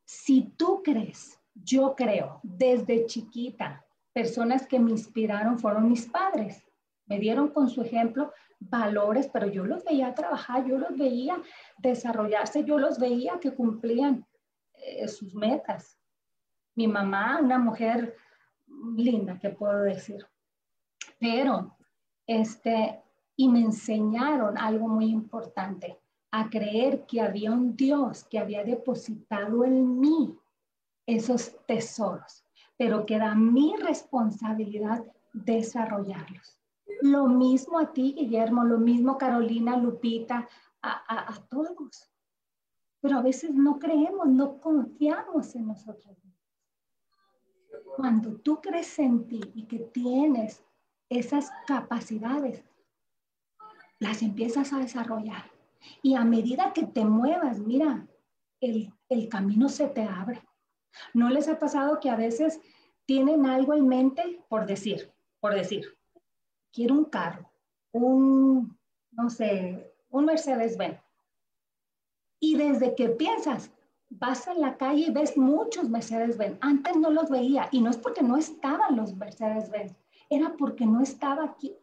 Si 0.06 0.54
tú 0.56 0.82
crees, 0.84 1.38
yo 1.54 1.96
creo, 1.96 2.40
desde 2.44 3.06
chiquita, 3.06 3.86
personas 4.14 4.66
que 4.66 4.80
me 4.80 4.92
inspiraron 4.92 5.60
fueron 5.60 5.90
mis 5.90 6.06
padres. 6.06 6.64
Me 7.06 7.20
dieron 7.20 7.50
con 7.50 7.70
su 7.70 7.82
ejemplo 7.82 8.32
valores, 8.60 9.30
pero 9.34 9.48
yo 9.48 9.66
los 9.66 9.84
veía 9.84 10.14
trabajar, 10.14 10.66
yo 10.66 10.78
los 10.78 10.96
veía 10.98 11.42
desarrollarse, 11.78 12.64
yo 12.64 12.78
los 12.78 13.00
veía 13.00 13.40
que 13.40 13.54
cumplían 13.54 14.26
eh, 14.74 15.08
sus 15.08 15.34
metas. 15.34 15.98
Mi 16.76 16.88
mamá, 16.88 17.40
una 17.42 17.58
mujer 17.58 18.16
linda, 18.96 19.40
que 19.40 19.50
puedo 19.50 19.82
decir. 19.84 20.26
Pero, 21.20 21.78
este, 22.28 23.02
y 23.36 23.50
me 23.50 23.62
enseñaron 23.62 24.58
algo 24.58 24.88
muy 24.88 25.06
importante, 25.06 25.98
a 26.32 26.50
creer 26.50 27.06
que 27.06 27.22
había 27.22 27.52
un 27.52 27.76
Dios 27.76 28.24
que 28.24 28.40
había 28.40 28.64
depositado 28.64 29.66
en 29.66 30.00
mí 30.00 30.38
esos 31.06 31.56
tesoros 31.66 32.46
pero 32.82 33.06
queda 33.06 33.36
mi 33.36 33.76
responsabilidad 33.76 35.06
desarrollarlos. 35.34 36.60
Lo 37.04 37.28
mismo 37.28 37.78
a 37.78 37.94
ti, 37.94 38.16
Guillermo, 38.18 38.64
lo 38.64 38.80
mismo 38.80 39.20
Carolina, 39.20 39.78
Lupita, 39.78 40.50
a, 40.82 41.36
todos. 41.48 42.10
Pero 43.00 43.20
a 43.20 43.22
veces 43.22 43.54
no 43.54 43.78
creemos, 43.78 44.26
no 44.30 44.60
confiamos 44.60 45.54
en 45.54 45.68
nosotros 45.68 46.18
Cuando 47.96 48.36
tú 48.38 48.62
crees 48.62 48.98
en 49.00 49.28
ti 49.28 49.42
y 49.54 49.66
que 49.66 49.80
tienes 49.80 50.64
esas 51.10 51.52
capacidades, 51.68 52.64
las 54.00 54.22
empiezas 54.22 54.74
a 54.74 54.80
desarrollar. 54.80 55.52
Y 56.02 56.16
a 56.16 56.24
medida 56.24 56.74
que 56.74 56.86
te 56.86 57.06
muevas, 57.06 57.60
mira, 57.60 58.08
el, 58.62 58.94
el 59.10 59.30
camino 59.30 59.70
se 59.70 59.88
te 59.88 60.04
abre. 60.04 60.42
¿No 61.14 61.30
les 61.30 61.48
ha 61.48 61.60
pasado 61.60 62.00
que 62.00 62.10
a 62.10 62.16
veces 62.16 62.60
tienen 63.06 63.46
algo 63.46 63.74
en 63.74 63.88
mente 63.88 64.44
por 64.50 64.66
decir, 64.66 65.12
por 65.40 65.54
decir, 65.54 65.86
quiero 66.72 66.96
un 66.96 67.06
carro, 67.06 67.52
un, 67.92 68.78
no 69.12 69.30
sé, 69.30 69.94
un 70.10 70.26
Mercedes-Benz? 70.26 71.00
Y 72.40 72.56
desde 72.56 72.96
que 72.96 73.10
piensas, 73.10 73.72
vas 74.12 74.48
a 74.48 74.54
la 74.54 74.78
calle 74.78 75.06
y 75.08 75.12
ves 75.12 75.38
muchos 75.38 75.90
Mercedes-Benz. 75.90 76.58
Antes 76.62 76.96
no 76.98 77.10
los 77.10 77.30
veía 77.30 77.70
y 77.72 77.82
no 77.82 77.90
es 77.90 77.98
porque 77.98 78.22
no 78.22 78.38
estaban 78.38 78.96
los 78.96 79.16
Mercedes-Benz, 79.16 79.96
era 80.30 80.56
porque 80.58 80.86
no 80.86 81.02
estaba 81.02 81.46
aquí. 81.46 81.76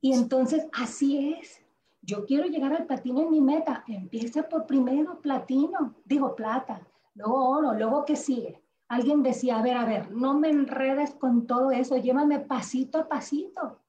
Y 0.00 0.12
entonces 0.12 0.68
así 0.72 1.34
es. 1.34 1.60
Yo 2.02 2.24
quiero 2.26 2.46
llegar 2.46 2.72
al 2.72 2.86
platino 2.86 3.22
en 3.22 3.30
mi 3.30 3.40
meta. 3.40 3.84
Empieza 3.86 4.48
por 4.48 4.66
primero 4.66 5.20
platino, 5.20 5.96
digo 6.04 6.34
plata, 6.34 6.86
luego 7.14 7.48
oro, 7.48 7.74
luego 7.74 8.04
¿qué 8.04 8.16
sigue? 8.16 8.62
Alguien 8.88 9.22
decía, 9.22 9.58
a 9.58 9.62
ver, 9.62 9.76
a 9.76 9.84
ver, 9.84 10.10
no 10.10 10.38
me 10.38 10.50
enredes 10.50 11.14
con 11.14 11.46
todo 11.46 11.70
eso, 11.70 11.96
llévame 11.96 12.40
pasito 12.40 12.98
a 12.98 13.08
pasito. 13.08 13.80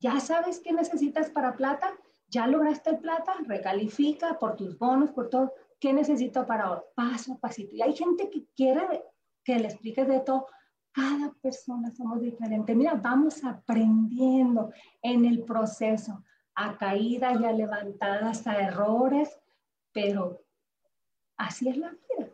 Ya 0.00 0.20
sabes 0.20 0.60
qué 0.60 0.72
necesitas 0.72 1.30
para 1.30 1.56
plata, 1.56 1.92
ya 2.28 2.46
lograste 2.46 2.90
el 2.90 2.98
plata, 2.98 3.34
recalifica 3.46 4.38
por 4.38 4.56
tus 4.56 4.78
bonos, 4.78 5.10
por 5.10 5.28
todo. 5.28 5.52
¿Qué 5.78 5.92
necesito 5.92 6.46
para 6.46 6.70
oro? 6.70 6.84
Paso 6.94 7.34
a 7.34 7.38
pasito. 7.38 7.74
Y 7.74 7.82
hay 7.82 7.94
gente 7.94 8.30
que 8.30 8.46
quiere 8.54 9.04
que 9.44 9.58
le 9.58 9.68
expliques 9.68 10.08
de 10.08 10.20
todo. 10.20 10.46
Cada 10.92 11.32
persona 11.42 11.90
somos 11.90 12.20
diferentes. 12.20 12.74
Mira, 12.74 12.94
vamos 12.94 13.44
aprendiendo 13.44 14.70
en 15.02 15.24
el 15.26 15.44
proceso, 15.44 16.24
a 16.54 16.76
caídas 16.78 17.40
y 17.40 17.44
a 17.44 17.52
levantadas, 17.52 18.46
a 18.46 18.58
errores, 18.58 19.38
pero 19.92 20.46
Así 21.36 21.68
es 21.68 21.76
la 21.76 21.90
vida. 21.90 22.30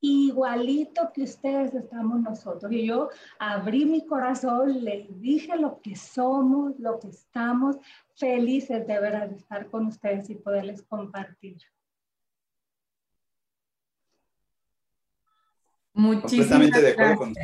Igualito 0.00 1.10
que 1.12 1.22
ustedes 1.22 1.74
estamos 1.74 2.20
nosotros. 2.20 2.70
Y 2.70 2.86
yo 2.86 3.08
abrí 3.38 3.84
mi 3.84 4.06
corazón, 4.06 4.84
les 4.84 5.20
dije 5.20 5.56
lo 5.56 5.80
que 5.82 5.96
somos, 5.96 6.78
lo 6.78 7.00
que 7.00 7.08
estamos, 7.08 7.76
felices 8.16 8.86
de 8.86 9.00
verdad 9.00 9.28
de 9.28 9.36
estar 9.36 9.68
con 9.70 9.86
ustedes 9.86 10.30
y 10.30 10.36
poderles 10.36 10.82
compartir. 10.82 11.58
Muchísimas 15.94 16.48
Completamente 16.48 16.80
de 16.80 16.90
acuerdo 16.92 17.16
con 17.16 17.34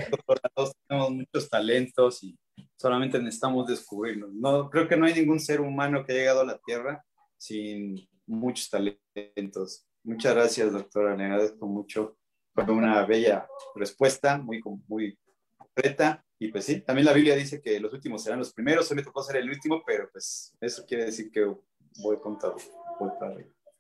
todos. 0.55 0.73
Tenemos 0.87 1.11
muchos 1.11 1.51
talentos 1.51 2.23
y 2.23 2.39
solamente 2.77 3.19
necesitamos 3.19 3.67
descubrirlos. 3.67 4.33
No, 4.33 4.71
creo 4.71 4.87
que 4.87 4.97
no 4.97 5.07
hay 5.07 5.15
ningún 5.15 5.41
ser 5.41 5.61
humano 5.61 6.05
que 6.05 6.13
haya 6.13 6.21
llegado 6.21 6.43
a 6.43 6.47
la 6.47 6.59
Tierra 6.59 7.05
sin 7.37 8.09
muchos 8.27 8.71
talentos. 8.71 9.89
Muchas 10.05 10.35
gracias, 10.35 10.73
doctora. 10.73 11.17
Le 11.17 11.25
agradezco 11.25 11.67
mucho. 11.67 12.17
Fue 12.55 12.65
una 12.71 13.05
bella 13.05 13.47
respuesta, 13.75 14.39
muy, 14.39 14.63
muy 14.87 15.19
completa. 15.57 16.25
Y 16.39 16.49
pues 16.49 16.65
sí, 16.65 16.81
también 16.81 17.07
la 17.07 17.13
Biblia 17.13 17.35
dice 17.35 17.61
que 17.61 17.81
los 17.81 17.93
últimos 17.93 18.23
serán 18.23 18.39
los 18.39 18.53
primeros. 18.53 18.91
Hoy 18.91 18.97
me 18.97 19.03
tocó 19.03 19.23
ser 19.23 19.37
el 19.37 19.51
último, 19.51 19.83
pero 19.85 20.09
pues 20.13 20.55
eso 20.61 20.85
quiere 20.87 21.07
decir 21.07 21.31
que 21.31 21.53
voy 21.99 22.19
con 22.21 22.39
todo. 22.39 22.57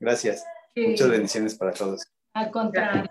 Gracias. 0.00 0.44
Muchas 0.74 1.08
bendiciones 1.08 1.54
para 1.54 1.72
todos. 1.72 2.02
Al 2.32 2.50
contrario. 2.50 3.08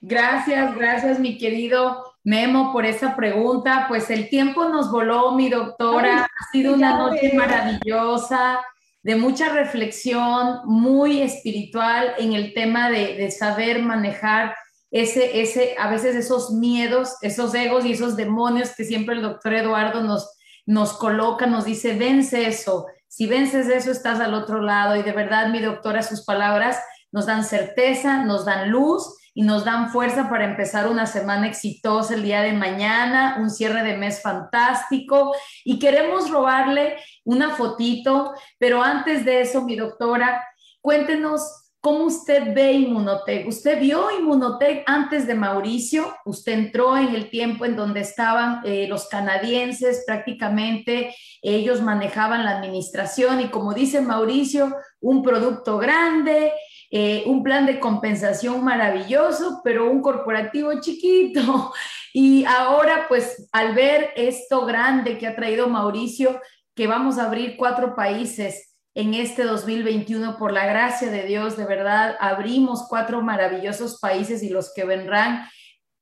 Gracias, 0.00 0.76
gracias, 0.76 1.18
mi 1.18 1.38
querido 1.38 2.12
Memo, 2.24 2.72
por 2.72 2.84
esa 2.84 3.14
pregunta. 3.14 3.86
Pues 3.88 4.10
el 4.10 4.28
tiempo 4.28 4.68
nos 4.68 4.90
voló, 4.90 5.32
mi 5.32 5.48
doctora. 5.48 6.24
ha 6.24 6.50
sido 6.52 6.74
una 6.74 6.98
noche 6.98 7.32
maravillosa 7.34 8.60
de 9.06 9.14
mucha 9.14 9.50
reflexión, 9.50 10.62
muy 10.64 11.22
espiritual 11.22 12.14
en 12.18 12.32
el 12.32 12.52
tema 12.54 12.90
de, 12.90 13.30
saber 13.30 13.80
manejar 13.80 14.56
ese, 14.90 15.40
ese, 15.42 15.76
a 15.78 15.88
veces 15.88 16.16
esos 16.16 16.50
miedos, 16.50 17.14
esos 17.22 17.54
egos 17.54 17.84
y 17.84 17.92
esos 17.92 18.16
demonios 18.16 18.74
que 18.74 18.82
siempre 18.82 19.14
el 19.14 19.22
doctor 19.22 19.54
Eduardo 19.54 20.02
nos, 20.02 20.28
nos 20.66 20.92
coloca, 20.94 21.46
nos 21.46 21.66
dice, 21.66 21.94
vence 21.96 22.48
eso. 22.48 22.86
Si 23.06 23.28
vences 23.28 23.68
eso, 23.68 23.92
estás 23.92 24.18
al 24.18 24.34
otro 24.34 24.60
lado. 24.60 24.96
Y 24.96 25.04
de 25.04 25.12
verdad, 25.12 25.52
mi 25.52 25.60
doctora, 25.60 26.02
sus 26.02 26.24
palabras 26.24 26.76
nos 27.12 27.26
dan 27.26 27.44
certeza, 27.44 28.24
nos 28.24 28.44
dan 28.44 28.70
luz 28.70 29.16
y 29.36 29.42
nos 29.42 29.66
dan 29.66 29.90
fuerza 29.90 30.30
para 30.30 30.46
empezar 30.46 30.88
una 30.88 31.04
semana 31.04 31.46
exitosa 31.46 32.14
el 32.14 32.22
día 32.22 32.40
de 32.40 32.54
mañana, 32.54 33.36
un 33.38 33.50
cierre 33.50 33.82
de 33.82 33.94
mes 33.94 34.22
fantástico. 34.22 35.36
Y 35.62 35.78
queremos 35.78 36.30
robarle 36.30 36.96
una 37.22 37.50
fotito, 37.50 38.32
pero 38.58 38.82
antes 38.82 39.26
de 39.26 39.42
eso, 39.42 39.62
mi 39.62 39.76
doctora, 39.76 40.42
cuéntenos 40.80 41.66
¿Cómo 41.86 42.06
usted 42.06 42.52
ve 42.52 42.72
Inmunotech? 42.72 43.46
¿Usted 43.46 43.78
vio 43.78 44.10
Inmunotech 44.10 44.82
antes 44.86 45.24
de 45.24 45.36
Mauricio? 45.36 46.16
¿Usted 46.24 46.54
entró 46.54 46.96
en 46.96 47.14
el 47.14 47.30
tiempo 47.30 47.64
en 47.64 47.76
donde 47.76 48.00
estaban 48.00 48.60
eh, 48.64 48.88
los 48.88 49.08
canadienses 49.08 50.02
prácticamente? 50.04 51.14
Ellos 51.42 51.80
manejaban 51.82 52.44
la 52.44 52.58
administración 52.58 53.40
y 53.40 53.50
como 53.50 53.72
dice 53.72 54.00
Mauricio, 54.00 54.74
un 54.98 55.22
producto 55.22 55.78
grande, 55.78 56.52
eh, 56.90 57.24
un 57.26 57.42
plan 57.42 57.66
de 57.66 57.80
compensación 57.80 58.62
maravilloso, 58.64 59.60
pero 59.64 59.90
un 59.90 60.02
corporativo 60.02 60.80
chiquito. 60.80 61.72
Y 62.18 62.46
ahora, 62.46 63.04
pues, 63.08 63.46
al 63.52 63.74
ver 63.74 64.08
esto 64.16 64.64
grande 64.64 65.18
que 65.18 65.26
ha 65.26 65.36
traído 65.36 65.68
Mauricio, 65.68 66.40
que 66.74 66.86
vamos 66.86 67.18
a 67.18 67.24
abrir 67.24 67.58
cuatro 67.58 67.94
países 67.94 68.74
en 68.94 69.12
este 69.12 69.44
2021, 69.44 70.38
por 70.38 70.50
la 70.50 70.64
gracia 70.64 71.10
de 71.10 71.24
Dios, 71.24 71.58
de 71.58 71.66
verdad, 71.66 72.16
abrimos 72.18 72.86
cuatro 72.88 73.20
maravillosos 73.20 74.00
países 74.00 74.42
y 74.42 74.48
los 74.48 74.72
que 74.72 74.86
vendrán. 74.86 75.46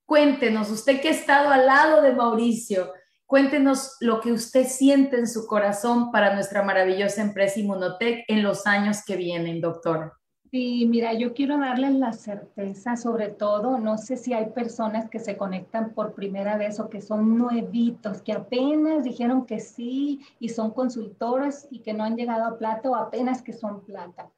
Cuéntenos, 0.06 0.70
usted 0.70 1.00
que 1.00 1.08
ha 1.08 1.10
estado 1.10 1.48
al 1.48 1.66
lado 1.66 2.00
de 2.00 2.12
Mauricio, 2.12 2.92
cuéntenos 3.26 3.96
lo 3.98 4.20
que 4.20 4.30
usted 4.30 4.68
siente 4.68 5.18
en 5.18 5.26
su 5.26 5.48
corazón 5.48 6.12
para 6.12 6.32
nuestra 6.32 6.62
maravillosa 6.62 7.22
empresa 7.22 7.58
Inmunotech 7.58 8.24
en 8.28 8.44
los 8.44 8.68
años 8.68 8.98
que 9.04 9.16
vienen, 9.16 9.60
doctora. 9.60 10.12
Sí, 10.54 10.86
mira, 10.86 11.14
yo 11.14 11.34
quiero 11.34 11.58
darles 11.58 11.94
la 11.94 12.12
certeza, 12.12 12.94
sobre 12.94 13.28
todo, 13.28 13.80
no 13.80 13.98
sé 13.98 14.16
si 14.16 14.34
hay 14.34 14.50
personas 14.50 15.10
que 15.10 15.18
se 15.18 15.36
conectan 15.36 15.92
por 15.94 16.14
primera 16.14 16.56
vez 16.56 16.78
o 16.78 16.88
que 16.88 17.00
son 17.00 17.36
nuevitos, 17.36 18.22
que 18.22 18.34
apenas 18.34 19.02
dijeron 19.02 19.46
que 19.46 19.58
sí 19.58 20.20
y 20.38 20.50
son 20.50 20.70
consultoras 20.70 21.66
y 21.72 21.80
que 21.80 21.92
no 21.92 22.04
han 22.04 22.14
llegado 22.14 22.44
a 22.44 22.56
plata 22.56 22.88
o 22.88 22.94
apenas 22.94 23.42
que 23.42 23.52
son 23.52 23.84
plata. 23.84 24.30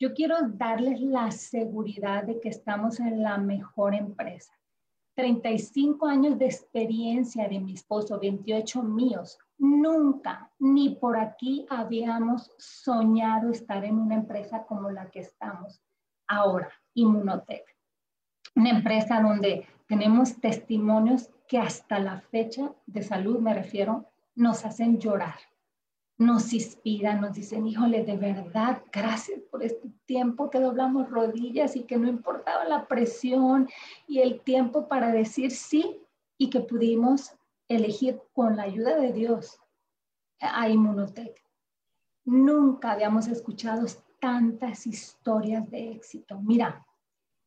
Yo 0.00 0.14
quiero 0.14 0.34
darles 0.48 1.00
la 1.00 1.30
seguridad 1.30 2.24
de 2.24 2.40
que 2.40 2.48
estamos 2.48 2.98
en 2.98 3.22
la 3.22 3.38
mejor 3.38 3.94
empresa. 3.94 4.52
35 5.14 6.06
años 6.06 6.38
de 6.38 6.46
experiencia 6.46 7.48
de 7.48 7.60
mi 7.60 7.74
esposo, 7.74 8.18
28 8.18 8.82
míos, 8.82 9.38
Nunca, 9.62 10.50
ni 10.58 10.96
por 10.96 11.16
aquí 11.16 11.66
habíamos 11.70 12.50
soñado 12.58 13.52
estar 13.52 13.84
en 13.84 13.96
una 13.96 14.16
empresa 14.16 14.64
como 14.66 14.90
la 14.90 15.08
que 15.08 15.20
estamos 15.20 15.80
ahora, 16.26 16.68
Inmunotech. 16.94 17.64
Una 18.56 18.70
empresa 18.70 19.22
donde 19.22 19.68
tenemos 19.86 20.40
testimonios 20.40 21.30
que 21.46 21.58
hasta 21.58 22.00
la 22.00 22.20
fecha 22.22 22.72
de 22.86 23.02
salud, 23.02 23.38
me 23.38 23.54
refiero, 23.54 24.10
nos 24.34 24.64
hacen 24.64 24.98
llorar, 24.98 25.36
nos 26.24 26.52
inspiran, 26.52 27.20
nos 27.20 27.34
dicen, 27.34 27.66
híjole, 27.66 28.04
de 28.04 28.16
verdad, 28.16 28.82
gracias 28.92 29.40
por 29.50 29.62
este 29.62 29.90
tiempo 30.06 30.50
que 30.50 30.60
doblamos 30.60 31.10
rodillas 31.10 31.76
y 31.76 31.84
que 31.84 31.98
no 31.98 32.08
importaba 32.08 32.64
la 32.64 32.86
presión 32.86 33.68
y 34.06 34.20
el 34.20 34.40
tiempo 34.40 34.88
para 34.88 35.12
decir 35.12 35.50
sí 35.50 36.00
y 36.38 36.50
que 36.50 36.60
pudimos 36.60 37.34
elegir 37.68 38.20
con 38.32 38.56
la 38.56 38.64
ayuda 38.64 38.96
de 38.96 39.12
Dios 39.12 39.60
a 40.40 40.68
Inmunotech. 40.68 41.42
Nunca 42.24 42.92
habíamos 42.92 43.28
escuchado 43.28 43.86
tantas 44.20 44.86
historias 44.86 45.68
de 45.70 45.90
éxito. 45.90 46.40
Mira, 46.40 46.86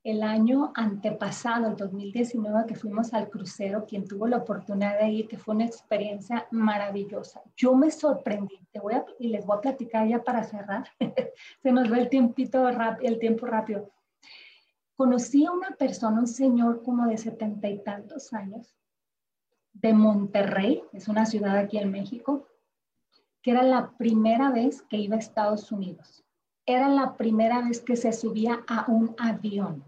el 0.05 0.21
año 0.21 0.71
antepasado, 0.75 1.67
el 1.67 1.75
2019, 1.75 2.67
que 2.67 2.75
fuimos 2.75 3.11
al 3.15 3.27
crucero, 3.27 3.87
quien 3.87 4.07
tuvo 4.07 4.27
la 4.27 4.37
oportunidad 4.37 4.99
de 4.99 5.09
ir, 5.09 5.27
que 5.27 5.39
fue 5.39 5.55
una 5.55 5.65
experiencia 5.65 6.47
maravillosa. 6.51 7.41
Yo 7.57 7.73
me 7.73 7.89
sorprendí, 7.89 8.59
te 8.71 8.79
voy 8.79 8.93
a, 8.93 9.03
y 9.17 9.29
les 9.29 9.43
voy 9.47 9.57
a 9.57 9.61
platicar 9.61 10.07
ya 10.07 10.23
para 10.23 10.43
cerrar, 10.43 10.87
se 11.63 11.71
nos 11.71 11.89
ve 11.89 12.01
el 12.01 12.09
tiempito 12.09 12.69
el 13.01 13.17
tiempo 13.17 13.47
rápido. 13.47 13.89
Conocí 14.95 15.43
a 15.43 15.51
una 15.51 15.71
persona, 15.71 16.19
un 16.19 16.27
señor 16.27 16.83
como 16.83 17.07
de 17.07 17.17
setenta 17.17 17.67
y 17.67 17.79
tantos 17.79 18.31
años, 18.31 18.77
de 19.73 19.91
Monterrey, 19.91 20.83
es 20.93 21.07
una 21.07 21.25
ciudad 21.25 21.57
aquí 21.57 21.79
en 21.79 21.89
México, 21.89 22.47
que 23.41 23.49
era 23.49 23.63
la 23.63 23.89
primera 23.97 24.51
vez 24.51 24.83
que 24.83 24.97
iba 24.97 25.15
a 25.15 25.19
Estados 25.19 25.71
Unidos. 25.71 26.23
Era 26.67 26.89
la 26.89 27.17
primera 27.17 27.63
vez 27.63 27.81
que 27.81 27.95
se 27.95 28.13
subía 28.13 28.63
a 28.67 28.85
un 28.87 29.15
avión. 29.17 29.83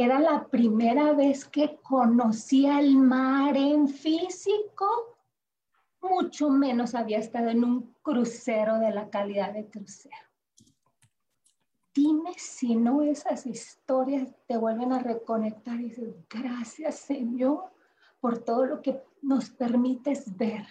Era 0.00 0.20
la 0.20 0.46
primera 0.46 1.12
vez 1.12 1.44
que 1.44 1.80
conocía 1.82 2.78
el 2.78 2.96
mar 2.96 3.56
en 3.56 3.88
físico. 3.88 5.18
Mucho 6.00 6.50
menos 6.50 6.94
había 6.94 7.18
estado 7.18 7.48
en 7.48 7.64
un 7.64 7.94
crucero 8.00 8.78
de 8.78 8.92
la 8.92 9.10
calidad 9.10 9.52
de 9.52 9.68
crucero. 9.68 10.14
Dime 11.92 12.32
si 12.36 12.76
no 12.76 13.02
esas 13.02 13.44
historias 13.44 14.32
te 14.46 14.56
vuelven 14.56 14.92
a 14.92 15.00
reconectar 15.00 15.80
y 15.80 15.88
dices, 15.88 16.14
gracias 16.30 16.94
Señor 17.00 17.64
por 18.20 18.38
todo 18.38 18.66
lo 18.66 18.80
que 18.82 19.02
nos 19.20 19.50
permites 19.50 20.36
ver. 20.36 20.64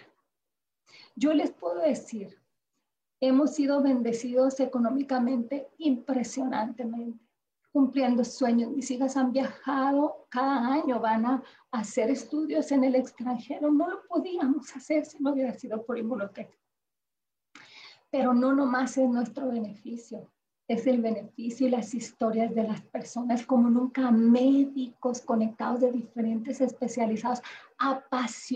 Yo 1.16 1.34
les 1.34 1.50
puedo 1.50 1.82
decir, 1.82 2.40
hemos 3.20 3.54
sido 3.54 3.82
bendecidos 3.82 4.58
económicamente 4.58 5.68
impresionantemente, 5.76 7.27
cumpliendo 7.78 8.24
sueños. 8.24 8.72
Mis 8.72 8.90
hijas 8.90 9.16
han 9.16 9.30
viajado 9.30 10.26
cada 10.30 10.66
año, 10.66 10.98
van 10.98 11.24
a 11.26 11.42
hacer 11.70 12.10
estudios 12.10 12.72
en 12.72 12.82
el 12.82 12.96
extranjero. 12.96 13.70
No 13.70 13.88
lo 13.88 14.02
podíamos 14.08 14.74
hacer 14.74 15.06
si 15.06 15.22
no 15.22 15.30
hubiera 15.30 15.54
sido 15.54 15.86
por 15.86 15.96
Inmunotech. 15.96 16.50
Pero 18.10 18.34
no 18.34 18.52
nomás 18.52 18.98
es 18.98 19.08
nuestro 19.08 19.46
beneficio, 19.46 20.28
es 20.66 20.88
el 20.88 21.00
beneficio 21.00 21.68
y 21.68 21.70
las 21.70 21.94
historias 21.94 22.52
de 22.52 22.64
las 22.64 22.80
personas, 22.80 23.46
como 23.46 23.70
nunca 23.70 24.10
médicos 24.10 25.20
conectados 25.20 25.80
de 25.80 25.92
diferentes 25.92 26.60
especializados, 26.60 27.42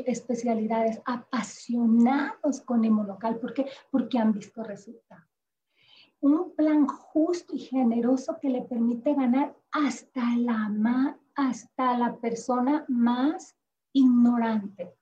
especialidades, 0.04 1.00
apasionados 1.04 2.60
con 2.62 2.84
inmunocal. 2.84 3.38
¿Por 3.38 3.54
qué? 3.54 3.66
Porque 3.88 4.18
han 4.18 4.32
visto 4.32 4.64
resultados. 4.64 5.31
Un 6.22 6.54
plan 6.54 6.86
justo 6.86 7.54
y 7.54 7.58
generoso 7.58 8.38
que 8.40 8.48
le 8.48 8.62
permite 8.62 9.12
ganar 9.12 9.54
hasta 9.72 10.36
la, 10.36 11.18
hasta 11.34 11.98
la 11.98 12.16
persona 12.16 12.84
más 12.88 13.56
ignorante, 13.92 14.94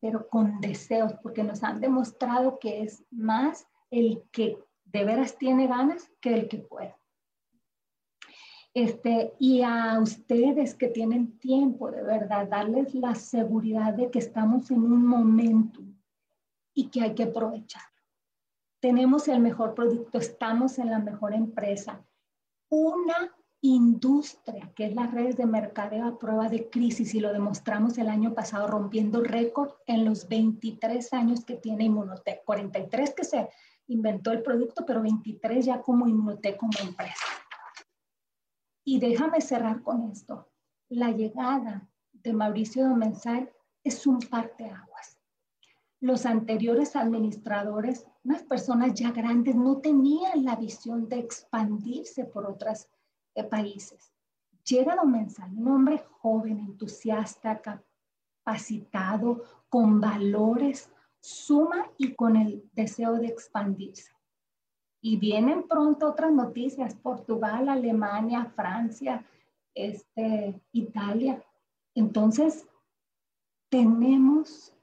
pero 0.00 0.28
con 0.28 0.60
deseos, 0.60 1.14
porque 1.22 1.42
nos 1.42 1.64
han 1.64 1.80
demostrado 1.80 2.58
que 2.58 2.82
es 2.82 3.02
más 3.10 3.66
el 3.90 4.22
que 4.30 4.58
de 4.84 5.04
veras 5.04 5.38
tiene 5.38 5.66
ganas 5.66 6.10
que 6.20 6.34
el 6.34 6.48
que 6.48 6.58
puede. 6.58 6.94
Este, 8.74 9.32
y 9.38 9.62
a 9.62 9.98
ustedes 9.98 10.74
que 10.74 10.88
tienen 10.88 11.38
tiempo, 11.38 11.90
de 11.90 12.02
verdad, 12.02 12.48
darles 12.48 12.94
la 12.94 13.14
seguridad 13.14 13.94
de 13.94 14.10
que 14.10 14.20
estamos 14.20 14.70
en 14.70 14.84
un 14.84 15.04
momento 15.04 15.80
y 16.72 16.88
que 16.88 17.00
hay 17.00 17.14
que 17.14 17.24
aprovechar. 17.24 17.82
Tenemos 18.80 19.28
el 19.28 19.40
mejor 19.40 19.74
producto, 19.74 20.18
estamos 20.18 20.78
en 20.78 20.90
la 20.90 20.98
mejor 20.98 21.34
empresa. 21.34 22.02
Una 22.70 23.34
industria, 23.60 24.72
que 24.74 24.86
es 24.86 24.94
las 24.94 25.12
redes 25.12 25.36
de 25.36 25.44
mercadeo 25.44 26.06
a 26.06 26.18
prueba 26.18 26.48
de 26.48 26.70
crisis, 26.70 27.14
y 27.14 27.20
lo 27.20 27.32
demostramos 27.32 27.98
el 27.98 28.08
año 28.08 28.32
pasado 28.32 28.66
rompiendo 28.66 29.22
récord 29.22 29.72
en 29.86 30.06
los 30.06 30.28
23 30.28 31.12
años 31.12 31.44
que 31.44 31.56
tiene 31.56 31.84
Inmunotech, 31.84 32.42
43 32.44 33.14
que 33.14 33.24
se 33.24 33.50
inventó 33.88 34.32
el 34.32 34.42
producto, 34.42 34.86
pero 34.86 35.02
23 35.02 35.66
ya 35.66 35.82
como 35.82 36.08
Inmunotech 36.08 36.56
como 36.56 36.72
empresa. 36.80 37.26
Y 38.82 38.98
déjame 38.98 39.42
cerrar 39.42 39.82
con 39.82 40.10
esto. 40.10 40.48
La 40.88 41.10
llegada 41.10 41.86
de 42.12 42.32
Mauricio 42.32 42.88
Domensal 42.88 43.52
es 43.84 44.06
un 44.06 44.20
parteaguas. 44.20 45.19
Los 46.00 46.24
anteriores 46.24 46.96
administradores, 46.96 48.06
unas 48.24 48.42
personas 48.42 48.94
ya 48.94 49.10
grandes, 49.10 49.54
no 49.54 49.78
tenían 49.78 50.44
la 50.44 50.56
visión 50.56 51.08
de 51.08 51.18
expandirse 51.18 52.24
por 52.24 52.46
otros 52.46 52.88
eh, 53.34 53.44
países. 53.44 54.12
Llega 54.64 54.96
Domensal, 54.96 55.50
un 55.56 55.68
hombre 55.68 56.02
joven, 56.20 56.58
entusiasta, 56.58 57.60
capacitado, 57.60 59.44
con 59.68 60.00
valores, 60.00 60.90
suma 61.20 61.90
y 61.98 62.14
con 62.14 62.36
el 62.36 62.68
deseo 62.72 63.14
de 63.14 63.26
expandirse. 63.26 64.12
Y 65.02 65.16
vienen 65.16 65.68
pronto 65.68 66.08
otras 66.08 66.32
noticias, 66.32 66.94
Portugal, 66.94 67.68
Alemania, 67.68 68.46
Francia, 68.56 69.24
este, 69.74 70.60
Italia. 70.72 71.42
Entonces, 71.94 72.66
tenemos 73.68 74.74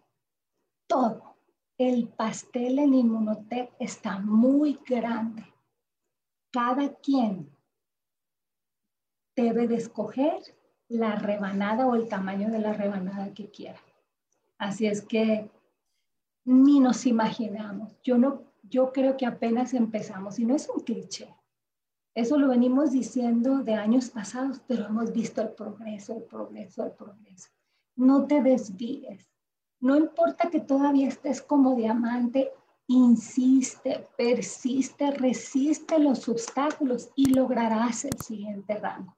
todo. 0.88 1.36
El 1.78 2.08
pastel 2.08 2.80
en 2.80 2.94
Inmunotech 2.94 3.72
está 3.80 4.20
muy 4.20 4.80
grande. 4.88 5.46
Cada 6.52 6.96
quien 6.96 7.52
debe 9.36 9.68
de 9.68 9.76
escoger 9.76 10.42
la 10.88 11.16
rebanada 11.16 11.86
o 11.86 11.96
el 11.96 12.08
tamaño 12.08 12.50
de 12.50 12.60
la 12.60 12.74
rebanada 12.74 13.34
que 13.34 13.52
quiera. 13.52 13.80
Así 14.58 14.88
es 14.88 15.02
que 15.02 15.52
ni 16.46 16.80
nos 16.80 17.06
imaginamos. 17.06 17.96
Yo 18.02 18.18
no, 18.18 18.44
yo 18.64 18.92
creo 18.92 19.18
que 19.18 19.26
apenas 19.26 19.74
empezamos 19.74 20.40
y 20.40 20.46
no 20.46 20.56
es 20.56 20.68
un 20.70 20.82
cliché. 20.82 21.36
Eso 22.16 22.38
lo 22.38 22.48
venimos 22.48 22.92
diciendo 22.92 23.60
de 23.60 23.76
años 23.76 24.10
pasados, 24.10 24.60
pero 24.68 24.86
hemos 24.86 25.14
visto 25.14 25.42
el 25.42 25.50
progreso, 25.50 26.16
el 26.16 26.24
progreso, 26.24 26.84
el 26.84 26.92
progreso. 26.94 27.50
No 27.96 28.26
te 28.26 28.42
desvíes. 28.42 29.30
No 29.80 29.96
importa 29.96 30.50
que 30.50 30.60
todavía 30.60 31.08
estés 31.08 31.42
como 31.42 31.76
diamante, 31.76 32.52
insiste, 32.88 34.08
persiste, 34.18 35.12
resiste 35.12 36.00
los 36.00 36.28
obstáculos 36.30 37.10
y 37.16 37.34
lograrás 37.34 38.06
el 38.06 38.20
siguiente 38.20 38.76
rango 38.76 39.18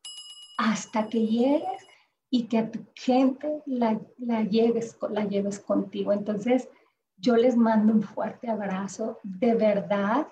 hasta 0.59 1.07
que 1.07 1.25
llegues 1.25 1.87
y 2.29 2.43
que 2.47 2.57
a 2.57 2.69
tu 2.69 2.85
gente 2.93 3.63
la, 3.65 3.99
la, 4.17 4.43
lleves, 4.43 4.97
la 5.09 5.23
lleves 5.23 5.59
contigo. 5.59 6.11
Entonces, 6.11 6.67
yo 7.15 7.37
les 7.37 7.55
mando 7.55 7.93
un 7.93 8.03
fuerte 8.03 8.49
abrazo. 8.49 9.19
De 9.23 9.55
verdad, 9.55 10.27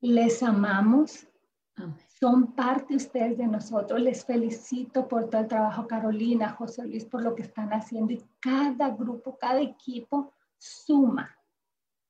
les 0.00 0.42
amamos. 0.42 1.26
Son 2.20 2.52
parte 2.52 2.96
ustedes 2.96 3.38
de 3.38 3.46
nosotros. 3.46 4.00
Les 4.00 4.24
felicito 4.24 5.06
por 5.06 5.30
todo 5.30 5.42
el 5.42 5.48
trabajo, 5.48 5.86
Carolina, 5.86 6.50
José 6.50 6.84
Luis, 6.84 7.04
por 7.04 7.22
lo 7.22 7.34
que 7.34 7.42
están 7.42 7.72
haciendo. 7.72 8.12
Y 8.12 8.24
cada 8.40 8.90
grupo, 8.90 9.38
cada 9.38 9.60
equipo 9.60 10.32
suma. 10.56 11.36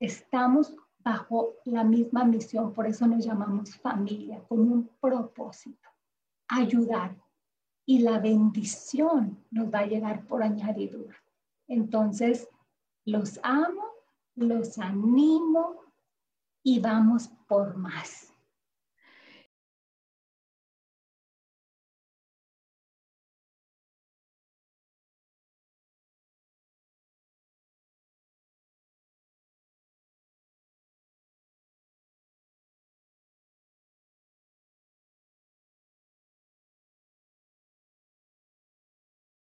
Estamos 0.00 0.74
bajo 0.98 1.54
la 1.64 1.84
misma 1.84 2.24
misión, 2.24 2.72
por 2.72 2.86
eso 2.86 3.06
nos 3.06 3.24
llamamos 3.24 3.76
familia, 3.76 4.42
con 4.48 4.60
un 4.60 4.90
propósito, 5.00 5.88
ayudar, 6.48 7.16
y 7.86 8.00
la 8.00 8.18
bendición 8.18 9.42
nos 9.50 9.72
va 9.72 9.80
a 9.80 9.86
llegar 9.86 10.26
por 10.26 10.42
añadidura. 10.42 11.16
Entonces, 11.66 12.48
los 13.04 13.40
amo, 13.42 13.84
los 14.34 14.78
animo 14.78 15.80
y 16.62 16.80
vamos 16.80 17.30
por 17.46 17.76
más. 17.76 18.34